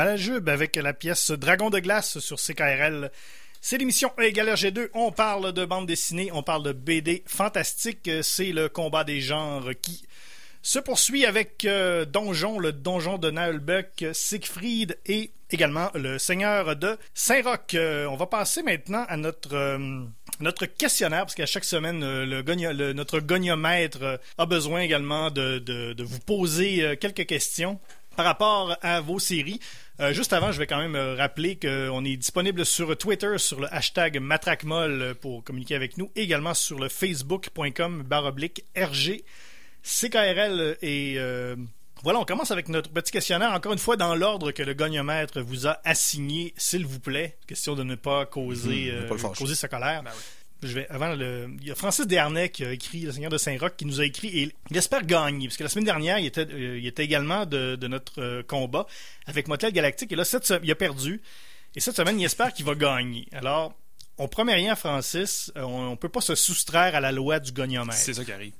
Malajube 0.00 0.48
avec 0.48 0.76
la 0.76 0.94
pièce 0.94 1.30
Dragon 1.30 1.68
de 1.68 1.78
glace 1.78 2.20
sur 2.20 2.38
CKRL. 2.38 3.10
C'est 3.60 3.76
l'émission 3.76 4.10
E 4.18 4.22
égale 4.22 4.48
RG2. 4.48 4.88
On 4.94 5.12
parle 5.12 5.52
de 5.52 5.66
bande 5.66 5.84
dessinée, 5.84 6.30
on 6.32 6.42
parle 6.42 6.62
de 6.62 6.72
BD 6.72 7.22
fantastique. 7.26 8.08
C'est 8.22 8.52
le 8.52 8.70
combat 8.70 9.04
des 9.04 9.20
genres 9.20 9.68
qui 9.82 10.06
se 10.62 10.78
poursuit 10.78 11.26
avec 11.26 11.66
euh, 11.66 12.06
Donjon, 12.06 12.58
le 12.58 12.72
donjon 12.72 13.18
de 13.18 13.30
Naelbeck, 13.30 14.06
Siegfried 14.14 14.98
et 15.04 15.32
également 15.50 15.90
le 15.94 16.18
Seigneur 16.18 16.76
de 16.76 16.96
Saint-Roch. 17.12 17.74
Euh, 17.74 18.06
on 18.06 18.16
va 18.16 18.24
passer 18.24 18.62
maintenant 18.62 19.04
à 19.06 19.18
notre 19.18 19.54
euh, 19.54 20.66
questionnaire 20.78 21.26
parce 21.26 21.34
qu'à 21.34 21.44
chaque 21.44 21.64
semaine 21.64 21.98
notre 21.98 23.20
goniomètre 23.20 24.18
a 24.38 24.46
besoin 24.46 24.80
également 24.80 25.30
de, 25.30 26.02
vous 26.02 26.20
poser 26.20 26.96
quelques 26.98 27.26
questions 27.26 27.78
par 28.16 28.24
rapport 28.24 28.76
à 28.82 29.00
vos 29.00 29.18
séries. 29.18 29.60
Euh, 30.00 30.14
juste 30.14 30.32
avant, 30.32 30.50
je 30.50 30.58
vais 30.58 30.66
quand 30.66 30.78
même 30.78 30.94
euh, 30.96 31.14
rappeler 31.14 31.56
qu'on 31.58 32.04
est 32.06 32.16
disponible 32.16 32.64
sur 32.64 32.96
Twitter 32.96 33.36
sur 33.36 33.60
le 33.60 33.72
hashtag 33.74 34.18
MatraqueMolle 34.18 35.02
euh, 35.02 35.14
pour 35.14 35.44
communiquer 35.44 35.74
avec 35.74 35.98
nous, 35.98 36.10
également 36.16 36.54
sur 36.54 36.78
le 36.78 36.88
facebook.com 36.88 38.02
baroblique 38.04 38.64
RG 38.74 39.22
CKRL 39.82 40.76
et 40.82 41.14
euh, 41.18 41.54
voilà, 42.02 42.18
on 42.18 42.24
commence 42.24 42.50
avec 42.50 42.68
notre 42.68 42.90
petit 42.90 43.12
questionnaire, 43.12 43.52
encore 43.52 43.72
une 43.74 43.78
fois 43.78 43.96
dans 43.96 44.14
l'ordre 44.14 44.52
que 44.52 44.62
le 44.62 44.72
goniomètre 44.72 45.40
vous 45.42 45.66
a 45.66 45.78
assigné, 45.84 46.54
s'il 46.56 46.86
vous 46.86 47.00
plaît. 47.00 47.36
Question 47.46 47.74
de 47.74 47.82
ne 47.82 47.94
pas 47.94 48.24
causer, 48.24 48.90
Mhm, 48.90 49.04
euh, 49.04 49.08
pas 49.08 49.28
causer 49.28 49.54
sa 49.54 49.68
colère. 49.68 50.02
Je 50.62 50.74
vais 50.74 50.86
avant 50.90 51.14
le 51.14 51.48
il 51.60 51.68
y 51.68 51.70
a 51.70 51.74
Francis 51.74 52.06
Desharnais 52.06 52.50
qui 52.50 52.64
a 52.64 52.72
écrit 52.72 53.00
le 53.00 53.12
Seigneur 53.12 53.30
de 53.30 53.38
Saint-Roch 53.38 53.72
qui 53.76 53.86
nous 53.86 54.00
a 54.00 54.04
écrit 54.04 54.28
et 54.28 54.52
il 54.70 54.76
espère 54.76 55.04
gagner 55.04 55.48
parce 55.48 55.56
que 55.56 55.62
la 55.62 55.68
semaine 55.70 55.86
dernière 55.86 56.18
il 56.18 56.26
était 56.26 56.46
euh, 56.46 56.78
il 56.78 56.86
était 56.86 57.04
également 57.04 57.46
de, 57.46 57.76
de 57.76 57.88
notre 57.88 58.20
euh, 58.20 58.42
combat 58.42 58.86
avec 59.26 59.48
Motel 59.48 59.72
Galactique 59.72 60.12
et 60.12 60.16
là 60.16 60.24
cette 60.24 60.52
il 60.62 60.70
a 60.70 60.74
perdu 60.74 61.22
et 61.74 61.80
cette 61.80 61.96
semaine 61.96 62.20
il 62.20 62.24
espère 62.24 62.52
qu'il 62.52 62.66
va 62.66 62.74
gagner. 62.74 63.26
Alors 63.32 63.72
on 64.18 64.28
promet 64.28 64.52
rien 64.54 64.72
à 64.72 64.76
Francis, 64.76 65.50
euh, 65.56 65.62
on, 65.62 65.92
on 65.92 65.96
peut 65.96 66.10
pas 66.10 66.20
se 66.20 66.34
soustraire 66.34 66.94
à 66.94 67.00
la 67.00 67.10
loi 67.10 67.40
du 67.40 67.52
goniomètre. 67.52 67.96
C'est 67.98 68.12
ça 68.12 68.22
qui 68.22 68.32
arrive. 68.32 68.52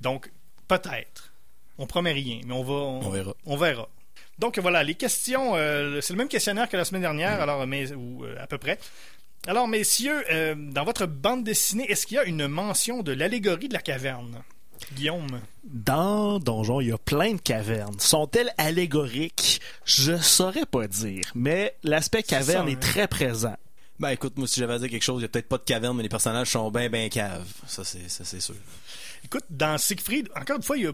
Donc, 0.00 0.30
peut-être. 0.68 1.32
On 1.76 1.86
promet 1.86 2.12
rien, 2.12 2.40
mais 2.46 2.54
on 2.54 2.62
va. 2.62 2.72
On, 2.74 3.06
On 3.06 3.10
verra. 3.10 3.34
on 3.46 3.56
verra. 3.56 3.88
Donc 4.38 4.58
voilà, 4.60 4.84
les 4.84 4.94
questions, 4.94 5.56
euh, 5.56 6.00
c'est 6.00 6.12
le 6.12 6.18
même 6.18 6.28
questionnaire 6.28 6.68
que 6.68 6.76
la 6.76 6.84
semaine 6.84 7.02
dernière, 7.02 7.40
alors 7.40 7.66
mais 7.66 7.92
ou 7.92 8.24
euh, 8.24 8.36
à 8.40 8.46
peu 8.46 8.58
près. 8.58 8.78
Alors 9.48 9.66
messieurs, 9.66 10.22
euh, 10.30 10.54
dans 10.56 10.84
votre 10.84 11.06
bande 11.06 11.42
dessinée, 11.42 11.90
est-ce 11.90 12.06
qu'il 12.06 12.14
y 12.14 12.20
a 12.20 12.24
une 12.24 12.46
mention 12.46 13.02
de 13.02 13.10
l'allégorie 13.10 13.66
de 13.66 13.74
la 13.74 13.80
caverne? 13.80 14.40
Guillaume? 14.94 15.40
Dans 15.64 16.38
Donjon, 16.38 16.80
il 16.80 16.88
y 16.88 16.92
a 16.92 16.98
plein 16.98 17.34
de 17.34 17.40
cavernes. 17.40 17.98
Sont-elles 17.98 18.52
allégoriques? 18.56 19.60
Je 19.84 20.16
saurais 20.16 20.66
pas 20.66 20.86
dire, 20.86 21.24
mais 21.34 21.74
l'aspect 21.82 22.22
caverne 22.22 22.66
ça, 22.66 22.72
est 22.72 22.76
hein. 22.76 22.80
très 22.80 23.08
présent. 23.08 23.56
Ben 23.98 24.10
écoute, 24.10 24.38
moi 24.38 24.46
si 24.46 24.60
j'avais 24.60 24.74
à 24.74 24.78
dire 24.78 24.88
quelque 24.88 25.02
chose, 25.02 25.20
il 25.20 25.22
y 25.22 25.26
a 25.26 25.28
peut-être 25.28 25.48
pas 25.48 25.58
de 25.58 25.64
caverne, 25.64 25.96
mais 25.96 26.04
les 26.04 26.08
personnages 26.08 26.50
sont 26.50 26.70
bien 26.70 26.88
ben 26.88 27.10
caves. 27.10 27.52
Ça 27.66 27.82
c'est 27.82 28.08
ça 28.08 28.24
c'est 28.24 28.40
sûr. 28.40 28.54
Écoute, 29.24 29.44
dans 29.50 29.76
Siegfried, 29.76 30.28
encore 30.36 30.56
une 30.56 30.62
fois, 30.62 30.76
il 30.76 30.84
y 30.84 30.86
a, 30.86 30.92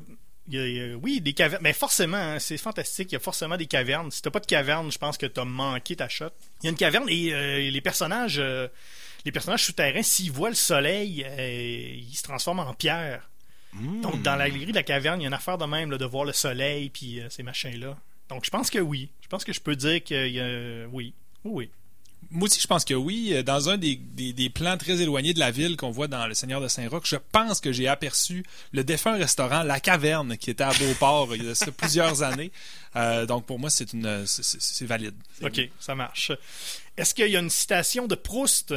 il 0.48 0.54
y 0.54 0.58
a- 0.58 0.66
il 0.66 0.76
y 0.76 0.92
a- 0.92 0.96
oui, 0.96 1.20
des 1.20 1.32
cavernes, 1.32 1.62
mais 1.62 1.72
forcément, 1.72 2.16
hein, 2.16 2.38
c'est 2.38 2.56
fantastique, 2.58 3.12
il 3.12 3.14
y 3.14 3.16
a 3.16 3.20
forcément 3.20 3.56
des 3.56 3.66
cavernes. 3.66 4.10
Si 4.10 4.22
t'as 4.22 4.30
pas 4.30 4.40
de 4.40 4.46
caverne, 4.46 4.90
je 4.90 4.98
pense 4.98 5.16
que 5.18 5.26
t'as 5.26 5.44
manqué 5.44 5.94
ta 5.96 6.08
shot. 6.08 6.30
Il 6.62 6.64
y 6.64 6.66
a 6.68 6.70
une 6.70 6.76
caverne 6.76 7.08
et 7.08 7.32
euh, 7.32 7.70
les 7.70 7.80
personnages, 7.80 8.38
euh, 8.38 8.66
les 9.24 9.32
personnages 9.32 9.64
souterrains, 9.64 10.02
s'ils 10.02 10.30
voient 10.32 10.48
le 10.50 10.54
soleil, 10.54 11.24
euh, 11.26 11.94
ils 11.96 12.14
se 12.16 12.22
transforment 12.22 12.60
en 12.60 12.74
pierre. 12.74 13.28
Donc, 14.02 14.22
dans 14.22 14.34
la 14.34 14.48
galerie 14.48 14.72
de 14.72 14.76
la 14.76 14.82
caverne, 14.82 15.20
il 15.20 15.24
y 15.24 15.26
a 15.26 15.28
une 15.28 15.34
affaire 15.34 15.58
de 15.58 15.66
même, 15.66 15.90
là, 15.90 15.98
de 15.98 16.04
voir 16.06 16.24
le 16.24 16.32
soleil 16.32 16.88
puis 16.88 17.20
ces 17.28 17.42
machins-là. 17.42 17.96
Donc, 18.30 18.44
je 18.44 18.50
pense 18.50 18.70
que 18.70 18.78
oui. 18.78 19.10
Je 19.20 19.28
pense 19.28 19.44
que 19.44 19.52
je 19.52 19.60
peux 19.60 19.76
dire. 19.76 20.00
Oui. 20.90 21.12
Oui, 21.44 21.50
oui. 21.52 21.70
Moi 22.30 22.44
aussi, 22.44 22.60
je 22.60 22.66
pense 22.66 22.84
que 22.84 22.92
oui. 22.94 23.30
Euh, 23.32 23.42
Dans 23.42 23.70
un 23.70 23.78
des, 23.78 23.96
des- 23.96 24.32
des 24.34 24.50
plans 24.50 24.76
très 24.76 25.00
éloignés 25.00 25.32
de 25.32 25.38
la 25.38 25.50
ville 25.50 25.76
qu'on 25.78 25.90
voit 25.90 26.08
dans 26.08 26.26
Le 26.26 26.34
Seigneur 26.34 26.60
de 26.60 26.68
Saint-Roch, 26.68 27.04
je 27.06 27.16
pense 27.32 27.60
que 27.60 27.72
j'ai 27.72 27.88
aperçu 27.88 28.44
le 28.72 28.84
défunt 28.84 29.12
restaurant 29.16 29.62
La 29.62 29.80
Caverne 29.80 30.36
qui 30.36 30.50
était 30.50 30.64
à 30.64 30.72
Beauport 30.74 31.34
il 31.34 31.44
y 31.44 31.48
a 31.48 31.54
ça 31.54 31.72
plusieurs 31.76 32.22
années. 32.22 32.52
Euh, 32.96 33.24
donc 33.24 33.46
pour 33.46 33.58
moi, 33.58 33.70
c'est 33.70 33.92
une 33.94 34.26
c'est- 34.26 34.84
valide. 34.84 35.14
OK, 35.42 35.58
ça 35.80 35.94
marche. 35.94 36.32
Est-ce 36.98 37.14
qu'il 37.14 37.28
y 37.28 37.36
a 37.36 37.40
une 37.40 37.48
citation 37.50 38.06
de 38.06 38.14
Proust? 38.14 38.74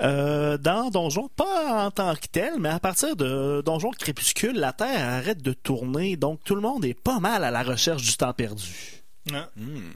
Euh, 0.00 0.56
dans 0.58 0.90
Donjon, 0.90 1.28
pas 1.34 1.86
en 1.86 1.90
tant 1.90 2.14
que 2.14 2.26
tel, 2.30 2.52
mais 2.60 2.68
à 2.68 2.78
partir 2.78 3.16
de 3.16 3.62
Donjon 3.66 3.90
Crépuscule, 3.90 4.54
la 4.56 4.72
Terre 4.72 5.08
arrête 5.08 5.42
de 5.42 5.52
tourner, 5.52 6.16
donc 6.16 6.38
tout 6.44 6.54
le 6.54 6.60
monde 6.60 6.84
est 6.84 6.94
pas 6.94 7.18
mal 7.18 7.42
à 7.42 7.50
la 7.50 7.64
recherche 7.64 8.02
du 8.02 8.16
temps 8.16 8.32
perdu. 8.32 9.02
Non. 9.26 9.44
Hmm. 9.56 9.90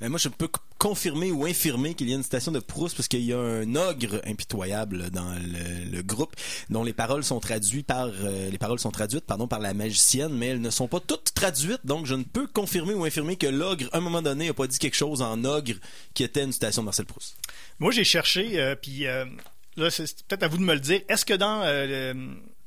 Ben, 0.00 0.08
moi, 0.08 0.18
je 0.18 0.28
peux 0.30 0.48
confirmer 0.78 1.30
ou 1.30 1.44
infirmer 1.44 1.94
qu'il 1.94 2.08
y 2.08 2.14
a 2.14 2.16
une 2.16 2.22
citation 2.22 2.52
de 2.52 2.58
Proust 2.58 2.96
parce 2.96 3.06
qu'il 3.06 3.20
y 3.20 3.34
a 3.34 3.38
un 3.38 3.74
ogre 3.76 4.22
impitoyable 4.24 5.10
dans 5.10 5.34
le, 5.38 6.00
groupe 6.00 6.34
dont 6.70 6.82
les 6.82 6.94
paroles 6.94 7.22
sont 7.22 7.38
traduites 7.38 7.86
par 7.86 8.06
euh, 8.06 8.50
les 8.50 8.56
paroles 8.56 8.78
sont 8.78 8.90
traduites 8.90 9.26
pardon 9.26 9.46
par 9.46 9.58
la 9.60 9.74
magicienne, 9.74 10.32
mais 10.32 10.46
elles 10.46 10.60
ne 10.62 10.70
sont 10.70 10.88
pas 10.88 11.00
toutes 11.00 11.34
traduites, 11.34 11.84
donc 11.84 12.06
je 12.06 12.14
ne 12.14 12.22
peux 12.22 12.46
confirmer 12.46 12.94
ou 12.94 13.04
infirmer 13.04 13.36
que 13.36 13.46
l'ogre 13.46 13.90
à 13.92 13.98
un 13.98 14.00
moment 14.00 14.22
donné 14.22 14.48
a 14.48 14.54
pas 14.54 14.66
dit 14.66 14.78
quelque 14.78 14.96
chose 14.96 15.20
en 15.20 15.44
ogre 15.44 15.74
qui 16.14 16.24
était 16.24 16.42
une 16.42 16.52
citation 16.52 16.80
de 16.80 16.86
Marcel 16.86 17.04
Proust. 17.04 17.36
Moi, 17.78 17.92
j'ai 17.92 18.04
cherché, 18.04 18.58
euh, 18.58 18.74
puis 18.74 19.06
euh, 19.06 19.26
là, 19.76 19.90
c'est 19.90 20.04
peut-être 20.26 20.44
à 20.44 20.48
vous 20.48 20.56
de 20.56 20.62
me 20.62 20.72
le 20.72 20.80
dire. 20.80 21.02
Est-ce 21.10 21.26
que 21.26 21.34
dans 21.34 21.62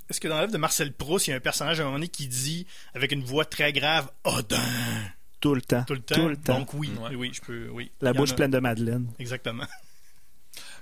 est-ce 0.10 0.20
que 0.20 0.28
dans 0.28 0.38
l'œuvre 0.38 0.52
de 0.52 0.58
Marcel 0.58 0.94
Proust, 0.94 1.26
il 1.26 1.32
y 1.32 1.34
a 1.34 1.38
un 1.38 1.40
personnage 1.40 1.80
à 1.80 1.84
un 1.84 1.86
moment 1.86 1.98
donné 1.98 2.10
qui 2.10 2.28
dit 2.28 2.68
avec 2.94 3.12
une 3.12 3.24
voix 3.24 3.46
très 3.46 3.74
grave 3.74 4.12
Odin 4.24 4.62
Tout 5.44 5.54
le 5.56 5.62
temps. 5.62 5.84
tout 5.86 5.94
le 5.94 6.02
temps 6.02 6.16
Tout 6.16 6.28
le 6.30 6.38
temps. 6.38 6.60
Donc 6.60 6.74
oui, 6.74 6.90
Ouais. 7.00 7.16
oui, 7.16 7.32
je 7.34 7.42
peux, 7.42 7.70
oui. 7.70 7.92
La 8.02 8.14
bouche 8.14 8.32
a. 8.32 8.36
pleine 8.36 8.50
de 8.52 8.60
Madeleine. 8.60 9.08
Exactement. 9.20 9.66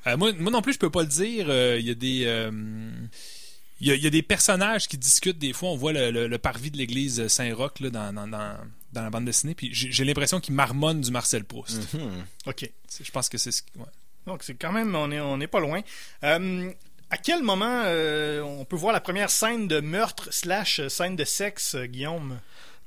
Euh, 0.07 0.17
moi, 0.17 0.31
moi 0.33 0.51
non 0.51 0.63
plus, 0.63 0.73
je 0.73 0.79
peux 0.79 0.89
pas 0.89 1.01
le 1.03 1.07
dire. 1.07 1.45
Euh, 1.49 1.77
Il 1.79 1.85
y 1.85 1.91
a 1.91 1.93
des 1.93 2.23
euh, 2.25 2.51
il 3.79 3.87
y, 3.87 3.91
a, 3.91 3.95
il 3.95 4.01
y 4.03 4.07
a 4.07 4.09
des 4.09 4.23
personnages 4.23 4.87
qui 4.87 4.97
discutent 4.97 5.37
des 5.37 5.53
fois. 5.53 5.69
On 5.69 5.75
voit 5.75 5.93
le, 5.93 6.09
le- 6.09 6.27
le 6.27 6.37
parvis 6.39 6.71
de 6.71 6.77
l'église 6.77 7.27
Saint-Roch 7.27 7.79
là, 7.81 7.89
dans, 7.91 8.11
dans, 8.13 8.27
dans, 8.27 8.57
dans 8.93 9.01
la 9.03 9.09
bande 9.11 9.25
dessinée. 9.25 9.53
Puis 9.53 9.69
j'ai 9.73 9.91
j'ai 9.91 10.03
l'impression 10.03 10.39
qu'ils 10.39 10.55
marmonnent 10.55 11.01
du 11.01 11.11
Marcel 11.11 11.43
Proust. 11.43 11.93
Hmm. 11.93 12.23
Ok. 12.47 12.67
C'est- 12.87 13.03
Je 13.03 13.11
pense 13.11 13.29
que 13.29 13.37
c'est 13.37 13.51
ce 13.51 13.61
qui- 13.61 13.77
ouais. 13.77 13.85
Donc 14.25 14.41
c'est 14.43 14.55
quand 14.55 14.71
même, 14.71 14.95
on 14.95 15.11
est, 15.11 15.19
on 15.19 15.39
est 15.39 15.47
pas 15.47 15.59
loin. 15.59 15.81
Euh, 16.23 16.71
à 17.11 17.17
quel 17.17 17.43
moment 17.43 17.83
euh, 17.85 18.41
on 18.41 18.65
peut 18.65 18.75
voir 18.75 18.93
la 18.93 19.01
première 19.01 19.29
scène 19.29 19.67
de 19.67 19.81
meurtre 19.81 20.29
slash 20.33 20.85
scène 20.87 21.15
de 21.15 21.25
sexe, 21.25 21.75
euh, 21.75 21.85
Guillaume? 21.85 22.39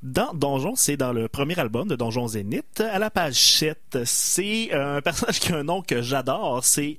Dans 0.05 0.35
Donjon, 0.35 0.75
c'est 0.77 0.99
dans 0.99 1.15
le 1.15 1.29
premier 1.29 1.59
album 1.59 1.89
de 1.89 1.97
Donjon 1.97 2.29
Zénith, 2.29 2.83
à 2.83 2.99
la 2.99 3.09
page 3.09 3.41
7. 3.41 4.01
C'est 4.05 4.69
euh, 4.75 4.99
un 4.99 5.01
personnage 5.01 5.41
qui 5.41 5.51
a 5.51 5.57
un 5.57 5.65
nom 5.65 5.81
que 5.81 6.03
j'adore. 6.03 6.63
C'est 6.63 6.99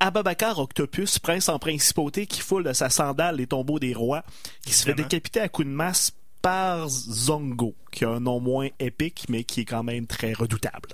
Ababakar 0.00 0.58
Octopus, 0.58 1.18
prince 1.18 1.48
en 1.48 1.58
principauté, 1.58 2.26
qui 2.26 2.42
foule 2.42 2.64
de 2.64 2.74
sa 2.74 2.90
sandale 2.90 3.36
les 3.36 3.46
tombeaux 3.46 3.78
des 3.78 3.94
rois, 3.94 4.22
qui 4.66 4.74
se 4.74 4.84
fait 4.84 4.92
décapiter 4.92 5.40
à 5.40 5.48
coups 5.48 5.66
de 5.66 5.72
masse 5.72 6.12
par 6.42 6.90
Zongo, 6.90 7.74
qui 7.90 8.04
a 8.04 8.10
un 8.10 8.20
nom 8.20 8.38
moins 8.38 8.68
épique, 8.80 9.24
mais 9.30 9.44
qui 9.44 9.62
est 9.62 9.64
quand 9.64 9.82
même 9.82 10.06
très 10.06 10.34
redoutable. 10.34 10.90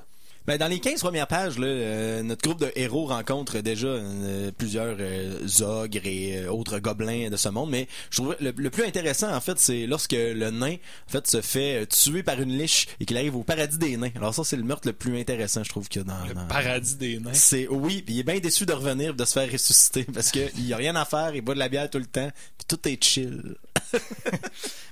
Ben, 0.48 0.56
dans 0.56 0.66
les 0.66 0.80
15 0.80 1.00
premières 1.00 1.26
pages, 1.26 1.58
là, 1.58 1.66
euh, 1.66 2.22
notre 2.22 2.40
groupe 2.42 2.58
de 2.60 2.72
héros 2.74 3.04
rencontre 3.04 3.58
déjà 3.60 3.86
euh, 3.88 4.50
plusieurs 4.50 4.96
euh, 4.98 5.46
ogres 5.60 6.06
et 6.06 6.38
euh, 6.38 6.50
autres 6.50 6.78
gobelins 6.78 7.28
de 7.28 7.36
ce 7.36 7.50
monde, 7.50 7.68
mais 7.68 7.86
je 8.10 8.16
trouve 8.22 8.34
le, 8.40 8.54
le 8.56 8.70
plus 8.70 8.84
intéressant 8.84 9.30
en 9.30 9.42
fait, 9.42 9.58
c'est 9.58 9.86
lorsque 9.86 10.12
le 10.14 10.50
nain 10.50 10.76
en 11.06 11.10
fait 11.12 11.26
se 11.26 11.42
fait 11.42 11.86
tuer 11.86 12.22
par 12.22 12.40
une 12.40 12.56
liche 12.56 12.86
et 12.98 13.04
qu'il 13.04 13.18
arrive 13.18 13.36
au 13.36 13.42
paradis 13.42 13.76
des 13.76 13.98
nains. 13.98 14.10
Alors 14.16 14.34
ça, 14.34 14.42
c'est 14.42 14.56
le 14.56 14.62
meurtre 14.62 14.88
le 14.88 14.94
plus 14.94 15.20
intéressant, 15.20 15.62
je 15.64 15.68
trouve 15.68 15.86
qu'il 15.86 16.00
y 16.00 16.04
a 16.04 16.08
dans, 16.08 16.24
Le 16.26 16.32
dans- 16.32 16.46
paradis 16.48 16.96
des 16.96 17.18
nains. 17.20 17.34
C'est 17.34 17.68
oui, 17.68 18.00
puis 18.00 18.14
il 18.14 18.20
est 18.20 18.22
bien 18.22 18.38
déçu 18.40 18.64
de 18.64 18.72
revenir, 18.72 19.12
de 19.12 19.24
se 19.26 19.34
faire 19.34 19.52
ressusciter 19.52 20.04
parce 20.14 20.30
que 20.32 20.40
il 20.56 20.66
y 20.66 20.72
a 20.72 20.78
rien 20.78 20.96
à 20.96 21.04
faire, 21.04 21.34
il 21.34 21.42
boit 21.42 21.52
de 21.52 21.58
la 21.60 21.68
bière 21.68 21.90
tout 21.90 21.98
le 21.98 22.06
temps, 22.06 22.30
puis 22.56 22.66
tout 22.66 22.88
est 22.88 23.04
chill. 23.04 23.54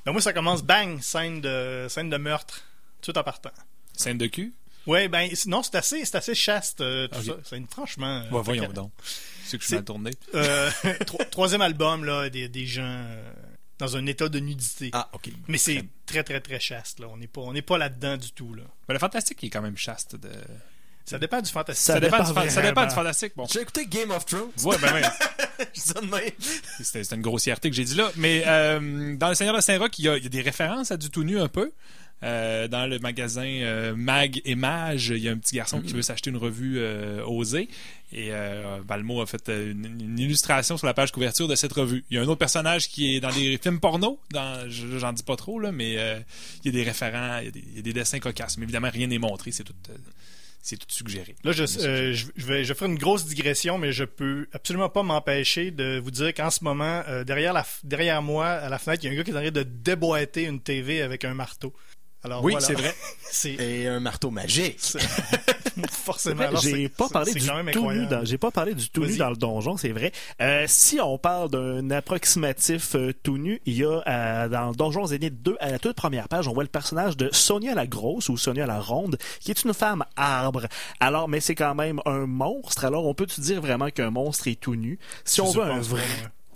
Ben 0.05 0.13
moi, 0.13 0.21
ça 0.21 0.33
commence 0.33 0.63
bang, 0.63 1.01
scène 1.01 1.41
de 1.41 1.87
scène 1.89 2.11
de 2.11 2.17
meurtre, 2.19 2.63
tout 3.03 3.17
en 3.19 3.23
partant. 3.25 3.51
Scène 3.95 4.19
de 4.19 4.27
cul? 4.27 4.53
Ouais, 4.87 5.09
ben 5.09 5.29
non, 5.47 5.63
c'est 5.63 5.75
assez, 5.75 6.05
c'est 6.05 6.17
assez 6.17 6.35
chaste, 6.35 6.81
euh, 6.81 7.09
tout 7.09 7.23
ça. 7.23 7.33
C'est 7.45 7.57
une- 7.57 7.67
franchement. 7.67 8.23
euh, 8.25 8.31
Ouais, 8.31 8.43
voyons 8.43 8.69
donc. 8.73 8.93
C'est 9.45 9.57
que 9.59 9.63
je 9.63 9.67
suis 9.69 9.75
mal 9.77 9.85
tourné. 9.85 10.11
Euh, 10.35 10.71
tro- 11.07 11.19
troisième 11.31 11.61
album 11.63 12.05
là, 12.05 12.29
des, 12.31 12.49
des 12.49 12.67
gens 12.67 13.05
dans 13.79 13.97
un 13.97 14.07
état 14.07 14.29
de 14.29 14.39
nudité. 14.41 14.91
Ah, 14.93 15.09
ok. 15.13 15.31
Mais 15.49 15.59
c'est 15.59 15.85
très 16.07 16.23
très 16.25 16.41
très 16.41 16.59
chaste 16.61 16.99
là. 17.01 17.09
On 17.11 17.17
n'est 17.17 17.27
pas 17.27 17.41
on 17.43 17.53
n'est 17.53 17.63
pas 17.63 17.79
là-dedans 17.79 18.17
du 18.17 18.33
tout 18.33 18.55
là. 18.55 18.63
Mais 18.89 18.95
le 18.95 18.99
fantastique 18.99 19.39
il 19.43 19.47
est 19.47 19.51
quand 19.51 19.63
même 19.63 19.77
chaste. 19.77 20.17
De... 20.17 20.31
Ça 21.05 21.19
dépend 21.21 21.41
du 21.41 21.51
fantastique. 21.51 21.85
Ça 21.87 21.93
Ça, 21.95 22.01
dépend, 22.01 22.19
dépend 22.19 22.29
du, 22.31 22.35
fa- 22.35 22.51
ça 22.51 22.63
dépend 22.63 22.75
vraiment. 22.81 22.89
du 22.89 22.95
fantastique. 22.97 23.33
Bon. 23.37 23.47
J'ai 23.53 23.61
écouté 23.61 23.87
Game 23.87 24.11
of 24.11 24.25
Thrones. 24.27 24.51
Ouais, 24.65 24.77
ben, 24.79 24.93
ben, 24.93 25.09
Je 25.59 25.65
dis 25.75 25.81
ça 25.81 26.01
de 26.01 26.07
même. 26.07 26.31
C'était 26.83 27.15
une 27.15 27.23
grossièreté 27.23 27.71
que 27.71 27.77
j'ai 27.77 27.85
dit 27.85 27.95
là. 27.95 28.11
Mais 28.17 28.43
euh, 28.47 29.15
dans 29.17 29.29
Le 29.29 29.35
Seigneur 29.37 29.55
de 29.55 29.61
Saint-Roch, 29.61 29.97
il 29.99 30.05
y, 30.07 30.09
a, 30.09 30.17
il 30.17 30.25
y 30.25 30.27
a 30.27 30.31
des 30.31 30.43
références 30.43 30.91
à 30.91 30.97
du 30.97 31.11
tout 31.11 31.23
nu 31.23 31.39
un 31.39 31.49
peu. 31.49 31.71
Euh, 32.23 32.67
dans 32.67 32.87
le 32.87 32.99
magasin 32.99 33.45
euh, 33.45 33.95
Mag 33.95 34.41
et 34.47 34.55
Mage, 34.55 35.09
il 35.09 35.19
y 35.19 35.29
a 35.29 35.33
un 35.33 35.37
petit 35.37 35.57
garçon 35.57 35.83
qui 35.83 35.93
veut 35.93 36.01
s'acheter 36.03 36.31
une 36.31 36.39
revue 36.39 36.79
euh, 36.79 37.23
Osée. 37.27 37.69
Et 38.13 38.29
euh, 38.31 38.81
Balmo 38.83 39.21
a 39.21 39.27
fait 39.27 39.49
euh, 39.49 39.73
une, 39.73 39.85
une 40.01 40.19
illustration 40.19 40.79
sur 40.79 40.87
la 40.87 40.95
page 40.95 41.13
couverture 41.13 41.47
de 41.49 41.55
cette 41.57 41.73
revue. 41.73 42.05
Il 42.11 42.17
y 42.17 42.19
a 42.19 42.23
un 42.23 42.27
autre 42.27 42.39
personnage 42.39 42.89
qui 42.89 43.17
est 43.17 43.21
dans 43.21 43.33
des 43.33 43.59
films 43.63 43.81
porno. 43.81 44.19
Dans, 44.31 44.69
j'en 44.71 45.13
dis 45.13 45.25
pas 45.25 45.37
trop, 45.37 45.59
là, 45.59 45.73
mais 45.73 45.99
euh, 45.99 46.19
il 46.65 46.73
y 46.73 46.75
a 46.75 46.79
des 46.79 46.89
référents, 46.89 47.39
il 47.41 47.47
y 47.47 47.49
a 47.49 47.51
des, 47.51 47.65
il 47.69 47.77
y 47.77 47.79
a 47.81 47.83
des 47.83 47.93
dessins 47.93 48.19
cocasses. 48.19 48.57
Mais 48.57 48.65
évidemment, 48.65 48.91
rien 48.91 49.09
n'est 49.09 49.19
montré, 49.19 49.51
c'est 49.51 49.65
tout, 49.65 49.75
euh, 49.91 49.95
c'est 50.63 50.77
tout 50.77 50.87
suggéré. 50.89 51.37
Là, 51.45 51.53
je, 51.53 51.65
euh, 51.65 52.13
je, 52.13 52.27
je 52.35 52.47
vais, 52.47 52.65
je 52.65 52.73
vais 52.73 52.79
faire 52.79 52.89
une 52.89 52.99
grosse 52.99 53.27
digression, 53.27 53.77
mais 53.77 53.93
je 53.93 54.05
peux 54.05 54.49
absolument 54.53 54.89
pas 54.89 55.03
m'empêcher 55.03 55.71
de 55.71 56.01
vous 56.03 56.11
dire 56.11 56.33
qu'en 56.33 56.51
ce 56.51 56.65
moment, 56.65 57.03
euh, 57.09 57.25
derrière, 57.25 57.53
la, 57.53 57.67
derrière 57.85 58.23
moi, 58.23 58.47
à 58.49 58.69
la 58.69 58.79
fenêtre, 58.79 59.05
il 59.05 59.07
y 59.07 59.11
a 59.11 59.13
un 59.13 59.17
gars 59.17 59.25
qui 59.25 59.31
est 59.31 59.35
en 59.37 59.41
train 59.41 59.51
de 59.51 59.63
déboîter 59.63 60.45
une 60.45 60.61
TV 60.61 61.03
avec 61.03 61.25
un 61.25 61.35
marteau. 61.35 61.75
Alors, 62.27 62.43
Oui, 62.45 62.53
voilà. 62.53 62.67
c'est 62.67 62.75
vrai. 62.75 62.95
c'est 63.31 63.53
Et 63.55 63.87
un 63.87 64.01
marteau 64.01 64.31
magique. 64.31 64.81
forcément. 65.91 66.43
Alors, 66.43 66.61
J'ai 66.61 66.71
c'est- 66.73 66.89
pas 66.89 67.09
parlé 67.09 67.33
du 67.33 67.41
tout 67.73 67.91
nu 67.93 68.07
dans, 68.07 68.25
j'ai 68.25 68.39
pas 68.39 68.51
parlé 68.51 68.75
du 68.75 68.89
tout 68.91 69.05
nu 69.05 69.17
dans 69.17 69.31
le 69.31 69.37
donjon, 69.37 69.77
c'est 69.77 69.91
vrai. 69.91 70.11
Euh, 70.41 70.65
si 70.67 71.01
on 71.01 71.19
parle 71.19 71.51
d'un 71.51 71.89
approximatif 71.91 72.95
euh, 72.97 73.13
tout 73.23 73.39
nu, 73.39 73.61
il 73.67 73.75
y 73.79 73.85
a 73.85 74.03
euh, 74.07 74.49
dans 74.49 74.73
Donjon 74.73 75.07
Zénith 75.07 75.41
2 75.43 75.57
à 75.61 75.71
la 75.71 75.79
toute 75.79 75.97
première 75.97 76.29
page, 76.29 76.49
on 76.49 76.53
voit 76.53 76.65
le 76.65 76.69
personnage 76.69 77.17
de 77.17 77.29
Sonia 77.33 77.75
la 77.75 77.87
grosse 77.87 78.29
ou 78.29 78.37
Sonia 78.37 78.67
la 78.67 78.81
ronde, 78.81 79.19
qui 79.41 79.51
est 79.51 79.63
une 79.65 79.73
femme 79.75 80.05
arbre. 80.17 80.67
Alors, 81.01 81.29
mais 81.29 81.41
c'est 81.41 81.55
quand 81.55 81.75
même 81.75 82.01
un 82.07 82.27
monstre. 82.27 82.85
Alors, 82.85 83.07
on 83.07 83.15
peut 83.15 83.27
tu 83.27 83.41
dire 83.41 83.61
vraiment 83.61 83.91
qu'un 83.91 84.11
monstre 84.11 84.49
est 84.49 84.61
tout 84.61 84.75
nu? 84.75 84.99
Si 85.25 85.41
on 85.41 85.51
veut 85.53 85.63
un 85.63 85.81
vrai. 85.81 86.03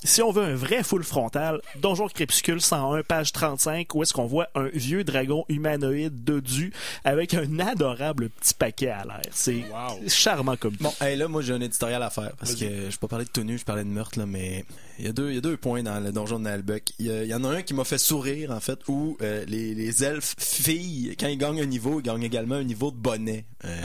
Si 0.02 0.22
on 0.22 0.30
veut 0.32 0.42
un 0.44 0.54
vrai 0.54 0.82
full 0.82 1.02
frontal, 1.04 1.60
Donjon 1.76 2.08
Crépuscule 2.08 2.60
101, 2.60 3.02
page 3.02 3.32
35, 3.32 3.94
où 3.94 4.02
est-ce 4.02 4.12
qu'on 4.14 4.26
voit 4.26 4.48
un 4.54 4.68
vieux 4.72 5.04
dragon 5.04 5.44
humanoïde 5.48 6.24
dodu 6.24 6.72
avec 7.04 7.34
un 7.34 7.58
adorable 7.58 8.30
petit 8.30 8.54
paquet 8.54 8.88
à 8.88 9.04
l'air. 9.04 9.20
C'est 9.30 9.64
Wow. 9.70 10.08
charmant 10.08 10.56
comme 10.56 10.76
tout. 10.76 10.84
Bon, 10.84 10.92
hey, 11.00 11.16
là, 11.16 11.28
moi, 11.28 11.42
j'ai 11.42 11.52
un 11.52 11.60
éditorial 11.60 12.02
à 12.02 12.10
faire 12.10 12.32
parce 12.38 12.54
que 12.54 12.64
je 12.90 12.96
peux 12.96 13.06
pas 13.06 13.08
parler 13.08 13.24
de 13.26 13.30
tenue, 13.30 13.58
je 13.58 13.64
parlais 13.64 13.84
de 13.84 13.88
meurtre, 13.90 14.18
là, 14.18 14.26
mais 14.26 14.64
il 14.98 15.04
y 15.04 15.08
a 15.08 15.12
deux, 15.12 15.28
il 15.30 15.34
y 15.34 15.38
a 15.38 15.42
deux 15.42 15.56
points 15.56 15.82
dans 15.82 16.00
le 16.00 16.12
donjon 16.12 16.38
de 16.38 16.44
Nalbuck. 16.44 16.82
Il 16.98 17.06
y, 17.06 17.10
a- 17.10 17.22
il 17.24 17.28
y 17.28 17.34
en 17.34 17.44
a 17.44 17.48
un 17.48 17.62
qui 17.62 17.74
m'a 17.74 17.84
fait 17.84 17.98
sourire, 17.98 18.50
en 18.52 18.60
fait, 18.60 18.78
où 18.88 19.16
euh, 19.22 19.44
les, 19.46 19.74
les 19.74 20.02
elfes 20.04 20.34
filles, 20.38 21.14
quand 21.20 21.28
ils 21.28 21.38
gagnent 21.38 21.60
un 21.60 21.66
niveau, 21.66 22.00
ils 22.00 22.04
gagnent 22.04 22.22
également 22.22 22.56
un 22.56 22.64
niveau 22.64 22.90
de 22.90 22.96
bonnet 22.96 23.44
euh, 23.64 23.76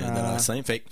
dans 0.00 0.14
Ah. 0.24 0.32
l'enceinte. 0.32 0.66
Fait 0.66 0.80
que 0.80 0.84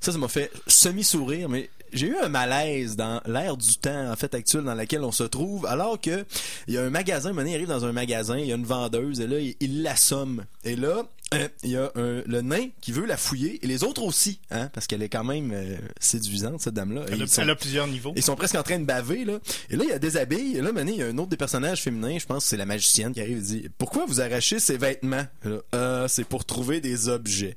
ça, 0.00 0.12
ça 0.12 0.18
m'a 0.18 0.28
fait 0.28 0.50
semi-sourire, 0.66 1.48
mais 1.48 1.68
j'ai 1.92 2.08
eu 2.08 2.16
un 2.16 2.28
malaise 2.28 2.96
dans 2.96 3.20
l'ère 3.26 3.56
du 3.56 3.76
temps, 3.76 4.10
en 4.10 4.16
fait, 4.16 4.34
actuel 4.34 4.64
dans 4.64 4.74
laquelle 4.74 5.02
on 5.02 5.12
se 5.12 5.24
trouve, 5.24 5.66
alors 5.66 6.00
que 6.00 6.24
il 6.68 6.74
y 6.74 6.78
a 6.78 6.82
un 6.82 6.90
magasin, 6.90 7.32
Monet 7.32 7.54
arrive 7.54 7.68
dans 7.68 7.84
un 7.84 7.92
magasin, 7.92 8.38
il 8.38 8.46
y 8.46 8.52
a 8.52 8.56
une 8.56 8.64
vendeuse, 8.64 9.20
et 9.20 9.26
là, 9.26 9.38
il, 9.38 9.54
il 9.60 9.82
l'assomme. 9.82 10.44
Et 10.64 10.76
là, 10.76 11.04
euh, 11.32 11.48
il 11.62 11.70
y 11.70 11.76
a 11.76 11.90
un- 11.94 12.22
le 12.26 12.40
nain 12.42 12.66
qui 12.82 12.92
veut 12.92 13.06
la 13.06 13.16
fouiller, 13.16 13.58
et 13.64 13.66
les 13.66 13.82
autres 13.84 14.02
aussi, 14.02 14.40
hein, 14.50 14.68
parce 14.74 14.86
qu'elle 14.86 15.02
est 15.02 15.08
quand 15.08 15.24
même 15.24 15.52
euh, 15.54 15.76
séduisante, 16.00 16.60
cette 16.60 16.74
dame-là. 16.74 17.02
Elle 17.08 17.22
a, 17.22 17.26
elle 17.38 17.56
plusieurs 17.56 17.86
niveaux. 17.86 18.12
ils 18.16 18.22
sont 18.22 18.36
presque 18.36 18.56
en 18.56 18.62
train 18.62 18.78
de 18.78 18.84
baver, 18.84 19.24
là. 19.24 19.38
Et 19.70 19.76
là, 19.76 19.84
il 19.84 19.90
y 19.90 19.92
a 19.92 19.98
des 19.98 20.16
habits. 20.18 20.56
Et 20.56 20.60
là, 20.60 20.72
Mané, 20.72 20.92
il 20.92 20.98
y 20.98 21.02
a 21.02 21.06
un 21.06 21.16
autre 21.18 21.28
des 21.30 21.36
personnages 21.38 21.82
féminins, 21.82 22.18
je 22.18 22.26
pense 22.26 22.44
que 22.44 22.50
c'est 22.50 22.56
la 22.58 22.66
magicienne 22.66 23.12
qui 23.14 23.20
arrive 23.20 23.38
et 23.38 23.40
dit 23.40 23.68
Pourquoi 23.78 24.04
vous 24.06 24.20
arrachez 24.20 24.58
ces 24.58 24.76
vêtements 24.76 25.26
Euh, 25.74 26.08
c'est 26.08 26.24
pour 26.24 26.44
trouver 26.44 26.80
des 26.80 27.08
objets. 27.08 27.56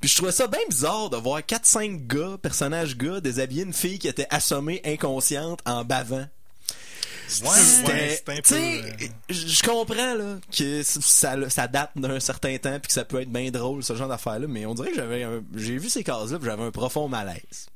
Puis 0.00 0.10
je 0.10 0.16
trouvais 0.16 0.32
ça 0.32 0.46
bien 0.46 0.60
bizarre 0.68 1.08
de 1.08 1.16
voir 1.16 1.40
4-5 1.40 2.06
gars, 2.06 2.36
personnages 2.42 2.96
gars, 2.98 3.20
déshabiller 3.20 3.62
une 3.62 3.72
fille 3.72 3.98
qui 3.98 4.08
était 4.08 4.26
assommée 4.30 4.80
inconsciente 4.84 5.60
en 5.64 5.84
bavant. 5.84 6.26
Ouais, 7.42 8.42
peu. 8.42 8.54
euh, 8.54 8.90
je 9.30 9.62
comprends 9.62 10.14
là 10.14 10.36
que 10.56 10.82
ça, 10.82 11.36
ça 11.50 11.68
date 11.68 11.90
d'un 11.96 12.20
certain 12.20 12.56
temps 12.58 12.78
puis 12.78 12.88
que 12.88 12.92
ça 12.92 13.04
peut 13.04 13.20
être 13.22 13.30
bien 13.32 13.50
drôle 13.50 13.82
ce 13.82 13.94
genre 13.94 14.08
d'affaires 14.08 14.38
là, 14.38 14.46
mais 14.46 14.66
on 14.66 14.74
dirait 14.74 14.90
que 14.90 14.96
j'avais 14.96 15.22
un- 15.22 15.42
j'ai 15.56 15.78
vu 15.78 15.88
ces 15.88 16.04
cases 16.04 16.30
là, 16.32 16.38
j'avais 16.42 16.62
un 16.62 16.70
profond 16.70 17.08
malaise. 17.08 17.66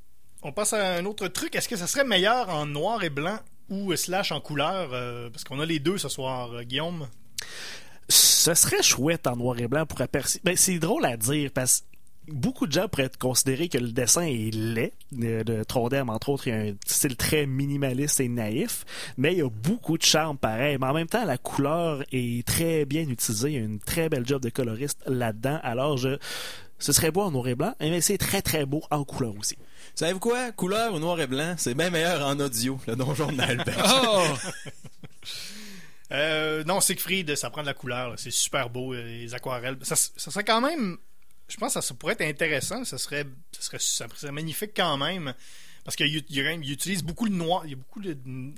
On 0.42 0.52
passe 0.52 0.74
à 0.74 0.94
un 0.94 1.04
autre 1.06 1.26
truc. 1.28 1.54
Est-ce 1.56 1.68
que 1.68 1.76
ça 1.76 1.86
serait 1.86 2.04
meilleur 2.04 2.50
en 2.50 2.66
noir 2.66 3.02
et 3.02 3.10
blanc 3.10 3.38
ou 3.68 3.94
slash 3.96 4.30
en 4.32 4.40
couleur 4.40 4.90
euh, 4.92 5.28
Parce 5.30 5.42
qu'on 5.44 5.58
a 5.60 5.66
les 5.66 5.78
deux 5.80 5.98
ce 5.98 6.08
soir, 6.08 6.52
euh, 6.52 6.62
Guillaume? 6.62 7.08
Ce 8.08 8.54
serait 8.54 8.82
chouette 8.82 9.26
en 9.26 9.34
noir 9.36 9.58
et 9.58 9.66
blanc 9.66 9.86
pour 9.86 10.00
apercevoir. 10.00 10.42
Ben, 10.44 10.56
c'est 10.56 10.78
drôle 10.78 11.04
à 11.04 11.16
dire 11.16 11.50
parce 11.52 11.80
que 11.80 11.84
beaucoup 12.28 12.66
de 12.66 12.72
gens 12.72 12.88
pourraient 12.88 13.10
considérer 13.18 13.68
que 13.68 13.78
le 13.78 13.92
dessin 13.92 14.22
est 14.22 14.52
laid. 14.54 14.92
De, 15.12 15.42
de 15.42 15.62
Trondheim, 15.64 16.08
entre 16.08 16.28
autres, 16.30 16.48
il 16.48 16.50
y 16.50 16.56
a 16.56 16.60
un 16.70 16.74
style 16.86 17.16
très 17.16 17.46
minimaliste 17.46 18.20
et 18.20 18.28
naïf, 18.28 18.84
mais 19.16 19.32
il 19.32 19.38
y 19.38 19.42
a 19.42 19.48
beaucoup 19.48 19.96
de 19.96 20.02
charme 20.02 20.36
pareil. 20.36 20.76
Mais 20.80 20.86
en 20.86 20.94
même 20.94 21.06
temps, 21.06 21.24
la 21.24 21.38
couleur 21.38 22.02
est 22.12 22.46
très 22.46 22.84
bien 22.84 23.02
utilisée. 23.08 23.50
Il 23.50 23.54
y 23.54 23.58
a 23.58 23.60
une 23.60 23.80
très 23.80 24.08
belle 24.08 24.26
job 24.26 24.42
de 24.42 24.50
coloriste 24.50 25.00
là-dedans. 25.06 25.60
Alors, 25.62 25.96
je, 25.96 26.18
ce 26.78 26.92
serait 26.92 27.10
beau 27.10 27.22
en 27.22 27.30
noir 27.30 27.48
et 27.48 27.54
blanc, 27.54 27.74
mais 27.80 28.00
c'est 28.00 28.18
très 28.18 28.42
très 28.42 28.66
beau 28.66 28.82
en 28.90 29.04
couleur 29.04 29.34
aussi. 29.38 29.56
Savez-vous 29.94 30.18
quoi? 30.20 30.52
Couleur 30.52 30.92
ou 30.94 30.98
noir 30.98 31.20
et 31.20 31.26
blanc, 31.26 31.54
c'est 31.56 31.74
bien 31.74 31.90
meilleur 31.90 32.26
en 32.26 32.38
audio, 32.40 32.78
le 32.86 32.96
donjon 32.96 33.28
de 33.28 33.36
Nalbert. 33.36 34.02
Oh! 34.04 34.24
Euh, 36.12 36.62
non, 36.64 36.80
Siegfried, 36.80 37.34
ça 37.34 37.50
prend 37.50 37.62
de 37.62 37.66
la 37.66 37.74
couleur. 37.74 38.10
là. 38.10 38.14
C'est 38.16 38.30
super 38.30 38.70
beau, 38.70 38.94
euh, 38.94 39.02
les 39.02 39.34
aquarelles. 39.34 39.76
Ça, 39.82 39.96
ça 39.96 40.30
serait 40.30 40.44
quand 40.44 40.60
même. 40.60 40.98
Je 41.48 41.56
pense 41.56 41.74
que 41.74 41.80
ça, 41.80 41.94
pourrait 41.94 42.14
être 42.14 42.22
intéressant. 42.22 42.84
Ça 42.84 42.98
serait, 42.98 43.26
ça 43.52 44.08
serait, 44.08 44.32
magnifique 44.32 44.72
quand 44.76 44.96
même. 44.96 45.34
Parce 45.84 45.94
qu'il 45.94 46.16
utilise 46.16 47.04
beaucoup 47.04 47.26
le 47.26 47.32
noir. 47.32 47.62
Il 47.64 47.70
y 47.70 47.74
a 47.74 47.76
beaucoup 47.76 48.00
de 48.00 48.16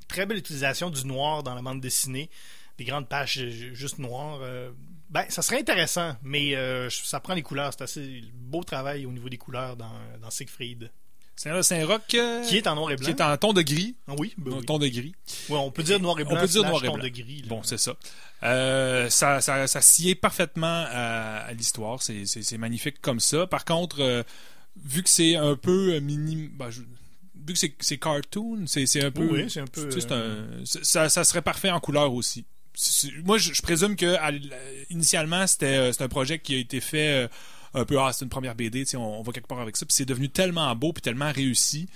très 0.08 0.24
belle 0.24 0.38
utilisation 0.38 0.88
du 0.88 1.06
noir 1.06 1.42
dans 1.42 1.54
la 1.54 1.62
bande 1.62 1.80
dessinée. 1.80 2.30
Des 2.78 2.84
grandes 2.84 3.08
pages 3.08 3.38
euh, 3.38 3.74
juste 3.74 3.98
noires. 3.98 4.40
euh, 4.42 4.70
ben, 5.10 5.24
ça 5.30 5.42
serait 5.42 5.58
intéressant, 5.58 6.16
mais 6.22 6.54
euh, 6.54 6.88
ça 6.90 7.18
prend 7.20 7.34
les 7.34 7.42
couleurs. 7.42 7.72
C'est 7.72 7.82
assez 7.82 8.22
beau 8.34 8.62
travail 8.62 9.04
au 9.06 9.12
niveau 9.12 9.28
des 9.28 9.38
couleurs 9.38 9.76
dans, 9.76 9.92
dans 10.20 10.30
Siegfried. 10.30 10.90
Seigneur 11.38 11.58
de 11.58 11.62
Saint-Roch. 11.62 12.00
euh, 12.14 12.42
Qui 12.44 12.56
est 12.56 12.66
en 12.66 12.74
noir 12.74 12.90
et 12.90 12.96
blanc. 12.96 13.04
qui 13.04 13.10
est 13.10 13.20
en 13.22 13.36
ton 13.36 13.52
de 13.52 13.62
gris. 13.62 13.94
Ah 14.08 14.14
oui, 14.18 14.34
ben 14.36 14.52
Un 14.52 14.56
oui. 14.58 14.64
ton 14.66 14.78
de 14.78 14.88
gris. 14.88 15.14
Ouais, 15.48 15.56
on 15.56 15.70
peut 15.70 15.82
dire 15.84 16.00
noir 16.00 16.18
et 16.18 16.24
On 16.24 16.30
blanc. 16.30 16.40
peut 16.40 16.46
dire 16.48 16.62
noir 16.64 16.84
et 16.84 16.88
blanc. 16.88 16.98
de 16.98 17.08
gris. 17.08 17.42
là. 17.42 17.48
Bon, 17.48 17.62
c'est 17.62 17.78
ça. 17.78 17.94
Euh, 18.42 19.08
ça, 19.10 19.40
ça, 19.40 19.66
ça 19.66 19.80
s'y 19.80 20.10
est 20.10 20.14
parfaitement 20.14 20.84
à, 20.88 21.38
à 21.46 21.52
l'histoire. 21.52 22.02
C'est, 22.02 22.26
c'est, 22.26 22.42
c'est 22.42 22.58
magnifique 22.58 23.00
comme 23.00 23.20
ça. 23.20 23.46
Par 23.46 23.64
contre, 23.64 24.00
euh, 24.00 24.22
vu 24.84 25.02
que 25.02 25.08
c'est 25.10 25.36
un 25.36 25.54
peu 25.56 25.98
mini... 26.00 26.48
ben, 26.52 26.70
je- 26.70 26.80
vu 27.46 27.52
que 27.54 27.58
c'est, 27.58 27.72
c'est 27.80 27.98
cartoon, 27.98 28.64
c'est, 28.66 28.84
c'est 28.86 29.02
un 29.04 29.10
peu... 29.10 29.26
Oui, 29.26 29.48
c'est 29.48 29.60
un 29.60 29.66
peu, 29.66 29.88
tu 29.88 29.92
sais, 29.92 30.00
c'est 30.08 30.12
un- 30.12 30.46
c'est- 30.64 30.84
ça, 30.84 31.08
ça 31.08 31.24
serait 31.24 31.40
parfait 31.42 31.70
en 31.70 31.80
couleur 31.80 32.12
aussi. 32.12 32.44
C'est- 32.74 33.06
c'est- 33.08 33.12
moi, 33.24 33.38
je, 33.38 33.52
je 33.54 33.62
présume 33.62 33.96
que 33.96 34.16
à 34.16 34.30
initialement, 34.90 35.46
c'était, 35.46 35.66
euh, 35.78 35.92
c'est 35.92 36.02
un 36.02 36.08
projet 36.08 36.38
qui 36.38 36.54
a 36.54 36.58
été 36.58 36.80
fait 36.80 37.24
euh, 37.24 37.28
un 37.74 37.84
peu... 37.84 37.98
Ah, 38.00 38.12
c'est 38.12 38.24
une 38.24 38.30
première 38.30 38.54
BD, 38.54 38.80
tu 38.84 38.90
sais, 38.90 38.96
on, 38.96 39.20
on 39.20 39.22
va 39.22 39.32
quelque 39.32 39.46
part 39.48 39.60
avec 39.60 39.76
ça. 39.76 39.86
Puis 39.86 39.94
c'est 39.94 40.04
devenu 40.04 40.28
tellement 40.28 40.74
beau 40.76 40.92
puis 40.92 41.02
tellement 41.02 41.30
réussi 41.32 41.88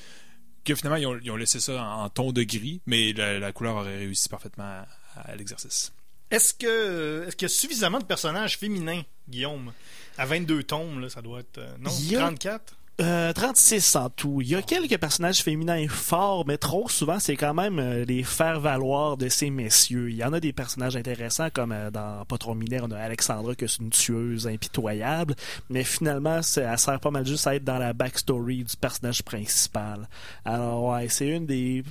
que 0.65 0.75
finalement, 0.75 0.97
ils 0.97 1.07
ont, 1.07 1.19
ils 1.23 1.31
ont 1.31 1.37
laissé 1.37 1.59
ça 1.61 1.83
en, 1.83 2.05
en 2.05 2.09
ton 2.09 2.33
de 2.33 2.43
gris, 2.45 2.81
mais 2.87 3.13
la, 3.13 3.39
la 3.39 3.53
couleur 3.53 3.77
aurait 3.77 3.97
réussi 3.99 4.29
parfaitement 4.29 4.65
à- 4.65 4.87
à 5.31 5.35
l'exercice. 5.37 5.93
Est-ce 6.31 6.55
que 6.55 7.25
est-ce 7.27 7.37
qu'il 7.37 7.47
y 7.47 7.51
a 7.51 7.55
suffisamment 7.55 7.99
de 7.99 8.05
personnages 8.05 8.57
féminins, 8.59 9.03
Guillaume? 9.29 9.73
À 10.17 10.25
22 10.27 10.63
tomes, 10.63 11.01
là, 11.01 11.09
ça 11.11 11.21
doit 11.21 11.41
être. 11.41 11.59
euh, 11.59 11.75
non, 11.81 11.91
Il 12.01 12.13
y 12.13 12.17
a- 12.17 12.21
34 12.21 12.77
Euh, 13.03 13.33
36 13.33 13.97
en 13.97 14.11
tout. 14.11 14.41
Il 14.43 14.49
y 14.49 14.55
a 14.55 14.63
quelques 14.63 14.97
personnages 14.97 15.43
féminins 15.43 15.89
forts, 15.89 16.47
mais 16.47 16.57
trop 16.57 16.89
souvent, 16.89 17.19
c'est 17.19 17.37
quand 17.37 17.53
même 17.53 17.81
euh, 17.81 18.05
les 18.05 18.23
faire-valoir 18.23 19.17
de 19.17 19.29
ces 19.29 19.51
messieurs. 19.51 20.09
Il 20.11 20.17
y 20.17 20.23
en 20.25 20.33
a 20.33 20.39
des 20.39 20.53
personnages 20.53 20.95
intéressants, 20.95 21.49
comme 21.53 21.73
euh, 21.73 21.91
dans 21.91 22.25
Pas 22.27 22.39
trop 22.39 22.55
mineur, 22.55 22.85
on 22.89 22.93
a 22.93 22.99
Alexandra, 23.01 23.57
qui 23.57 23.65
est 23.65 23.79
une 23.79 23.91
tueuse 23.91 24.47
impitoyable, 24.47 25.35
mais 25.69 25.83
finalement, 25.83 26.43
c'est- 26.43 26.61
elle 26.61 26.79
sert 26.79 27.01
pas 27.01 27.11
mal 27.11 27.27
juste 27.27 27.47
à 27.49 27.57
être 27.57 27.65
dans 27.65 27.79
la 27.79 27.93
backstory 27.93 28.63
du 28.63 28.77
personnage 28.77 29.23
principal. 29.25 30.09
Alors, 30.45 30.85
ouais, 30.85 31.09
c'est 31.09 31.27
une 31.29 31.47
des 31.47 31.83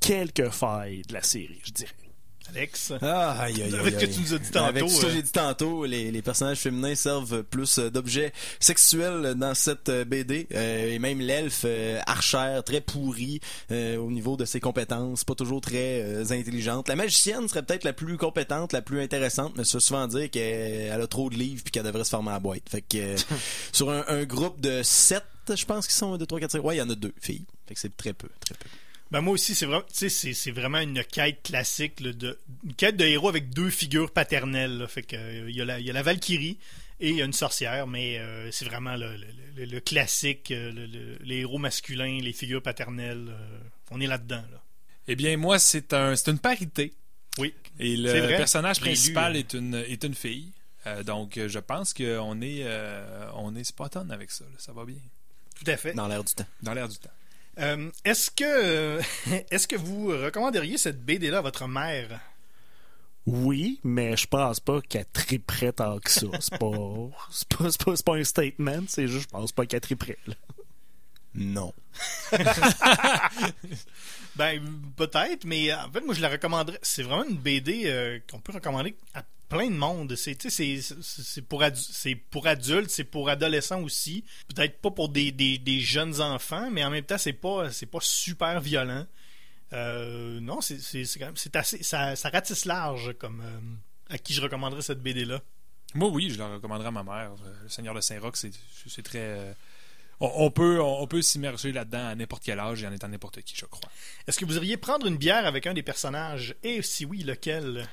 quelques 0.00 0.50
failles 0.50 1.02
de 1.08 1.14
la 1.14 1.22
série, 1.22 1.60
je 1.64 1.72
dirais. 1.72 1.92
Alex 2.50 2.92
Ah, 3.02 3.40
aïe, 3.42 3.62
Avec 3.78 3.94
ce 4.00 4.06
que 4.06 4.10
tu 4.10 4.20
nous 4.20 4.34
as 4.34 4.38
dit 4.38 4.50
tantôt, 4.50 4.64
Avec 4.66 4.82
tout 4.84 4.88
ce 4.88 5.00
que 5.02 5.06
euh. 5.06 5.10
j'ai 5.10 5.22
dit 5.22 5.32
tantôt, 5.32 5.84
les, 5.84 6.10
les 6.10 6.22
personnages 6.22 6.58
féminins 6.58 6.94
servent 6.94 7.42
plus 7.42 7.78
euh, 7.78 7.90
d'objets 7.90 8.32
sexuels 8.58 9.34
dans 9.36 9.54
cette 9.54 9.88
euh, 9.90 10.04
BD. 10.04 10.46
euh, 10.54 10.92
et 10.94 10.98
même 10.98 11.20
l'elfe 11.20 11.62
euh, 11.66 12.00
archère, 12.06 12.64
très 12.64 12.80
pourri 12.80 13.40
euh, 13.70 13.96
au 13.98 14.10
niveau 14.10 14.36
de 14.36 14.44
ses 14.44 14.60
compétences, 14.60 15.24
pas 15.24 15.34
toujours 15.34 15.60
très 15.60 16.32
intelligente. 16.32 16.88
La 16.88 16.96
magicienne 16.96 17.48
serait 17.48 17.62
peut-être 17.62 17.84
la 17.84 17.92
plus 17.92 18.16
compétente, 18.16 18.72
la 18.72 18.82
plus 18.82 19.00
intéressante, 19.02 19.52
mais 19.56 19.64
se 19.64 19.78
souvent 19.78 20.06
dire 20.06 20.30
qu'elle 20.30 20.90
a 21.00 21.06
trop 21.06 21.28
de 21.30 21.34
livres 21.36 21.62
puis 21.62 21.70
qu'elle 21.70 21.84
devrait 21.84 22.04
se 22.04 22.10
former 22.10 22.30
à 22.30 22.34
la 22.34 22.40
boîte. 22.40 22.62
Fait 22.70 22.82
que 22.82 23.14
sur 23.72 23.90
un, 23.90 24.04
un 24.08 24.24
groupe 24.24 24.60
de 24.60 24.82
7, 24.82 25.22
je 25.54 25.64
pense 25.64 25.86
qu'ils 25.86 25.96
sont 25.96 26.16
2, 26.16 26.24
3, 26.26 26.40
4, 26.40 26.50
5. 26.52 26.64
Ouais, 26.64 26.76
il 26.76 26.78
y 26.78 26.82
en 26.82 26.90
a 26.90 26.94
deux 26.94 27.12
filles. 27.20 27.44
Fait 27.66 27.74
que 27.74 27.80
c'est 27.80 27.96
très 27.96 28.12
peu, 28.12 28.28
très 28.40 28.54
peu. 28.54 28.66
Ben 29.10 29.20
moi 29.22 29.32
aussi, 29.34 29.54
c'est 29.54 29.64
vraiment, 29.66 29.82
tu 29.88 29.94
sais, 29.94 30.08
c'est, 30.10 30.34
c'est 30.34 30.50
vraiment 30.50 30.80
une 30.80 31.02
quête 31.04 31.42
classique, 31.42 32.00
là, 32.00 32.12
de, 32.12 32.38
une 32.64 32.74
quête 32.74 32.96
de 32.96 33.04
héros 33.06 33.28
avec 33.28 33.48
deux 33.50 33.70
figures 33.70 34.10
paternelles. 34.10 34.76
là. 34.78 34.86
Fait 34.86 35.02
que 35.02 35.16
euh, 35.16 35.48
il 35.48 35.56
y 35.56 35.60
a 35.62 35.64
la, 35.64 35.80
il 35.80 35.86
y 35.86 35.90
a 35.90 35.94
la 35.94 36.02
Valkyrie 36.02 36.58
et 37.00 37.10
il 37.10 37.16
y 37.16 37.22
a 37.22 37.24
une 37.24 37.32
sorcière, 37.32 37.86
mais 37.86 38.18
euh, 38.18 38.50
c'est 38.50 38.66
vraiment 38.66 38.96
le, 38.96 39.16
le- 39.16 39.26
le- 39.56 39.64
le 39.64 39.80
classique, 39.80 40.50
euh, 40.50 40.70
le- 40.72 40.86
le- 40.86 41.16
les 41.22 41.36
héros 41.38 41.58
masculins, 41.58 42.18
les 42.20 42.32
figures 42.34 42.62
paternelles. 42.62 43.28
euh, 43.30 43.58
on 43.90 44.00
est 44.00 44.06
là-dedans. 44.06 44.44
Là. 44.52 44.62
Eh 45.06 45.16
bien, 45.16 45.36
moi, 45.38 45.58
c'est 45.58 45.94
un, 45.94 46.14
c'est 46.14 46.30
une 46.30 46.38
parité. 46.38 46.92
Oui. 47.38 47.54
Et 47.78 47.96
C'est 47.96 48.02
le 48.02 48.10
vrai. 48.26 48.36
personnage 48.36 48.80
principal 48.80 49.36
euh. 49.36 49.38
est 49.38 49.54
une, 49.54 49.74
est 49.74 50.04
une 50.04 50.14
fille. 50.14 50.52
Euh, 50.86 51.02
donc, 51.02 51.38
euh, 51.38 51.48
je 51.48 51.58
pense 51.60 51.94
qu'on 51.94 52.40
est, 52.42 52.60
euh, 52.64 53.30
on 53.36 53.54
est 53.56 53.64
spot 53.64 53.96
on 53.96 54.10
avec 54.10 54.30
ça. 54.30 54.44
là. 54.44 54.50
Ça 54.58 54.72
va 54.72 54.84
bien. 54.84 54.96
Tout 55.56 55.70
à 55.70 55.76
fait. 55.78 55.94
Dans 55.94 56.08
l'air 56.08 56.22
du 56.22 56.34
temps. 56.34 56.46
Dans 56.62 56.74
l'air 56.74 56.88
du 56.88 56.98
temps. 56.98 57.10
Euh, 57.58 57.90
est-ce 58.04 58.30
que 58.30 59.00
est-ce 59.50 59.66
que 59.66 59.76
vous 59.76 60.08
recommanderiez 60.08 60.78
cette 60.78 61.04
BD-là 61.04 61.38
à 61.38 61.42
votre 61.42 61.66
mère? 61.66 62.20
Oui, 63.26 63.78
mais 63.84 64.16
je 64.16 64.26
pense 64.26 64.58
pas 64.60 64.80
qu'elle 64.80 65.04
triperait 65.06 65.72
tant 65.72 65.98
que 65.98 66.10
ça. 66.10 66.26
C'est 66.40 66.58
pas, 66.58 66.70
c'est 67.30 67.48
pas, 67.48 67.70
c'est 67.70 67.84
pas, 67.84 67.94
pas 68.04 68.16
un 68.16 68.24
statement, 68.24 68.82
c'est 68.88 69.06
juste, 69.06 69.24
je 69.24 69.28
pense 69.28 69.52
pas 69.52 69.66
qu'elle 69.66 69.80
triperait. 69.80 70.18
là. 70.26 70.34
Non. 71.34 71.72
Ben, 74.36 74.62
peut-être, 74.94 75.44
mais 75.44 75.74
en 75.74 75.90
fait, 75.90 76.00
moi, 76.00 76.14
je 76.14 76.20
la 76.22 76.28
recommanderais. 76.28 76.78
C'est 76.80 77.02
vraiment 77.02 77.24
une 77.24 77.36
BD 77.36 77.86
euh, 77.86 78.20
qu'on 78.30 78.38
peut 78.38 78.52
recommander 78.52 78.94
à 79.12 79.24
plein 79.48 79.70
de 79.70 79.76
monde. 79.76 80.14
C'est, 80.16 80.36
pour, 81.48 81.62
pour 82.30 82.46
adultes, 82.46 82.90
c'est 82.90 83.04
pour 83.04 83.28
adolescents 83.28 83.82
aussi. 83.82 84.24
Peut-être 84.54 84.80
pas 84.80 84.90
pour 84.90 85.08
des, 85.08 85.32
des, 85.32 85.58
des 85.58 85.80
jeunes 85.80 86.20
enfants, 86.20 86.70
mais 86.70 86.84
en 86.84 86.90
même 86.90 87.04
temps, 87.04 87.18
c'est 87.18 87.32
pas, 87.32 87.70
c'est 87.70 87.86
pas 87.86 88.00
super 88.00 88.60
violent. 88.60 89.06
Euh, 89.72 90.40
non, 90.40 90.60
c'est, 90.60 90.76
assez, 91.54 91.82
ça, 91.82 92.16
ça 92.16 92.28
ratisse 92.30 92.64
large 92.64 93.14
comme 93.18 93.42
euh, 93.42 94.14
à 94.14 94.18
qui 94.18 94.32
je 94.32 94.40
recommanderais 94.40 94.82
cette 94.82 95.02
BD-là. 95.02 95.42
Moi, 95.94 96.08
oui, 96.10 96.30
je 96.30 96.38
la 96.38 96.48
recommanderais 96.54 96.88
à 96.88 96.90
ma 96.90 97.02
mère. 97.02 97.32
Euh, 97.44 97.52
Le 97.64 97.68
Seigneur 97.68 97.94
de 97.94 98.00
Saint-Roch, 98.00 98.36
c'est 98.36 99.02
très. 99.02 99.18
euh, 99.18 99.52
on, 100.20 100.32
on 100.46 100.50
peut, 100.50 100.80
on, 100.80 101.02
on 101.02 101.06
peut 101.06 101.22
s'immerger 101.22 101.72
là-dedans 101.72 102.08
à 102.08 102.14
n'importe 102.14 102.42
quel 102.44 102.58
âge 102.58 102.82
et 102.82 102.86
en 102.86 102.92
étant 102.92 103.08
n'importe 103.08 103.42
qui, 103.42 103.56
je 103.56 103.66
crois. 103.66 103.90
Est-ce 104.26 104.38
que 104.38 104.44
vous 104.44 104.56
iriez 104.56 104.76
prendre 104.76 105.06
une 105.06 105.16
bière 105.16 105.46
avec 105.46 105.66
un 105.66 105.74
des 105.74 105.82
personnages? 105.82 106.54
Et 106.62 106.82
si 106.82 107.04
oui, 107.04 107.22
lequel? 107.22 107.86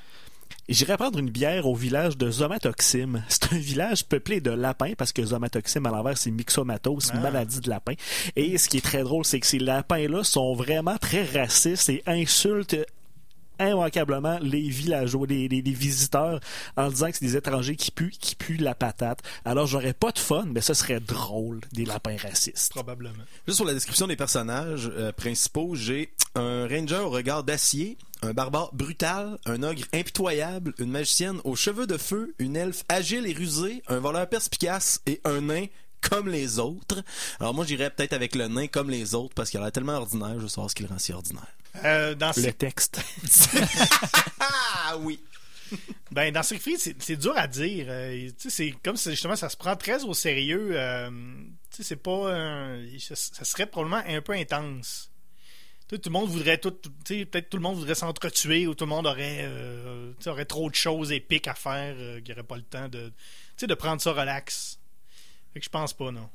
J'irais 0.67 0.97
prendre 0.97 1.19
une 1.19 1.29
bière 1.29 1.67
au 1.67 1.75
village 1.75 2.17
de 2.17 2.31
Zomatoxim. 2.31 3.21
C'est 3.29 3.53
un 3.53 3.57
village 3.57 4.03
peuplé 4.05 4.41
de 4.41 4.49
lapins 4.49 4.93
parce 4.97 5.11
que 5.13 5.23
Zomatoxim 5.23 5.85
à 5.85 5.91
l'envers 5.91 6.17
c'est 6.17 6.31
Myxomato, 6.31 6.99
c'est 6.99 7.11
une 7.13 7.19
Ah. 7.19 7.23
maladie 7.23 7.59
de 7.59 7.69
lapins. 7.69 7.93
Et 8.35 8.57
ce 8.57 8.67
qui 8.67 8.77
est 8.77 8.81
très 8.81 9.03
drôle, 9.03 9.25
c'est 9.25 9.39
que 9.39 9.45
ces 9.45 9.59
lapins-là 9.59 10.23
sont 10.23 10.55
vraiment 10.55 10.97
très 10.97 11.23
racistes 11.23 11.89
et 11.89 12.01
insultent 12.07 12.77
immanquablement 13.59 14.37
les 14.41 14.67
villageois, 14.69 15.27
les, 15.27 15.47
les- 15.47 15.61
les 15.61 15.71
visiteurs, 15.71 16.39
en 16.77 16.89
disant 16.89 17.07
que 17.11 17.17
c'est 17.17 17.25
des 17.25 17.37
étrangers 17.37 17.75
qui 17.75 17.91
puent, 17.91 18.11
qui 18.19 18.35
puent 18.35 18.57
la 18.61 18.75
patate. 18.75 19.19
Alors 19.45 19.67
j'aurais 19.67 19.93
pas 19.93 20.11
de 20.11 20.19
fun, 20.19 20.45
mais 20.47 20.61
ce 20.61 20.73
serait 20.73 20.99
drôle, 20.99 21.61
des 21.73 21.85
lapins 21.85 22.17
racistes. 22.17 22.71
Probablement. 22.71 23.23
Juste 23.47 23.57
sur 23.57 23.65
la 23.65 23.73
description 23.73 24.07
des 24.07 24.15
personnages 24.15 24.89
euh, 24.95 25.11
principaux, 25.11 25.75
j'ai 25.75 26.11
un 26.35 26.67
ranger 26.67 26.97
au 27.05 27.09
regard 27.09 27.43
d'acier, 27.43 27.97
un 28.21 28.33
barbare 28.33 28.73
brutal, 28.73 29.37
un 29.45 29.61
ogre 29.63 29.83
impitoyable, 29.93 30.73
une 30.79 30.91
magicienne 30.91 31.39
aux 31.43 31.55
cheveux 31.55 31.87
de 31.87 31.97
feu, 31.97 32.33
une 32.39 32.55
elfe 32.55 32.83
agile 32.89 33.27
et 33.27 33.33
rusée, 33.33 33.83
un 33.87 33.99
voleur 33.99 34.27
perspicace 34.27 35.01
et 35.05 35.21
un 35.25 35.41
nain 35.41 35.65
comme 36.01 36.27
les 36.29 36.59
autres. 36.59 37.03
Alors 37.39 37.53
moi 37.53 37.65
j'irais 37.65 37.89
peut-être 37.89 38.13
avec 38.13 38.35
le 38.35 38.47
nain 38.47 38.67
comme 38.67 38.89
les 38.89 39.15
autres 39.15 39.33
parce 39.33 39.49
qu'il 39.49 39.59
a 39.59 39.63
l'air 39.63 39.71
tellement 39.71 39.93
ordinaire, 39.93 40.33
je 40.35 40.39
veux 40.43 40.47
savoir 40.47 40.69
ce 40.69 40.75
qu'il 40.75 40.85
rend 40.87 40.99
si 40.99 41.13
ordinaire. 41.13 41.47
Euh, 41.83 42.15
dans, 42.15 42.31
Le 42.37 42.51
texte. 42.53 43.01
Ah 44.39 44.97
oui! 44.99 45.19
ben, 46.11 46.31
dans 46.31 46.43
Siegfried, 46.43 46.77
c'est 46.79 46.95
c'est 47.01 47.15
dur 47.17 47.33
à 47.35 47.47
dire. 47.47 47.87
Euh, 47.89 48.29
c'est 48.37 48.71
comme 48.83 48.95
si 48.97 49.09
justement 49.11 49.35
ça 49.35 49.49
se 49.49 49.57
prend 49.57 49.75
très 49.75 50.03
au 50.03 50.13
sérieux. 50.13 50.69
euh, 50.73 51.09
c'est 51.71 51.95
pas. 51.97 52.33
un- 52.33 52.85
ça, 52.99 53.15
serait 53.43 53.65
probablement 53.65 54.03
un 54.07 54.21
peu 54.21 54.33
intense. 54.33 55.11
Tu 55.87 55.95
sais, 55.95 56.01
tout 56.01 56.09
le 56.09 56.13
monde 56.13 56.29
voudrait 56.29 56.57
tout. 56.59 56.71
Peut-être 57.05 57.49
tout 57.49 57.57
le 57.57 57.63
monde 57.63 57.75
voudrait 57.77 57.95
s'entretuer 57.95 58.67
ou 58.67 58.75
tout 58.75 58.85
le 58.85 58.89
monde 58.89 59.07
aurait, 59.07 59.39
euh, 59.41 60.13
aurait 60.27 60.45
trop 60.45 60.69
de 60.69 60.75
choses 60.75 61.11
épiques 61.11 61.47
à 61.47 61.53
faire 61.55 61.95
euh, 61.97 62.17
qu'il 62.21 62.25
n'y 62.27 62.31
aurait 62.33 62.47
pas 62.47 62.57
le 62.57 62.63
temps 62.63 62.87
de, 62.87 63.11
de 63.61 63.73
prendre 63.73 64.01
ça 64.01 64.11
relax. 64.13 64.79
Fait 65.53 65.59
que 65.59 65.65
je 65.65 65.69
pense 65.69 65.93
pas, 65.93 66.11
non. 66.11 66.29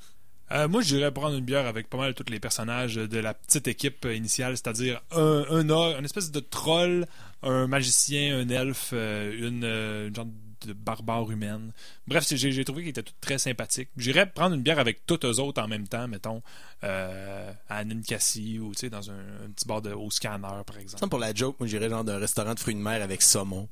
Euh, 0.52 0.66
moi, 0.68 0.82
j'irais 0.82 1.12
prendre 1.12 1.36
une 1.36 1.44
bière 1.44 1.66
avec 1.66 1.88
pas 1.88 1.96
mal 1.98 2.14
tous 2.14 2.24
les 2.30 2.40
personnages 2.40 2.96
de 2.96 3.18
la 3.18 3.34
petite 3.34 3.68
équipe 3.68 4.04
initiale, 4.04 4.56
c'est-à-dire 4.56 5.00
un, 5.12 5.44
un, 5.50 5.68
or- 5.70 5.96
une 5.98 6.04
espèce 6.04 6.30
de 6.32 6.40
troll, 6.40 7.06
un 7.42 7.66
magicien, 7.68 8.38
un 8.40 8.48
elfe, 8.48 8.90
euh, 8.92 9.48
une, 9.48 9.62
euh, 9.64 10.08
une 10.08 10.14
genre 10.16 10.26
de 10.66 10.72
barbare 10.74 11.30
humaine. 11.30 11.72
Bref, 12.06 12.26
j'ai 12.28 12.64
trouvé 12.64 12.82
qu'ils 12.82 12.90
étaient 12.90 13.02
tous 13.02 13.14
très 13.20 13.38
sympathiques. 13.38 13.88
J'irais 13.96 14.26
prendre 14.26 14.54
une 14.56 14.62
bière 14.62 14.78
avec 14.80 15.06
tous 15.06 15.20
eux 15.24 15.40
autres 15.40 15.62
en 15.62 15.68
même 15.68 15.86
temps, 15.88 16.06
mettons, 16.08 16.42
euh, 16.84 17.50
à 17.68 17.84
Ninkasi 17.84 18.58
ou 18.58 18.72
dans 18.90 19.10
un, 19.10 19.14
un 19.46 19.50
petit 19.54 19.66
bar 19.66 19.80
de, 19.80 19.92
au 19.92 20.10
scanner, 20.10 20.48
par 20.66 20.76
exemple. 20.78 21.00
Ça, 21.00 21.06
pour 21.06 21.18
la 21.20 21.32
joke, 21.32 21.58
moi 21.60 21.66
j'irais 21.68 21.88
genre 21.88 22.04
d'un 22.04 22.18
restaurant 22.18 22.54
de 22.54 22.60
fruits 22.60 22.74
de 22.74 22.80
mer 22.80 23.00
avec 23.02 23.22
saumon. 23.22 23.68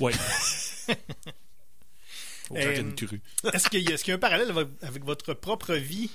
Oui. 0.00 0.12
Au 0.88 0.92
Euh, 0.92 0.92
Kraken 0.92 0.94
cru. 0.94 0.96
Est-ce 3.52 3.68
qu'il 3.68 3.80
y, 3.82 3.90
a- 3.90 3.94
est-ce 3.94 4.04
qu'il 4.04 4.10
y 4.10 4.14
a 4.14 4.16
un 4.16 4.20
parallèle 4.20 4.50
avec- 4.50 4.68
avec 4.82 5.04
votre 5.04 5.34
propre 5.34 5.74
vie? 5.74 6.10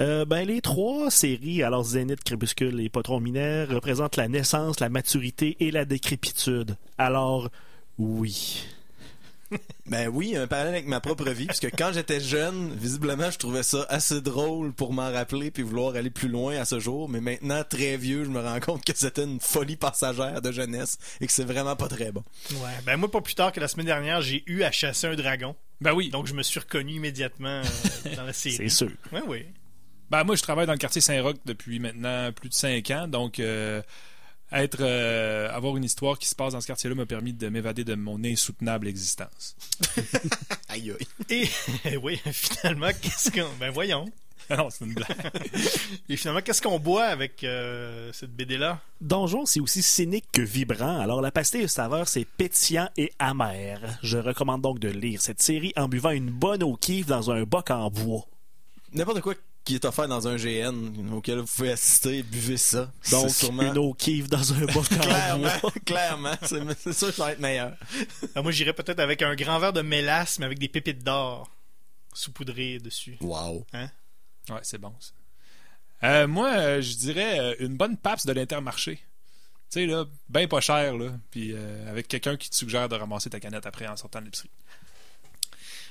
Euh, 0.00 0.24
ben, 0.24 0.44
les 0.46 0.60
trois 0.60 1.08
séries, 1.10 1.62
alors 1.62 1.84
Zénith, 1.84 2.24
Crépuscule 2.24 2.80
et 2.80 2.88
Patron 2.88 3.20
Minaire, 3.20 3.68
représentent 3.68 4.16
la 4.16 4.26
naissance, 4.28 4.80
la 4.80 4.88
maturité 4.88 5.56
et 5.60 5.70
la 5.70 5.84
décrépitude. 5.84 6.76
Alors, 6.98 7.48
oui. 7.98 8.66
Ben 9.86 10.08
oui, 10.08 10.34
un 10.34 10.46
parallèle 10.46 10.74
avec 10.74 10.86
ma 10.86 11.00
propre 11.00 11.28
vie, 11.28 11.46
puisque 11.46 11.70
quand 11.76 11.92
j'étais 11.92 12.18
jeune, 12.18 12.74
visiblement, 12.74 13.30
je 13.30 13.38
trouvais 13.38 13.62
ça 13.62 13.84
assez 13.90 14.22
drôle 14.22 14.72
pour 14.72 14.94
m'en 14.94 15.12
rappeler 15.12 15.50
puis 15.50 15.62
vouloir 15.62 15.94
aller 15.94 16.08
plus 16.08 16.28
loin 16.28 16.56
à 16.56 16.64
ce 16.64 16.80
jour. 16.80 17.08
Mais 17.08 17.20
maintenant, 17.20 17.62
très 17.68 17.98
vieux, 17.98 18.24
je 18.24 18.30
me 18.30 18.40
rends 18.40 18.60
compte 18.60 18.84
que 18.84 18.92
c'était 18.96 19.24
une 19.24 19.40
folie 19.40 19.76
passagère 19.76 20.40
de 20.40 20.50
jeunesse 20.50 20.98
et 21.20 21.26
que 21.26 21.32
c'est 21.32 21.44
vraiment 21.44 21.76
pas 21.76 21.88
très 21.88 22.12
bon. 22.12 22.24
Ouais. 22.52 22.72
Ben 22.86 22.96
moi, 22.96 23.10
pas 23.10 23.20
plus 23.20 23.34
tard 23.34 23.52
que 23.52 23.60
la 23.60 23.68
semaine 23.68 23.86
dernière, 23.86 24.22
j'ai 24.22 24.42
eu 24.46 24.62
à 24.62 24.70
chasser 24.70 25.06
un 25.06 25.16
dragon. 25.16 25.54
Ben 25.82 25.92
oui. 25.92 26.08
Donc, 26.08 26.26
je 26.26 26.34
me 26.34 26.42
suis 26.42 26.60
reconnu 26.60 26.94
immédiatement 26.94 27.62
euh, 27.62 28.14
dans 28.16 28.24
la 28.24 28.32
série. 28.32 28.56
C'est 28.56 28.68
sûr. 28.70 28.90
Oui, 29.12 29.20
oui. 29.28 29.46
Ben, 30.10 30.24
moi, 30.24 30.34
je 30.34 30.42
travaille 30.42 30.66
dans 30.66 30.72
le 30.72 30.78
quartier 30.78 31.02
Saint-Roch 31.02 31.36
depuis 31.44 31.78
maintenant 31.78 32.32
plus 32.32 32.48
de 32.48 32.54
cinq 32.54 32.90
ans, 32.90 33.06
donc 33.06 33.38
euh, 33.38 33.82
être, 34.62 34.78
euh, 34.80 35.50
avoir 35.50 35.76
une 35.76 35.84
histoire 35.84 36.18
qui 36.18 36.28
se 36.28 36.34
passe 36.34 36.52
dans 36.52 36.60
ce 36.60 36.66
quartier-là 36.66 36.94
m'a 36.94 37.06
permis 37.06 37.32
de 37.32 37.48
m'évader 37.48 37.84
de 37.84 37.94
mon 37.94 38.22
insoutenable 38.24 38.88
existence. 38.88 39.56
Aïe 40.68 40.92
aïe. 40.92 41.48
Et 41.88 41.96
oui, 42.02 42.20
finalement, 42.32 42.90
qu'est-ce 43.00 43.30
qu'on. 43.30 43.48
Ben 43.58 43.70
voyons. 43.70 44.06
Ah 44.50 44.56
non, 44.56 44.68
c'est 44.68 44.84
une 44.84 44.92
blague. 44.92 45.08
Et 46.10 46.18
finalement, 46.18 46.42
qu'est-ce 46.42 46.60
qu'on 46.60 46.78
boit 46.78 47.04
avec 47.04 47.44
euh, 47.44 48.12
cette 48.12 48.36
BD-là? 48.36 48.82
Donjon, 49.00 49.46
c'est 49.46 49.60
aussi 49.60 49.82
cynique 49.82 50.26
que 50.32 50.42
vibrant. 50.42 51.00
Alors, 51.00 51.22
la 51.22 51.30
pastille 51.30 51.62
de 51.62 51.66
saveur, 51.66 52.08
c'est 52.08 52.26
pétillant 52.26 52.90
et 52.98 53.10
amer. 53.18 53.80
Je 54.02 54.18
recommande 54.18 54.60
donc 54.60 54.80
de 54.80 54.90
lire 54.90 55.22
cette 55.22 55.40
série 55.40 55.72
en 55.76 55.88
buvant 55.88 56.10
une 56.10 56.28
bonne 56.28 56.62
eau 56.62 56.76
kiff 56.76 57.06
dans 57.06 57.30
un 57.30 57.44
boc 57.44 57.70
en 57.70 57.90
bois. 57.90 58.26
N'importe 58.92 59.22
quoi 59.22 59.34
qui 59.64 59.74
est 59.76 59.84
offert 59.84 60.08
dans 60.08 60.28
un 60.28 60.36
GN 60.36 61.10
auquel 61.12 61.38
vous 61.38 61.46
pouvez 61.46 61.72
assister, 61.72 62.22
buvez 62.22 62.58
ça. 62.58 62.92
Donc, 63.10 63.30
C'est 63.30 63.46
sûrement... 63.46 63.62
une 63.62 63.78
eau 63.78 63.94
kiff 63.94 64.28
dans 64.28 64.52
un 64.52 64.66
boc 64.66 64.84
en 64.92 64.98
Clairement, 64.98 65.70
clairement, 65.86 66.34
c'est 66.42 66.92
sûr 66.92 67.08
que 67.08 67.14
ça 67.14 67.24
va 67.24 67.32
être 67.32 67.40
meilleur. 67.40 67.74
Ah, 68.34 68.42
moi, 68.42 68.52
j'irais 68.52 68.74
peut-être 68.74 69.00
avec 69.00 69.22
un 69.22 69.34
grand 69.34 69.58
verre 69.58 69.72
de 69.72 69.82
mélasse, 69.82 70.38
mais 70.38 70.46
avec 70.46 70.58
des 70.58 70.68
pépites 70.68 71.02
d'or 71.02 71.50
saupoudrées 72.12 72.78
dessus. 72.78 73.16
Wow. 73.20 73.66
Ouais, 73.72 74.60
c'est 74.62 74.78
bon, 74.78 74.94
ça. 75.00 75.12
Euh, 76.04 76.26
moi, 76.26 76.50
euh, 76.50 76.82
je 76.82 76.96
dirais 76.96 77.38
euh, 77.38 77.54
une 77.60 77.76
bonne 77.76 77.96
paps 77.96 78.26
de 78.26 78.32
l'intermarché. 78.32 78.96
Tu 79.70 79.80
sais, 79.80 79.86
là, 79.86 80.04
ben 80.28 80.46
pas 80.46 80.60
cher, 80.60 80.96
là. 80.96 81.12
Puis 81.30 81.52
euh, 81.54 81.90
avec 81.90 82.08
quelqu'un 82.08 82.36
qui 82.36 82.50
te 82.50 82.54
suggère 82.54 82.88
de 82.88 82.94
ramasser 82.94 83.30
ta 83.30 83.40
canette 83.40 83.64
après 83.64 83.86
en 83.86 83.96
sortant 83.96 84.20
de 84.20 84.26
l'épicerie. 84.26 84.50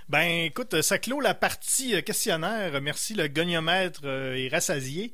Ben, 0.10 0.46
écoute, 0.46 0.82
ça 0.82 0.98
clôt 1.00 1.20
la 1.22 1.34
partie 1.34 1.96
euh, 1.96 2.02
questionnaire. 2.02 2.80
Merci, 2.82 3.14
le 3.14 3.28
goniomètre 3.28 4.02
euh, 4.04 4.36
est 4.36 4.50
rassasié. 4.50 5.14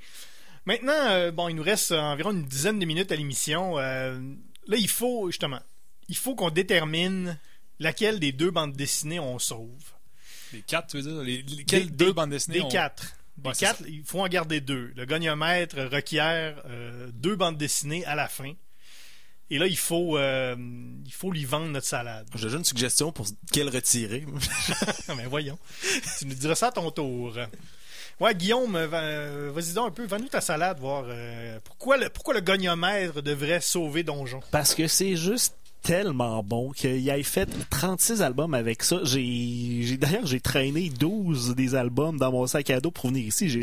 Maintenant, 0.65 0.93
euh, 0.93 1.31
bon, 1.31 1.47
il 1.49 1.55
nous 1.55 1.63
reste 1.63 1.91
environ 1.91 2.31
une 2.31 2.45
dizaine 2.45 2.79
de 2.79 2.85
minutes 2.85 3.11
à 3.11 3.15
l'émission. 3.15 3.77
Là, 3.77 4.17
il 4.77 4.89
faut, 4.89 5.29
justement, 5.31 5.59
il 6.09 6.17
faut 6.17 6.35
qu'on 6.35 6.49
détermine 6.51 7.37
laquelle 7.79 8.19
des 8.19 8.31
deux 8.31 8.51
bandes 8.51 8.73
dessinées 8.73 9.19
on 9.19 9.39
sauve. 9.39 9.83
Les 10.53 10.61
quatre, 10.61 10.87
tu 10.89 10.97
veux 10.97 11.03
dire? 11.03 11.21
Les, 11.21 11.41
les- 11.43 11.63
quelles 11.63 11.85
Des- 11.87 11.91
deux 11.95 12.05
des- 12.07 12.13
bandes 12.13 12.29
dessinées? 12.31 12.57
Des 12.59 12.63
on- 12.65 12.69
quatre. 12.69 13.15
Des 13.37 13.47
Ouais, 13.49 13.53
c'est 13.55 13.65
quatre, 13.65 13.83
il 13.87 14.03
faut 14.03 14.19
en 14.19 14.27
garder 14.27 14.59
deux. 14.59 14.91
Le 14.95 15.05
goniomètre 15.05 15.77
requiert 15.91 16.61
euh, 16.65 17.09
deux 17.13 17.35
bandes 17.35 17.57
dessinées 17.57 18.03
à 18.05 18.15
la 18.15 18.27
fin. 18.27 18.53
Et 19.51 19.57
là, 19.57 19.65
il 19.67 19.77
faut, 19.77 20.17
euh, 20.17 20.55
il 21.05 21.13
faut 21.13 21.31
lui 21.31 21.45
vendre 21.45 21.67
notre 21.67 21.87
salade. 21.87 22.27
J'ai 22.35 22.45
déjà 22.45 22.57
une 22.57 22.65
suggestion 22.65 23.11
pour 23.11 23.25
quelle 23.51 23.69
retirer. 23.69 24.25
Ah, 25.07 25.15
ben 25.15 25.27
voyons. 25.27 25.57
tu 26.19 26.27
nous 26.27 26.35
diras 26.35 26.53
ça 26.53 26.67
à 26.67 26.71
ton 26.71 26.91
tour. 26.91 27.35
Ouais, 28.19 28.35
Guillaume, 28.35 28.75
euh, 28.75 28.87
euh, 28.91 29.51
vas-y 29.53 29.71
donc 29.71 29.87
un 29.87 29.91
peu, 29.91 30.05
vends-nous 30.05 30.27
ta 30.27 30.41
salade, 30.41 30.77
voir 30.79 31.05
euh, 31.07 31.57
pourquoi, 31.63 31.95
le, 31.95 32.09
pourquoi 32.09 32.33
le 32.33 32.41
goniomètre 32.41 33.21
devrait 33.21 33.61
sauver 33.61 34.03
Donjon? 34.03 34.41
Parce 34.51 34.75
que 34.75 34.89
c'est 34.89 35.15
juste 35.15 35.55
tellement 35.81 36.43
bon 36.43 36.71
qu'il 36.71 37.07
ait 37.09 37.23
fait 37.23 37.49
36 37.69 38.21
albums 38.21 38.53
avec 38.53 38.83
ça. 38.83 38.99
J'ai, 39.03 39.81
j'ai 39.83 39.97
d'ailleurs 39.97 40.25
j'ai 40.25 40.39
traîné 40.39 40.89
12 40.89 41.55
des 41.55 41.75
albums 41.75 42.17
dans 42.17 42.31
mon 42.31 42.47
sac 42.47 42.69
à 42.69 42.79
dos 42.79 42.91
pour 42.91 43.09
venir 43.09 43.25
ici. 43.25 43.49
J'ai, 43.49 43.61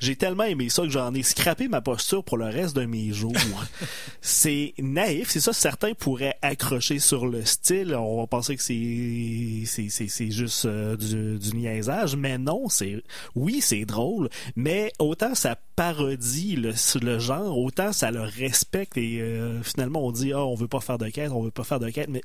j'ai 0.00 0.16
tellement 0.16 0.44
aimé 0.44 0.68
ça 0.68 0.82
que 0.82 0.90
j'en 0.90 1.14
ai 1.14 1.22
scrappé 1.22 1.68
ma 1.68 1.80
posture 1.80 2.24
pour 2.24 2.36
le 2.36 2.46
reste 2.46 2.76
de 2.76 2.84
mes 2.84 3.12
jours. 3.12 3.32
c'est 4.20 4.74
naïf, 4.78 5.30
c'est 5.30 5.40
ça. 5.40 5.52
Certains 5.52 5.94
pourraient 5.94 6.36
accrocher 6.42 6.98
sur 6.98 7.26
le 7.26 7.44
style. 7.44 7.94
On 7.94 8.20
va 8.20 8.26
penser 8.26 8.56
que 8.56 8.62
c'est 8.62 9.62
c'est 9.66 9.88
c'est, 9.88 10.08
c'est 10.08 10.30
juste 10.30 10.66
euh, 10.66 10.96
du, 10.96 11.38
du 11.38 11.56
niaisage, 11.56 12.16
mais 12.16 12.38
non. 12.38 12.68
C'est 12.68 13.02
oui, 13.34 13.60
c'est 13.60 13.84
drôle, 13.84 14.28
mais 14.56 14.92
autant 14.98 15.34
ça 15.34 15.56
parodie 15.76 16.56
le, 16.56 16.72
le 17.00 17.18
genre, 17.18 17.58
autant 17.58 17.92
ça 17.92 18.10
le 18.10 18.22
respecte 18.22 18.96
et 18.96 19.20
euh, 19.20 19.62
finalement 19.62 20.04
on 20.04 20.12
dit 20.12 20.32
ah 20.32 20.44
on 20.44 20.54
veut 20.54 20.68
pas 20.68 20.80
faire 20.80 20.98
de 20.98 21.08
quête, 21.08 21.30
on 21.30 21.42
veut 21.42 21.50
pas 21.52 21.64
faire 21.64 21.80
de 21.80 21.90
quête, 21.90 22.08
mais 22.08 22.22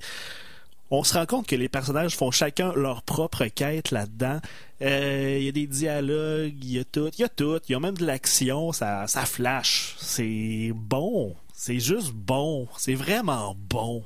on 0.90 1.04
se 1.04 1.14
rend 1.14 1.26
compte 1.26 1.48
que 1.48 1.56
les 1.56 1.68
personnages 1.68 2.16
font 2.16 2.32
chacun 2.32 2.74
leur 2.74 3.04
propre 3.04 3.46
quête 3.48 3.92
là-dedans. 3.92 4.40
Euh, 4.82 5.38
Il 5.38 5.44
y 5.44 5.50
a 5.50 5.52
des 5.52 5.68
dialogues, 5.68 6.56
il 6.64 6.72
y 6.72 6.80
a 6.80 6.86
tout, 6.86 7.10
il 7.18 7.22
y 7.22 7.24
a 7.26 7.30
tout, 7.30 7.60
il 7.68 7.72
y 7.74 7.76
a 7.76 7.80
même 7.80 7.98
de 7.98 8.06
l'action, 8.06 8.72
ça, 8.72 9.06
ça 9.08 9.26
flash. 9.26 9.96
C'est 10.00 10.72
bon, 10.74 11.36
c'est 11.54 11.80
juste 11.80 12.14
bon, 12.14 12.68
c'est 12.78 12.96
vraiment 12.96 13.56
bon. 13.70 14.04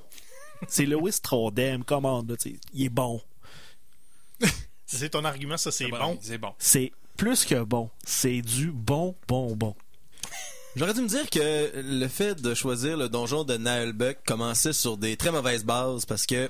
C'est 0.68 0.86
Louis 0.86 1.12
Trondheim, 1.22 1.84
commande, 1.84 2.36
il 2.74 2.86
est 2.86 2.90
bon. 2.90 3.22
C'est 4.86 5.10
ton 5.10 5.24
argument, 5.24 5.58
ça, 5.58 5.72
c'est 5.72 5.88
bon. 5.88 6.18
C'est 6.22 6.38
bon. 6.38 6.54
C'est 6.58 6.92
plus 7.16 7.46
que 7.46 7.64
bon, 7.64 7.90
c'est 8.04 8.42
du 8.42 8.72
bon, 8.72 9.16
bon, 9.28 9.56
bon. 9.56 9.76
J'aurais 10.78 10.94
dû 10.94 11.02
me 11.02 11.08
dire 11.10 11.30
que 11.30 11.70
le 11.76 12.08
fait 12.08 12.42
de 12.42 12.54
choisir 12.54 12.96
le 12.96 13.10
donjon 13.10 13.44
de 13.44 13.58
Naelbeck 13.58 14.20
commençait 14.26 14.72
sur 14.72 14.96
des 14.96 15.18
très 15.18 15.30
mauvaises 15.30 15.66
bases 15.66 16.06
parce 16.06 16.26
que 16.26 16.50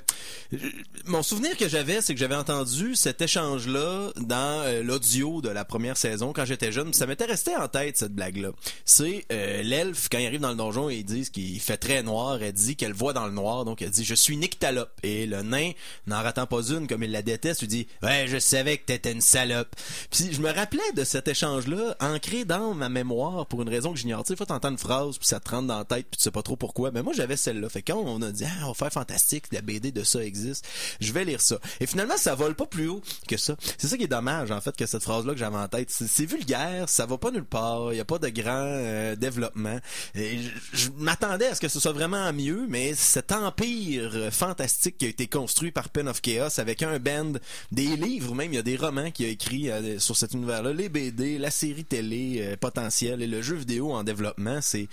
euh, 0.54 0.58
mon 1.06 1.24
souvenir 1.24 1.58
que 1.58 1.68
j'avais, 1.68 2.02
c'est 2.02 2.14
que 2.14 2.20
j'avais 2.20 2.36
entendu 2.36 2.96
cet 2.96 3.20
échange-là 3.24 4.12
dans 4.18 4.62
euh, 4.62 4.84
l'audio 4.84 5.42
de 5.42 5.50
la 5.50 5.66
première 5.66 5.98
saison 5.98 6.34
quand 6.34 6.46
j'étais 6.46 6.72
jeune. 6.72 6.94
Ça 6.94 7.08
m'était 7.08 7.26
resté 7.26 7.56
en 7.56 7.68
tête 7.68 7.98
cette 7.98 8.14
blague-là. 8.14 8.52
C'est 8.86 9.26
euh, 9.32 9.64
l'elfe 9.64 10.08
quand 10.12 10.20
il 10.20 10.28
arrive 10.28 10.42
dans 10.42 10.52
le 10.52 10.56
donjon 10.56 10.92
et 10.92 10.98
ils 10.98 11.32
qu'il 11.32 11.60
fait 11.60 11.78
très 11.78 12.04
noir. 12.04 12.44
Elle 12.44 12.54
dit 12.54 12.76
qu'elle 12.76 12.94
voit 12.94 13.14
dans 13.14 13.26
le 13.26 13.34
noir, 13.34 13.66
donc 13.66 13.82
elle 13.82 13.90
dit 13.90 14.06
je 14.06 14.16
suis 14.16 14.38
Nyctalope. 14.38 14.92
Et 15.02 15.26
le 15.26 15.42
nain, 15.42 15.72
n'en 16.06 16.22
ratant 16.22 16.46
pas 16.46 16.62
une 16.62 16.86
comme 16.86 17.02
il 17.02 17.12
la 17.12 17.24
déteste, 17.24 17.62
lui 17.62 17.68
dit 17.68 17.88
ouais 18.04 18.26
je 18.28 18.38
savais 18.38 18.78
que 18.78 18.86
t'étais 18.86 19.14
une 19.14 19.22
salope. 19.22 19.76
Puis 20.12 20.32
je 20.32 20.42
me 20.42 20.52
rappelais 20.52 20.92
de 20.96 21.04
cet 21.04 21.28
échange-là 21.28 21.96
ancré 22.00 22.46
dans 22.46 22.76
ma 22.76 22.88
mémoire 22.88 23.48
pour 23.48 23.64
une 23.64 23.70
raison 23.70 23.94
que 23.94 24.11
j'ignore. 24.12 24.24
Tu 24.24 24.30
sais, 24.30 24.36
fois 24.36 24.46
t'entends 24.46 24.72
une 24.72 24.78
phrase 24.78 25.18
puis 25.18 25.28
ça 25.28 25.40
te 25.40 25.50
rentre 25.50 25.68
dans 25.68 25.78
la 25.78 25.86
tête 25.86 26.08
puis 26.10 26.18
tu 26.18 26.24
sais 26.24 26.32
pas 26.32 26.42
trop 26.42 26.56
pourquoi. 26.56 26.92
Mais 26.92 27.04
moi 27.04 27.14
j'avais 27.14 27.38
celle-là. 27.38 27.70
Fait 27.70 27.82
quand 27.82 27.98
on 27.98 28.22
a 28.22 28.32
dit 28.32 28.46
ah, 28.46 28.66
on 28.66 28.68
va 28.70 28.74
faire 28.74 28.92
fantastique, 28.92 29.46
la 29.52 29.62
BD 29.62 29.92
de 29.92 30.04
ça 30.04 30.24
existe, 30.24 30.66
je 31.00 31.12
vais 31.14 31.26
lire 31.26 31.42
ça. 31.42 31.58
Et 31.80 31.88
finalement 31.88 32.18
ça 32.18 32.36
vole 32.36 32.56
pas 32.56 32.66
plus 32.66 32.88
haut 32.88 33.02
que 33.28 33.38
ça. 33.38 33.56
C'est 33.78 33.88
ça 33.88 33.98
qui 33.98 34.04
est 34.04 34.08
dommage 34.08 34.52
en 34.52 34.62
fait 34.62 34.76
que 34.76 34.86
cette 34.86 35.04
phrase-là 35.04 35.34
que 35.34 35.40
j'avais 35.40 35.58
en 35.58 35.68
tête, 35.68 35.90
c'est 35.90 36.26
vulgaire, 36.26 36.90
ça 36.90 37.06
va 37.06 37.18
pas 37.18 37.32
nulle 37.32 37.46
part, 37.46 37.94
il 37.94 37.98
y 37.98 38.02
a 38.02 38.06
pas 38.06 38.20
de 38.20 38.30
grand 38.30 38.66
euh, 38.66 39.16
développement. 39.16 39.80
Et 40.16 40.40
je, 40.74 40.90
m'attendais 40.98 41.48
à 41.48 41.56
ce 41.56 41.62
que 41.62 41.68
ce 41.68 41.80
soit 41.80 41.94
vraiment 41.94 42.32
mieux, 42.34 42.66
mais 42.68 42.94
cet 42.94 43.32
empire 43.32 44.30
fantastique 44.32 44.98
qui 44.98 45.06
a 45.06 45.10
été 45.10 45.28
construit 45.28 45.72
par 45.72 45.90
Pen 45.90 46.08
of 46.08 46.22
Chaos 46.22 46.60
avec 46.60 46.84
un 46.84 47.00
band, 47.00 47.34
des 47.72 47.96
livres 47.96 48.36
même, 48.36 48.52
il 48.54 48.56
y 48.56 48.60
a 48.60 48.64
des 48.64 48.76
romans 48.76 49.12
qu'il 49.12 49.26
a 49.26 49.30
écrit 49.30 49.70
euh, 49.70 50.00
sur 50.00 50.18
cet 50.18 50.34
univers-là, 50.34 50.74
les 50.74 50.90
BD, 50.90 51.38
la 51.38 51.52
série 51.52 51.84
télé 51.84 52.40
euh, 52.42 52.58
potentielle 52.58 53.22
et 53.22 53.28
le 53.28 53.42
jeu 53.42 53.56
vidéo 53.56 53.92
en 53.92 54.01
développement. 54.04 54.60
C'est 54.62 54.88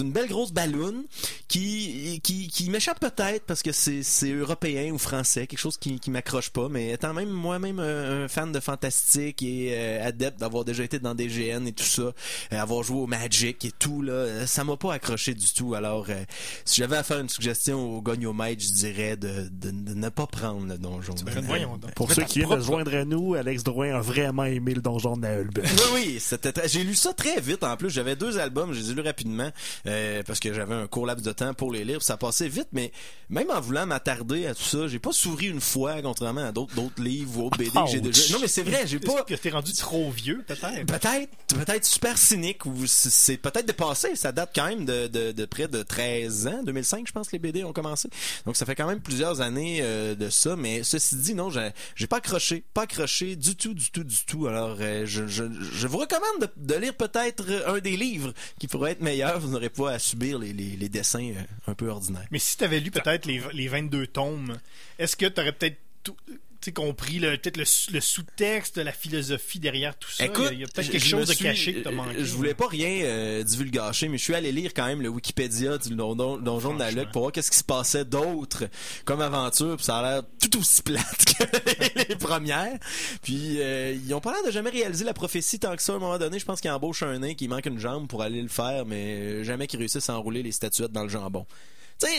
une 0.00 0.12
belle 0.12 0.28
grosse 0.28 0.52
balloune 0.52 1.04
qui 1.48 2.20
qui, 2.22 2.48
qui 2.48 2.70
m'échappe 2.70 3.00
peut-être 3.00 3.44
parce 3.46 3.62
que 3.62 3.72
c'est 3.72 4.02
c'est 4.02 4.30
européen 4.32 4.92
ou 4.92 4.98
français, 4.98 5.46
quelque 5.46 5.58
chose 5.58 5.76
qui 5.76 6.00
qui 6.00 6.10
m'accroche 6.10 6.50
pas, 6.50 6.68
mais 6.68 6.90
étant 6.92 7.14
même 7.14 7.28
moi-même 7.30 7.78
un, 7.78 8.24
un 8.24 8.28
fan 8.28 8.52
de 8.52 8.60
fantastique 8.60 9.42
et 9.42 9.72
euh, 9.72 10.06
adepte 10.06 10.38
d'avoir 10.40 10.64
déjà 10.64 10.84
été 10.84 10.98
dans 10.98 11.14
des 11.14 11.26
GN 11.26 11.66
et 11.66 11.72
tout 11.72 11.84
ça, 11.84 12.02
euh, 12.02 12.12
avoir 12.52 12.82
joué 12.82 12.98
au 12.98 13.06
Magic 13.06 13.64
et 13.64 13.72
tout 13.72 14.02
là, 14.02 14.12
euh, 14.12 14.46
ça 14.46 14.64
m'a 14.64 14.76
pas 14.76 14.94
accroché 14.94 15.34
du 15.34 15.46
tout. 15.52 15.74
Alors 15.74 16.06
euh, 16.08 16.24
si 16.64 16.80
j'avais 16.80 16.96
à 16.96 17.02
faire 17.02 17.20
une 17.20 17.28
suggestion 17.28 17.96
au 17.96 18.00
goniomètre, 18.02 18.62
je 18.62 18.72
dirais 18.72 19.16
de, 19.16 19.48
de, 19.50 19.70
de 19.70 19.94
ne 19.94 20.08
pas 20.08 20.26
prendre 20.26 20.66
le 20.66 20.78
donjon. 20.78 21.14
Ben, 21.24 21.40
voyons 21.44 21.76
donc. 21.76 21.94
Pour 21.94 22.12
ceux 22.12 22.22
qui 22.24 22.40
viennent 22.40 22.56
de 22.56 22.60
joindre 22.60 22.94
à 22.94 23.04
nous, 23.04 23.34
Alex 23.34 23.62
Drouin 23.64 23.94
a 23.94 24.00
vraiment 24.00 24.44
aimé 24.44 24.74
le 24.74 24.82
donjon 24.82 25.16
de 25.16 25.22
Naëlbeck. 25.22 25.64
Oui, 25.64 25.80
oui, 25.94 26.20
c'était 26.20 26.52
j'ai 26.66 26.84
lu 26.84 26.94
ça 26.94 27.12
très 27.12 27.40
vite 27.40 27.64
en 27.64 27.76
plus. 27.76 27.90
J'avais 27.90 28.16
deux 28.16 28.38
albums, 28.38 28.53
je 28.72 28.80
les 28.80 28.90
ai 28.90 28.94
lus 28.94 29.02
rapidement 29.02 29.50
euh, 29.86 30.22
parce 30.26 30.40
que 30.40 30.52
j'avais 30.52 30.74
un 30.74 30.86
court 30.86 31.06
laps 31.06 31.24
de 31.26 31.32
temps 31.32 31.54
pour 31.54 31.72
les 31.72 31.84
lire. 31.84 32.02
Ça 32.02 32.16
passait 32.16 32.48
vite, 32.48 32.68
mais 32.72 32.92
même 33.30 33.50
en 33.50 33.60
voulant 33.60 33.86
m'attarder 33.86 34.46
à 34.46 34.54
tout 34.54 34.62
ça, 34.62 34.86
j'ai 34.88 34.98
pas 34.98 35.12
souri 35.12 35.46
une 35.46 35.60
fois, 35.60 36.00
contrairement 36.02 36.44
à 36.46 36.52
d'autres 36.52 36.74
livres 37.02 37.38
ou 37.40 37.46
autres 37.46 37.58
BD 37.58 37.70
que 37.70 37.78
j'ai 37.90 38.00
déjà. 38.00 38.34
Non, 38.34 38.38
mais 38.40 38.48
c'est 38.48 38.62
vrai, 38.62 38.86
j'ai 38.86 38.98
pas. 39.00 39.22
que 39.24 39.34
t'es 39.34 39.50
rendu 39.50 39.72
trop 39.72 40.10
vieux, 40.10 40.42
peut-être? 40.46 40.86
Peut-être, 40.86 41.30
peut-être 41.48 41.84
super 41.84 42.16
cynique 42.18 42.64
ou 42.66 42.86
c'est- 42.86 43.36
peut-être 43.38 43.66
dépassé. 43.66 44.14
Ça 44.16 44.32
date 44.32 44.50
quand 44.54 44.66
même 44.66 44.84
de, 44.84 45.06
de, 45.08 45.32
de 45.32 45.44
près 45.46 45.68
de 45.68 45.82
13 45.82 46.46
ans, 46.46 46.62
2005, 46.62 47.06
je 47.06 47.12
pense 47.12 47.32
les 47.32 47.38
BD 47.38 47.64
ont 47.64 47.72
commencé. 47.72 48.08
Donc 48.46 48.56
ça 48.56 48.66
fait 48.66 48.74
quand 48.74 48.86
même 48.86 49.00
plusieurs 49.00 49.40
années 49.40 49.78
euh, 49.82 50.14
de 50.14 50.28
ça. 50.30 50.56
Mais 50.56 50.82
ceci 50.82 51.16
dit, 51.16 51.34
non, 51.34 51.50
j'ai 51.50 51.70
j'ai 51.96 52.06
pas 52.06 52.18
accroché, 52.18 52.64
pas 52.74 52.82
accroché 52.82 53.36
du 53.36 53.56
tout, 53.56 53.74
du 53.74 53.90
tout, 53.90 54.04
du 54.04 54.24
tout. 54.26 54.46
Alors 54.46 54.76
euh, 54.80 55.04
je, 55.06 55.26
je, 55.26 55.44
je 55.72 55.86
vous 55.86 55.98
recommande 55.98 56.40
de, 56.40 56.74
de 56.74 56.74
lire 56.80 56.94
peut-être 56.94 57.44
un 57.66 57.78
des 57.78 57.96
livres 57.96 58.32
qui 58.58 58.68
pourrait 58.68 58.92
être 58.92 59.00
meilleur. 59.02 59.40
Vous 59.40 59.48
n'aurez 59.48 59.70
pas 59.70 59.92
à 59.92 59.98
subir 59.98 60.38
les, 60.38 60.52
dessins 60.88 61.30
euh, 61.34 61.42
un 61.70 61.74
peu 61.74 61.88
ordinaires. 61.88 62.26
Mais 62.30 62.38
si 62.38 62.56
t'avais 62.56 62.80
lu 62.80 62.90
peut-être 62.90 63.26
les, 63.26 63.42
les 63.52 63.68
22 63.68 64.06
tomes, 64.08 64.58
est-ce 64.98 65.16
que 65.16 65.26
t'aurais 65.26 65.52
peut-être 65.52 65.78
tout- 66.02 66.16
tu 66.26 66.34
compris 66.72 67.18
le- 67.18 67.36
peut-être 67.36 67.56
le, 67.56 67.64
sous- 67.64 67.92
le 67.92 68.00
sous-texte, 68.00 68.78
la 68.78 68.92
philosophie 68.92 69.58
derrière 69.60 69.96
tout 69.98 70.10
ça? 70.10 70.24
Écoute, 70.24 70.48
il 70.52 70.60
y 70.60 70.64
a, 70.64 70.66
peut-être 70.66 70.90
quelque 70.90 71.04
chose 71.04 71.28
de 71.28 71.34
suis- 71.34 71.44
caché 71.44 71.74
que 71.74 71.80
t'as 71.80 71.90
euh, 71.90 71.94
manqué. 71.94 72.14
Je 72.24 72.34
voulais 72.34 72.54
pas 72.54 72.66
rien 72.68 73.04
euh, 73.04 73.42
divulgacher, 73.42 74.08
mais 74.08 74.18
je 74.18 74.22
suis 74.24 74.34
allé 74.34 74.52
lire 74.52 74.72
quand 74.74 74.86
même 74.86 75.02
le 75.02 75.08
Wikipédia 75.08 75.78
du 75.78 75.90
don- 75.94 76.14
don- 76.16 76.38
donjon 76.38 76.74
de 76.74 76.82
Franchement. 76.82 77.02
pour 77.12 77.22
voir 77.22 77.32
qu'est-ce 77.32 77.50
qui 77.50 77.58
se 77.58 77.64
passait 77.64 78.04
d'autre 78.04 78.64
comme 79.04 79.20
aventure. 79.20 79.76
Puis 79.76 79.84
ça 79.86 79.98
a 79.98 80.02
l'air 80.02 80.22
tout 80.40 80.58
aussi 80.58 80.82
plate 80.82 81.24
que 81.38 82.08
les 82.08 82.16
premières. 82.16 82.78
Puis 83.22 83.60
euh, 83.60 83.96
ils 84.04 84.14
ont 84.14 84.20
pas 84.20 84.32
l'air 84.32 84.44
de 84.44 84.50
jamais 84.50 84.70
réaliser 84.70 85.04
la 85.04 85.14
prophétie 85.14 85.58
tant 85.58 85.74
que 85.76 85.82
ça. 85.82 85.92
À 85.92 85.96
un 85.96 85.98
moment 85.98 86.18
donné, 86.18 86.38
je 86.38 86.44
pense 86.44 86.60
qu'ils 86.60 86.70
embauchent 86.70 87.02
un 87.02 87.18
nain 87.18 87.34
qui 87.34 87.48
manque 87.48 87.66
une 87.66 87.78
jambe 87.78 88.08
pour 88.08 88.22
aller 88.22 88.42
le 88.42 88.48
faire, 88.48 88.84
mais 88.86 89.44
jamais 89.44 89.66
qu'ils 89.66 89.78
réussissent 89.78 90.08
à 90.10 90.16
enrouler 90.16 90.42
les 90.42 90.52
statuettes 90.52 90.92
dans 90.92 91.02
le 91.02 91.08
jambon. 91.08 91.46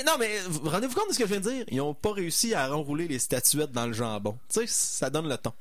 Non, 0.06 0.14
mais 0.20 0.40
rendez-vous 0.64 0.96
compte 0.96 1.10
de 1.10 1.14
ce 1.14 1.20
que 1.20 1.26
je 1.26 1.32
viens 1.32 1.40
de 1.40 1.50
dire? 1.50 1.66
Ils 1.70 1.82
ont 1.82 1.94
pas 1.94 2.12
réussi 2.14 2.54
à 2.54 2.76
enrouler 2.76 3.08
les 3.08 3.20
statuettes 3.20 3.72
dans 3.72 3.88
le 3.88 3.94
jambon. 3.94 4.38
Tu 4.52 4.62
sais, 4.62 4.68
ça 4.68 5.10
donne 5.10 5.28
le 5.28 5.38
ton. 5.38 5.54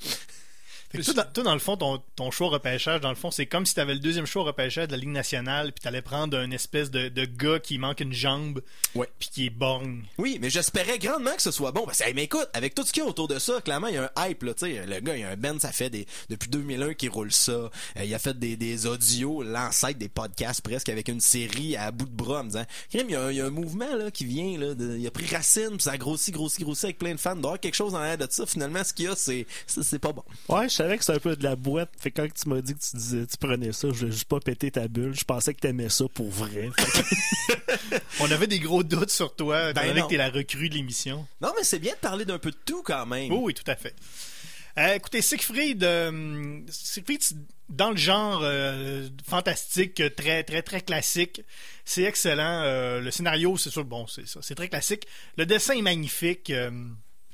Toi, 1.03 1.14
dans, 1.14 1.24
toi, 1.32 1.45
dans 1.45 1.53
le 1.55 1.59
fond, 1.59 1.76
ton, 1.76 2.03
ton 2.16 2.30
choix 2.30 2.47
au 2.47 2.51
repêchage, 2.51 3.01
dans 3.01 3.09
le 3.11 3.14
fond, 3.16 3.30
c'est 3.30 3.47
comme 3.47 3.66
si 3.66 3.74
t'avais 3.74 3.95
le 3.95 4.01
deuxième 4.01 4.26
choix 4.26 4.42
au 4.42 4.45
repêchage 4.45 4.86
de 4.88 4.92
la 4.92 4.99
Ligue 4.99 5.09
nationale, 5.11 5.72
puis 5.72 5.82
t'allais 5.82 6.03
prendre 6.03 6.36
un 6.38 6.51
espèce 6.51 6.90
de, 6.90 7.09
de 7.09 7.24
gars 7.24 7.59
qui 7.59 7.78
manque 7.78 8.01
une 8.01 8.12
jambe, 8.12 8.61
Ouais. 8.95 9.09
puis 9.18 9.28
qui 9.32 9.47
est 9.47 9.51
borgne. 9.51 10.03
Oui, 10.18 10.38
mais 10.40 10.51
j'espérais 10.51 10.99
grandement 10.99 11.34
que 11.34 11.42
ce 11.42 11.51
soit 11.51 11.72
bon. 11.72 11.84
Parce 11.84 11.99
que, 11.99 12.05
hey, 12.09 12.14
mais 12.14 12.24
écoute, 12.24 12.49
avec 12.53 12.74
tout 12.74 12.84
ce 12.84 12.92
qu'il 12.92 13.03
y 13.03 13.07
a 13.07 13.09
autour 13.09 13.28
de 13.28 13.38
ça, 13.38 13.61
clairement, 13.61 13.88
il 13.88 13.95
y 13.95 13.99
a 13.99 14.11
un 14.16 14.28
hype, 14.28 14.42
là, 14.45 14.55
tu 14.55 14.66
sais. 14.66 14.86
Le 14.86 15.01
gars, 15.01 15.16
il 15.16 15.20
y 15.20 15.24
a 15.24 15.30
un 15.30 15.36
band, 15.36 15.59
ça 15.59 15.72
fait 15.72 15.90
des, 15.90 16.07
depuis 16.30 16.49
2001 16.49 16.95
qu'il 16.95 17.11
roule 17.11 17.32
ça. 17.32 17.53
Euh, 17.53 17.70
il 18.05 18.14
a 18.14 18.18
fait 18.18 18.38
des, 18.38 18.57
des 18.57 18.86
audios, 18.86 19.42
l'ancêtre 19.42 19.99
des 19.99 20.09
podcasts 20.09 20.61
presque, 20.61 20.88
avec 20.88 21.09
une 21.09 21.20
série 21.20 21.76
à 21.76 21.90
bout 21.90 22.07
de 22.07 22.14
bras, 22.14 22.40
en 22.40 22.45
me 22.45 22.49
disant, 22.51 22.64
Crème, 22.90 23.07
il 23.09 23.12
y 23.12 23.16
a, 23.16 23.22
un- 23.24 23.30
il 23.30 23.36
y 23.36 23.40
a 23.40 23.47
un 23.47 23.51
mouvement, 23.51 23.95
là, 23.97 24.11
qui 24.11 24.24
vient, 24.24 24.57
là, 24.59 24.74
de- 24.74 24.97
il 24.97 25.07
a 25.07 25.11
pris 25.11 25.26
racine, 25.26 25.70
puis 25.70 25.82
ça 25.82 25.92
a 25.92 25.97
grossi, 25.99 26.30
grossi, 26.30 26.62
grossi 26.62 26.86
avec 26.86 26.99
plein 26.99 27.14
de 27.14 27.20
fans. 27.20 27.34
D'avoir 27.34 27.59
quelque 27.59 27.74
chose 27.74 27.95
en 27.95 28.01
l'air 28.03 28.16
de 28.18 28.26
ça, 28.30 28.47
finalement, 28.47 28.84
ce 28.84 28.92
qu'il 28.92 29.07
y 29.07 29.09
a, 29.09 29.16
c'est, 29.16 29.47
pas 29.99 30.12
bon. 30.12 30.22
Ouais, 30.49 30.68
je 30.68 30.84
savais 30.85 30.99
que 30.99 31.05
c'était 31.05 31.16
un 31.16 31.20
peu 31.20 31.37
de 31.37 31.43
la 31.45 31.57
boîte. 31.57 31.91
Fait 31.99 32.11
que 32.11 32.20
quand 32.22 32.28
tu 32.32 32.49
m'as 32.49 32.61
dit 32.61 32.74
que 32.74 32.80
tu 32.80 32.97
disais, 32.97 33.26
tu 33.26 33.37
prenais 33.39 33.72
ça, 33.72 33.89
je 33.89 33.95
voulais 33.95 34.12
juste 34.12 34.26
pas 34.26 34.41
péter 34.41 34.70
ta 34.70 34.87
bulle. 34.89 35.14
Je 35.14 35.24
pensais 35.24 35.55
que 35.55 35.61
t'aimais 35.61 35.89
ça 35.89 36.05
pour 36.12 36.30
vrai. 36.30 36.70
On 38.20 38.30
avait 38.30 38.47
des 38.47 38.59
gros 38.61 38.82
doutes 38.82 39.11
sur 39.11 39.35
toi, 39.35 39.70
étant 39.70 39.80
Ben 39.82 39.97
non. 39.97 40.03
que 40.05 40.11
t'es 40.11 40.16
la 40.16 40.30
recrue 40.30 40.68
de 40.68 40.74
l'émission. 40.74 41.26
Non, 41.41 41.53
mais 41.57 41.64
c'est 41.64 41.78
bien 41.78 41.95
de 41.95 41.99
parler 41.99 42.24
d'un 42.24 42.39
peu 42.39 42.51
de 42.51 42.57
tout, 42.64 42.82
quand 42.82 43.07
même. 43.07 43.32
Oui, 43.32 43.39
oui, 43.43 43.55
tout 43.55 43.68
à 43.70 43.76
fait. 43.76 43.95
Euh, 44.76 44.95
écoutez, 44.95 45.22
Siegfried, 45.22 45.85
euh, 45.85 46.61
Siegfried, 46.68 47.22
c'est 47.22 47.37
dans 47.68 47.91
le 47.91 47.97
genre 47.97 48.41
euh, 48.43 49.09
fantastique, 49.26 50.03
très, 50.16 50.43
très, 50.43 50.62
très 50.62 50.80
classique. 50.80 51.43
C'est 51.85 52.03
excellent. 52.03 52.62
Euh, 52.64 53.01
le 53.01 53.11
scénario, 53.11 53.57
c'est 53.57 53.70
sûr, 53.70 53.85
bon, 53.85 54.07
c'est 54.07 54.26
ça, 54.26 54.41
c'est 54.43 54.55
très 54.57 54.68
classique. 54.68 55.07
Le 55.37 55.47
dessin 55.47 55.74
est 55.74 55.82
magnifique. 55.82 56.53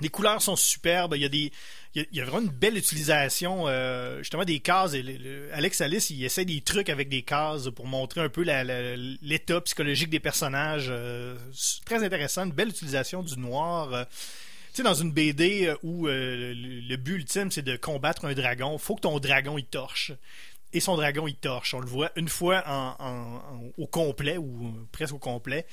Les 0.01 0.09
couleurs 0.09 0.42
sont 0.42 0.57
superbes. 0.57 1.14
Il 1.16 1.51
y 1.94 2.20
a 2.20 2.24
vraiment 2.24 2.46
une 2.46 2.53
belle 2.53 2.76
utilisation, 2.76 3.64
euh, 3.66 4.18
justement 4.18 4.44
des 4.44 4.61
cases. 4.61 4.94
Alex 5.53 5.80
Alice, 5.80 6.11
il 6.11 6.24
essaie 6.24 6.44
des 6.44 6.61
trucs 6.61 6.88
avec 6.88 7.09
des 7.09 7.22
cases 7.22 7.68
pour 7.70 7.86
montrer 7.86 8.20
un 8.20 8.28
peu 8.28 8.42
l'état 9.22 9.61
psychologique 9.61 10.11
des 10.11 10.20
personnages. 10.20 10.88
euh, 10.90 11.36
très 11.84 12.03
intéressant, 12.05 12.44
une 12.44 12.53
belle 12.53 12.68
utilisation 12.68 13.22
du 13.22 13.38
noir. 13.38 13.92
euh, 13.92 14.05
tu 14.72 14.76
sais, 14.76 14.82
dans 14.84 14.94
une 14.94 15.11
BD 15.11 15.74
où 15.82 16.07
le, 16.07 16.96
but 16.96 17.14
ultime, 17.14 17.51
c'est 17.51 17.62
de 17.62 17.76
combattre 17.76 18.24
un 18.24 18.34
dragon, 18.34 18.78
faut 18.78 18.94
que 18.94 19.01
ton 19.01 19.18
dragon, 19.18 19.59
il 19.59 19.64
torche. 19.64 20.12
et 20.72 20.78
son 20.78 20.94
dragon, 20.94 21.26
il 21.26 21.34
torche. 21.34 21.74
On 21.74 21.80
le 21.80 21.88
voit 21.88 22.12
une 22.14 22.28
fois 22.28 22.62
au 23.76 23.88
complet, 23.88 24.38
ou 24.38 24.72
presque 24.92 25.14
au 25.14 25.18
complet, 25.18 25.66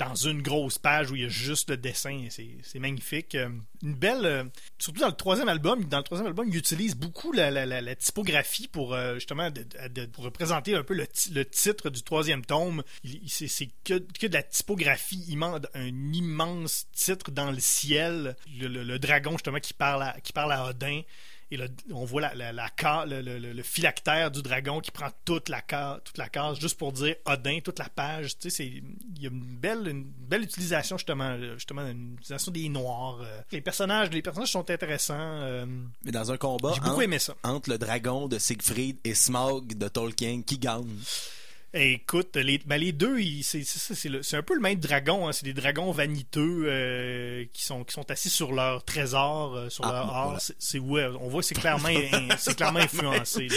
dans 0.00 0.14
une 0.14 0.40
grosse 0.40 0.78
page 0.78 1.10
où 1.10 1.16
il 1.16 1.22
y 1.22 1.24
a 1.26 1.28
juste 1.28 1.68
le 1.70 1.76
dessin. 1.76 2.26
C'est 2.30 2.78
magnifique. 2.78 3.34
Euh, 3.34 3.50
Une 3.82 3.94
belle... 3.94 4.24
euh, 4.24 4.44
surtout 4.78 5.00
dans 5.00 5.08
le 5.08 5.14
troisième 5.14 5.48
album, 5.48 5.84
dans 5.84 5.98
le 5.98 6.02
troisième 6.02 6.26
album, 6.26 6.48
il 6.48 6.56
utilise 6.56 6.94
beaucoup 6.96 7.32
la, 7.32 7.94
typographie 7.96 8.66
pour 8.66 8.94
euh, 8.94 9.14
justement 9.16 9.50
représenter 10.16 10.74
un 10.74 10.82
peu 10.82 10.94
le, 10.94 11.06
ti- 11.06 11.32
le 11.32 11.44
titre 11.44 11.90
du 11.90 12.02
troisième 12.02 12.44
tome. 12.44 12.82
C'est 13.26 13.68
que, 13.84 13.94
de 13.94 14.32
la 14.32 14.42
typographie 14.42 15.22
immense, 15.28 15.60
un 15.74 16.12
immense 16.12 16.86
titre 16.92 17.30
dans 17.30 17.50
le 17.50 17.60
ciel. 17.60 18.36
Le, 18.58 18.68
le- 18.68 18.84
le 18.84 18.98
dragon 18.98 19.32
justement 19.32 19.60
qui 19.60 19.74
parle 19.74 20.02
à, 20.02 20.16
qui 20.22 20.32
parle 20.32 20.52
à 20.52 20.66
Odin. 20.66 21.02
Et 21.52 21.56
là, 21.56 21.66
on 21.92 22.04
voit 22.04 22.20
la, 22.20 22.34
la, 22.34 22.52
la 22.52 22.70
le, 23.06 23.20
le- 23.22 23.38
le- 23.38 23.52
le 23.52 23.62
phylactère 23.64 24.30
du 24.30 24.40
dragon 24.40 24.80
qui 24.80 24.90
prend 24.92 25.08
toute 25.24 25.48
la, 25.48 25.60
toute 26.04 26.16
la 26.16 26.28
case 26.28 26.60
juste 26.60 26.78
pour 26.78 26.92
dire 26.92 27.16
Odin, 27.26 27.58
toute 27.64 27.78
la 27.80 27.88
page. 27.88 28.38
Tu 28.38 28.50
sais, 28.50 28.56
c'est- 28.56 28.66
il 28.66 29.20
y 29.22 29.26
a 29.26 29.30
une 29.30 29.56
belle, 29.56 29.88
une 29.88 30.04
belle 30.04 30.42
utilisation, 30.44 30.96
justement, 30.96 31.30
euh, 31.30 31.54
justement 31.54 31.84
une 31.86 32.14
utilisation 32.14 32.52
des 32.52 32.68
noirs. 32.68 33.18
euh. 33.22 33.40
Les 33.50 33.60
personnages, 33.60 34.10
les 34.10 34.22
personnages 34.22 34.52
sont 34.52 34.70
intéressants. 34.70 35.14
euh, 35.18 35.66
Mais 36.04 36.12
dans 36.12 36.30
un 36.30 36.36
combat 36.36 36.70
J'ai 36.74 36.80
beaucoup 36.80 36.92
entre, 36.92 37.02
aimé 37.02 37.18
ça. 37.18 37.34
entre 37.42 37.70
le 37.70 37.78
dragon 37.78 38.28
de 38.28 38.38
Siegfried 38.38 38.98
et 39.02 39.14
Smaug 39.14 39.74
de 39.76 39.88
Tolkien, 39.88 40.42
qui 40.42 40.56
gagne? 40.58 40.86
Écoute, 41.72 42.34
les, 42.36 42.58
ben, 42.58 42.78
les 42.78 42.90
deux, 42.90 43.20
ils- 43.20 43.44
c'est 43.44 43.62
c'est 43.62 43.78
ça, 43.78 43.94
c'est 43.94 44.08
le- 44.08 44.24
c'est 44.24 44.36
un 44.36 44.42
peu 44.42 44.54
le 44.54 44.60
même 44.60 44.74
dragon. 44.80 45.28
hein. 45.28 45.32
C'est 45.32 45.44
des 45.44 45.52
dragons 45.52 45.92
vaniteux 45.92 46.64
euh, 46.66 47.44
qui, 47.52 47.62
sont, 47.64 47.84
qui 47.84 47.92
sont 47.92 48.10
assis 48.10 48.28
sur 48.28 48.52
leur 48.52 48.84
trésor, 48.84 49.54
euh, 49.54 49.68
sur 49.70 49.84
Ah, 49.86 49.92
leur 49.92 50.08
or. 50.08 50.24
voilà. 50.24 50.40
C'est- 50.58 50.78
ouais, 50.80 51.06
on 51.20 51.28
voit 51.28 51.42
que 51.42 51.46
c'est 51.46 51.54
clairement, 51.54 51.88
c'est 52.38 52.56
clairement 52.56 52.80
influencé. 52.80 53.46
là. 53.46 53.56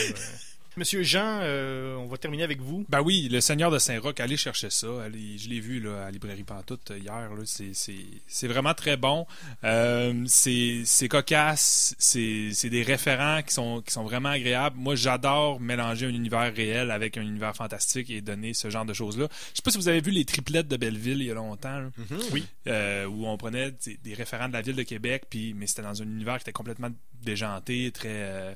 Monsieur 0.76 1.04
Jean, 1.04 1.40
euh, 1.44 1.96
on 1.98 2.08
va 2.08 2.18
terminer 2.18 2.42
avec 2.44 2.60
vous. 2.60 2.84
Ben 2.90 3.00
oui, 3.02 3.30
le 3.32 3.42
Seigneur 3.42 3.70
de 3.70 3.78
Saint-Roch, 3.78 4.20
allez 4.20 4.38
chercher 4.38 4.72
ça. 4.72 4.88
Allez, 5.06 5.38
je 5.38 5.48
l'ai 5.48 5.60
vu 5.60 5.80
là, 5.80 6.02
à 6.02 6.06
la 6.06 6.12
Librairie 6.12 6.44
Pantoute 6.44 6.90
euh, 6.90 6.98
hier. 6.98 7.14
là. 7.30 7.42
C'est- 7.46 7.74
C'est 7.76 7.94
c'est 8.28 8.48
vraiment 8.48 8.74
très 8.74 8.98
bon. 8.98 9.28
Euh, 9.64 10.24
c'est 10.26 10.82
c'est 10.86 11.08
cocasse. 11.08 11.96
C'est 12.00 12.50
c'est 12.54 12.72
des 12.72 12.82
référents 12.82 13.42
qui 13.44 13.54
sont, 13.54 13.82
qui 13.86 13.94
sont 13.94 14.04
vraiment 14.04 14.30
agréables. 14.30 14.76
Moi, 14.80 14.96
j'adore 14.96 15.60
mélanger 15.60 16.08
un 16.08 16.14
univers 16.14 16.52
réel 16.54 16.90
avec 16.90 17.18
un 17.18 17.22
univers 17.22 17.56
fantastique 17.56 18.10
et 18.10 18.22
donner 18.22 18.56
ce 18.56 18.72
genre 18.72 18.86
de 18.86 18.94
choses-là. 18.94 19.28
Je 19.52 19.58
sais 19.58 19.62
pas 19.64 19.70
si 19.70 19.78
vous 19.78 19.90
avez 19.90 20.02
vu 20.02 20.10
les 20.10 20.26
triplettes 20.26 20.68
de 20.68 20.78
Belleville 20.78 21.22
il 21.22 21.28
y 21.28 21.32
a 21.32 21.36
longtemps. 21.36 21.80
là. 21.82 21.90
Oui. 22.32 22.46
Euh, 22.66 23.06
où 23.06 23.28
on 23.28 23.38
prenait 23.38 23.72
des, 23.86 23.98
des 24.04 24.14
référents 24.16 24.48
de 24.48 24.54
la 24.54 24.62
ville 24.64 24.76
de 24.76 24.84
Québec, 24.84 25.26
puis 25.30 25.54
mais 25.54 25.68
c'était 25.68 25.84
dans 25.84 26.02
un 26.02 26.06
univers 26.06 26.38
qui 26.38 26.44
était 26.44 26.52
complètement 26.52 26.90
déjanté, 27.22 27.92
très 27.92 28.10
euh, 28.10 28.54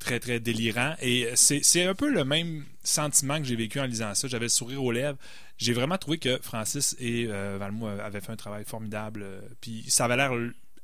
très 0.00 0.18
très 0.18 0.40
délirant. 0.40 0.96
Et 1.00 1.28
c'est 1.36 1.84
un 1.84 1.94
peu 1.94 2.10
le 2.10 2.24
même 2.24 2.64
sentiment 2.82 3.38
que 3.38 3.44
j'ai 3.44 3.54
vécu 3.54 3.78
en 3.78 3.84
lisant 3.84 4.14
ça. 4.14 4.26
J'avais 4.26 4.46
le 4.46 4.50
sourire 4.50 4.82
aux 4.82 4.90
lèvres. 4.90 5.18
J'ai 5.58 5.72
vraiment 5.72 5.98
trouvé 5.98 6.18
que 6.18 6.38
Francis 6.42 6.96
et 6.98 7.26
euh, 7.28 7.60
avaient 7.60 8.20
fait 8.20 8.32
un 8.32 8.36
travail 8.36 8.64
formidable. 8.64 9.22
euh, 9.22 9.40
Puis 9.60 9.84
ça 9.88 10.06
avait 10.06 10.16
l'air 10.16 10.32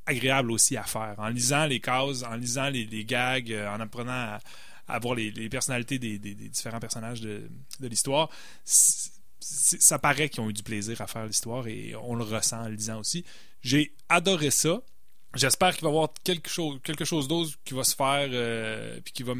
agréable 0.05 0.51
aussi 0.51 0.77
à 0.77 0.83
faire. 0.83 1.15
En 1.17 1.29
lisant 1.29 1.65
les 1.65 1.79
cases, 1.79 2.23
en 2.23 2.35
lisant 2.35 2.69
les, 2.69 3.03
gags, 3.03 3.51
euh, 3.51 3.67
en 3.69 3.79
apprenant 3.79 4.37
à, 4.87 4.99
voir 4.99 5.15
les, 5.15 5.49
personnalités 5.49 5.99
des, 5.99 6.17
différents 6.19 6.79
personnages 6.79 7.21
de, 7.21 7.49
l'histoire, 7.81 8.29
ça 8.63 9.99
paraît 9.99 10.29
qu'ils 10.29 10.41
ont 10.41 10.49
eu 10.49 10.53
du 10.53 10.63
plaisir 10.63 11.01
à 11.01 11.07
faire 11.07 11.25
l'histoire 11.25 11.67
et 11.67 11.93
on 11.95 12.15
le 12.15 12.23
ressent 12.23 12.61
en 12.61 12.67
lisant 12.67 12.99
aussi. 12.99 13.25
J'ai 13.61 13.93
adoré 14.09 14.51
ça. 14.51 14.81
J'espère 15.37 15.75
qu'il 15.75 15.83
va 15.83 15.89
y 15.89 15.93
avoir 15.93 16.09
quelque 16.23 16.49
chose, 16.49 16.79
quelque 16.83 17.27
d'autre 17.27 17.51
qui 17.63 17.73
va 17.73 17.83
se 17.83 17.95
faire 17.95 18.27
euh, 18.31 18.99
puis 19.03 19.13
qui 19.13 19.23
va 19.23 19.33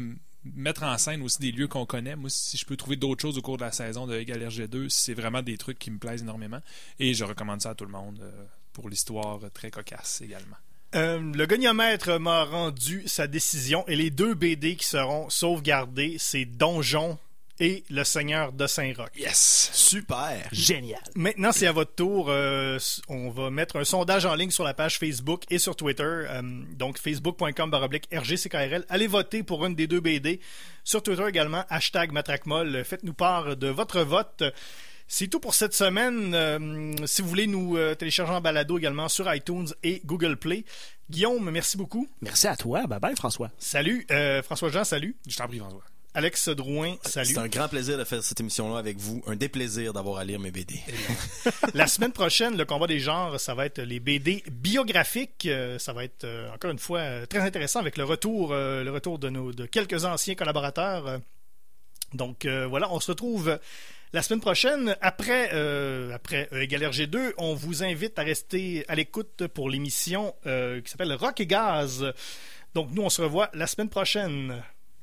mettre 0.44 0.84
en 0.84 0.96
scène 0.96 1.22
aussi 1.22 1.38
des 1.40 1.52
lieux 1.52 1.68
qu'on 1.68 1.86
connaît. 1.86 2.16
Moi, 2.16 2.30
si 2.30 2.56
je 2.56 2.64
peux 2.64 2.76
trouver 2.76 2.96
d'autres 2.96 3.20
choses 3.20 3.36
au 3.36 3.42
cours 3.42 3.56
de 3.56 3.64
la 3.64 3.72
saison 3.72 4.06
de 4.06 4.16
Égal 4.16 4.40
RG2, 4.40 4.88
c'est 4.88 5.14
vraiment 5.14 5.42
des 5.42 5.58
trucs 5.58 5.78
qui 5.78 5.90
me 5.90 5.98
plaisent 5.98 6.22
énormément. 6.22 6.60
Et 6.98 7.14
je 7.14 7.24
recommande 7.24 7.60
ça 7.60 7.70
à 7.70 7.74
tout 7.74 7.84
le 7.84 7.90
monde 7.90 8.20
euh, 8.22 8.44
pour 8.72 8.88
l'histoire 8.88 9.40
très 9.52 9.70
cocasse 9.70 10.20
également. 10.20 10.56
Euh, 10.94 11.20
le 11.34 11.46
goniomètre 11.46 12.18
m'a 12.18 12.44
rendu 12.44 13.06
sa 13.06 13.26
décision 13.26 13.86
et 13.88 13.96
les 13.96 14.10
deux 14.10 14.34
BD 14.34 14.76
qui 14.76 14.86
seront 14.86 15.28
sauvegardés, 15.28 16.16
c'est 16.18 16.46
Donjon 16.46 17.18
et 17.60 17.84
Le 17.90 18.04
Seigneur 18.04 18.52
de 18.52 18.66
Saint-Roch. 18.66 19.10
Yes! 19.16 19.70
Super! 19.72 20.48
Génial. 20.52 21.00
Maintenant, 21.14 21.52
c'est 21.52 21.66
à 21.66 21.72
votre 21.72 21.94
tour. 21.94 22.26
Euh, 22.28 22.78
on 23.08 23.30
va 23.30 23.50
mettre 23.50 23.76
un 23.76 23.84
sondage 23.84 24.26
en 24.26 24.34
ligne 24.34 24.50
sur 24.50 24.64
la 24.64 24.74
page 24.74 24.98
Facebook 24.98 25.44
et 25.50 25.58
sur 25.58 25.76
Twitter. 25.76 26.02
Euh, 26.02 26.42
donc, 26.76 26.98
facebook.com 26.98 27.70
baroblique 27.70 28.08
RGCKRL. 28.12 28.84
Allez 28.88 29.06
voter 29.06 29.42
pour 29.42 29.64
une 29.66 29.74
des 29.74 29.86
deux 29.86 30.00
BD. 30.00 30.40
Sur 30.84 31.02
Twitter 31.02 31.24
également, 31.28 31.64
hashtag 31.68 32.12
Matracmol. 32.12 32.84
Faites-nous 32.84 33.14
part 33.14 33.56
de 33.56 33.68
votre 33.68 34.00
vote. 34.00 34.42
C'est 35.10 35.28
tout 35.28 35.40
pour 35.40 35.54
cette 35.54 35.72
semaine. 35.72 36.34
Euh, 36.34 36.94
si 37.06 37.22
vous 37.22 37.28
voulez 37.28 37.46
nous 37.46 37.78
euh, 37.78 37.94
télécharger 37.94 38.34
en 38.34 38.42
balado 38.42 38.76
également 38.76 39.08
sur 39.08 39.32
iTunes 39.34 39.68
et 39.82 40.02
Google 40.04 40.36
Play. 40.36 40.66
Guillaume, 41.08 41.50
merci 41.50 41.78
beaucoup. 41.78 42.06
Merci 42.20 42.46
à 42.46 42.56
toi. 42.56 42.86
Bye 42.86 43.00
bye, 43.00 43.16
François. 43.16 43.50
Salut. 43.58 44.06
Euh, 44.10 44.42
François-Jean, 44.42 44.84
salut. 44.84 45.16
Je 45.26 45.36
t'en 45.38 45.48
prie, 45.48 45.58
François. 45.58 45.82
Alex 46.18 46.48
Drouin, 46.48 46.96
salut. 47.02 47.32
C'est 47.32 47.38
un 47.38 47.46
grand 47.46 47.68
plaisir 47.68 47.96
de 47.96 48.02
faire 48.02 48.22
cette 48.24 48.40
émission-là 48.40 48.78
avec 48.78 48.98
vous. 48.98 49.22
Un 49.28 49.36
déplaisir 49.36 49.92
d'avoir 49.92 50.18
à 50.18 50.24
lire 50.24 50.40
mes 50.40 50.50
BD. 50.50 50.80
La 51.74 51.86
semaine 51.86 52.10
prochaine, 52.10 52.56
le 52.56 52.64
combat 52.64 52.88
des 52.88 52.98
genres, 52.98 53.38
ça 53.38 53.54
va 53.54 53.66
être 53.66 53.80
les 53.80 54.00
BD 54.00 54.42
biographiques. 54.50 55.46
Euh, 55.46 55.78
ça 55.78 55.92
va 55.92 56.02
être 56.02 56.24
euh, 56.24 56.50
encore 56.52 56.72
une 56.72 56.80
fois 56.80 56.98
euh, 56.98 57.26
très 57.26 57.38
intéressant 57.38 57.78
avec 57.78 57.96
le 57.96 58.02
retour, 58.02 58.52
le 58.52 58.90
retour 58.90 59.20
de 59.20 59.28
nos 59.30 59.52
de 59.52 59.64
quelques 59.66 60.04
anciens 60.04 60.34
collaborateurs. 60.34 61.20
Donc 62.14 62.44
euh, 62.44 62.66
voilà, 62.66 62.92
on 62.92 63.00
se 63.00 63.10
retrouve 63.10 63.58
la 64.12 64.22
semaine 64.22 64.40
prochaine. 64.40 64.96
Après, 65.00 65.50
euh, 65.52 66.14
après 66.14 66.48
euh, 66.52 66.62
Égal 66.62 66.82
RG2, 66.82 67.34
on 67.38 67.54
vous 67.54 67.84
invite 67.84 68.18
à 68.18 68.22
rester 68.22 68.84
à 68.88 68.94
l'écoute 68.94 69.46
pour 69.48 69.68
l'émission 69.68 70.34
qui 70.42 70.90
s'appelle 70.90 71.12
Rock 71.12 71.40
et 71.40 71.46
Gaz. 71.46 72.12
Donc 72.74 72.90
nous, 72.92 73.02
on 73.02 73.10
se 73.10 73.22
revoit 73.22 73.50
la 73.54 73.66
semaine 73.66 73.88
prochaine. 73.88 74.62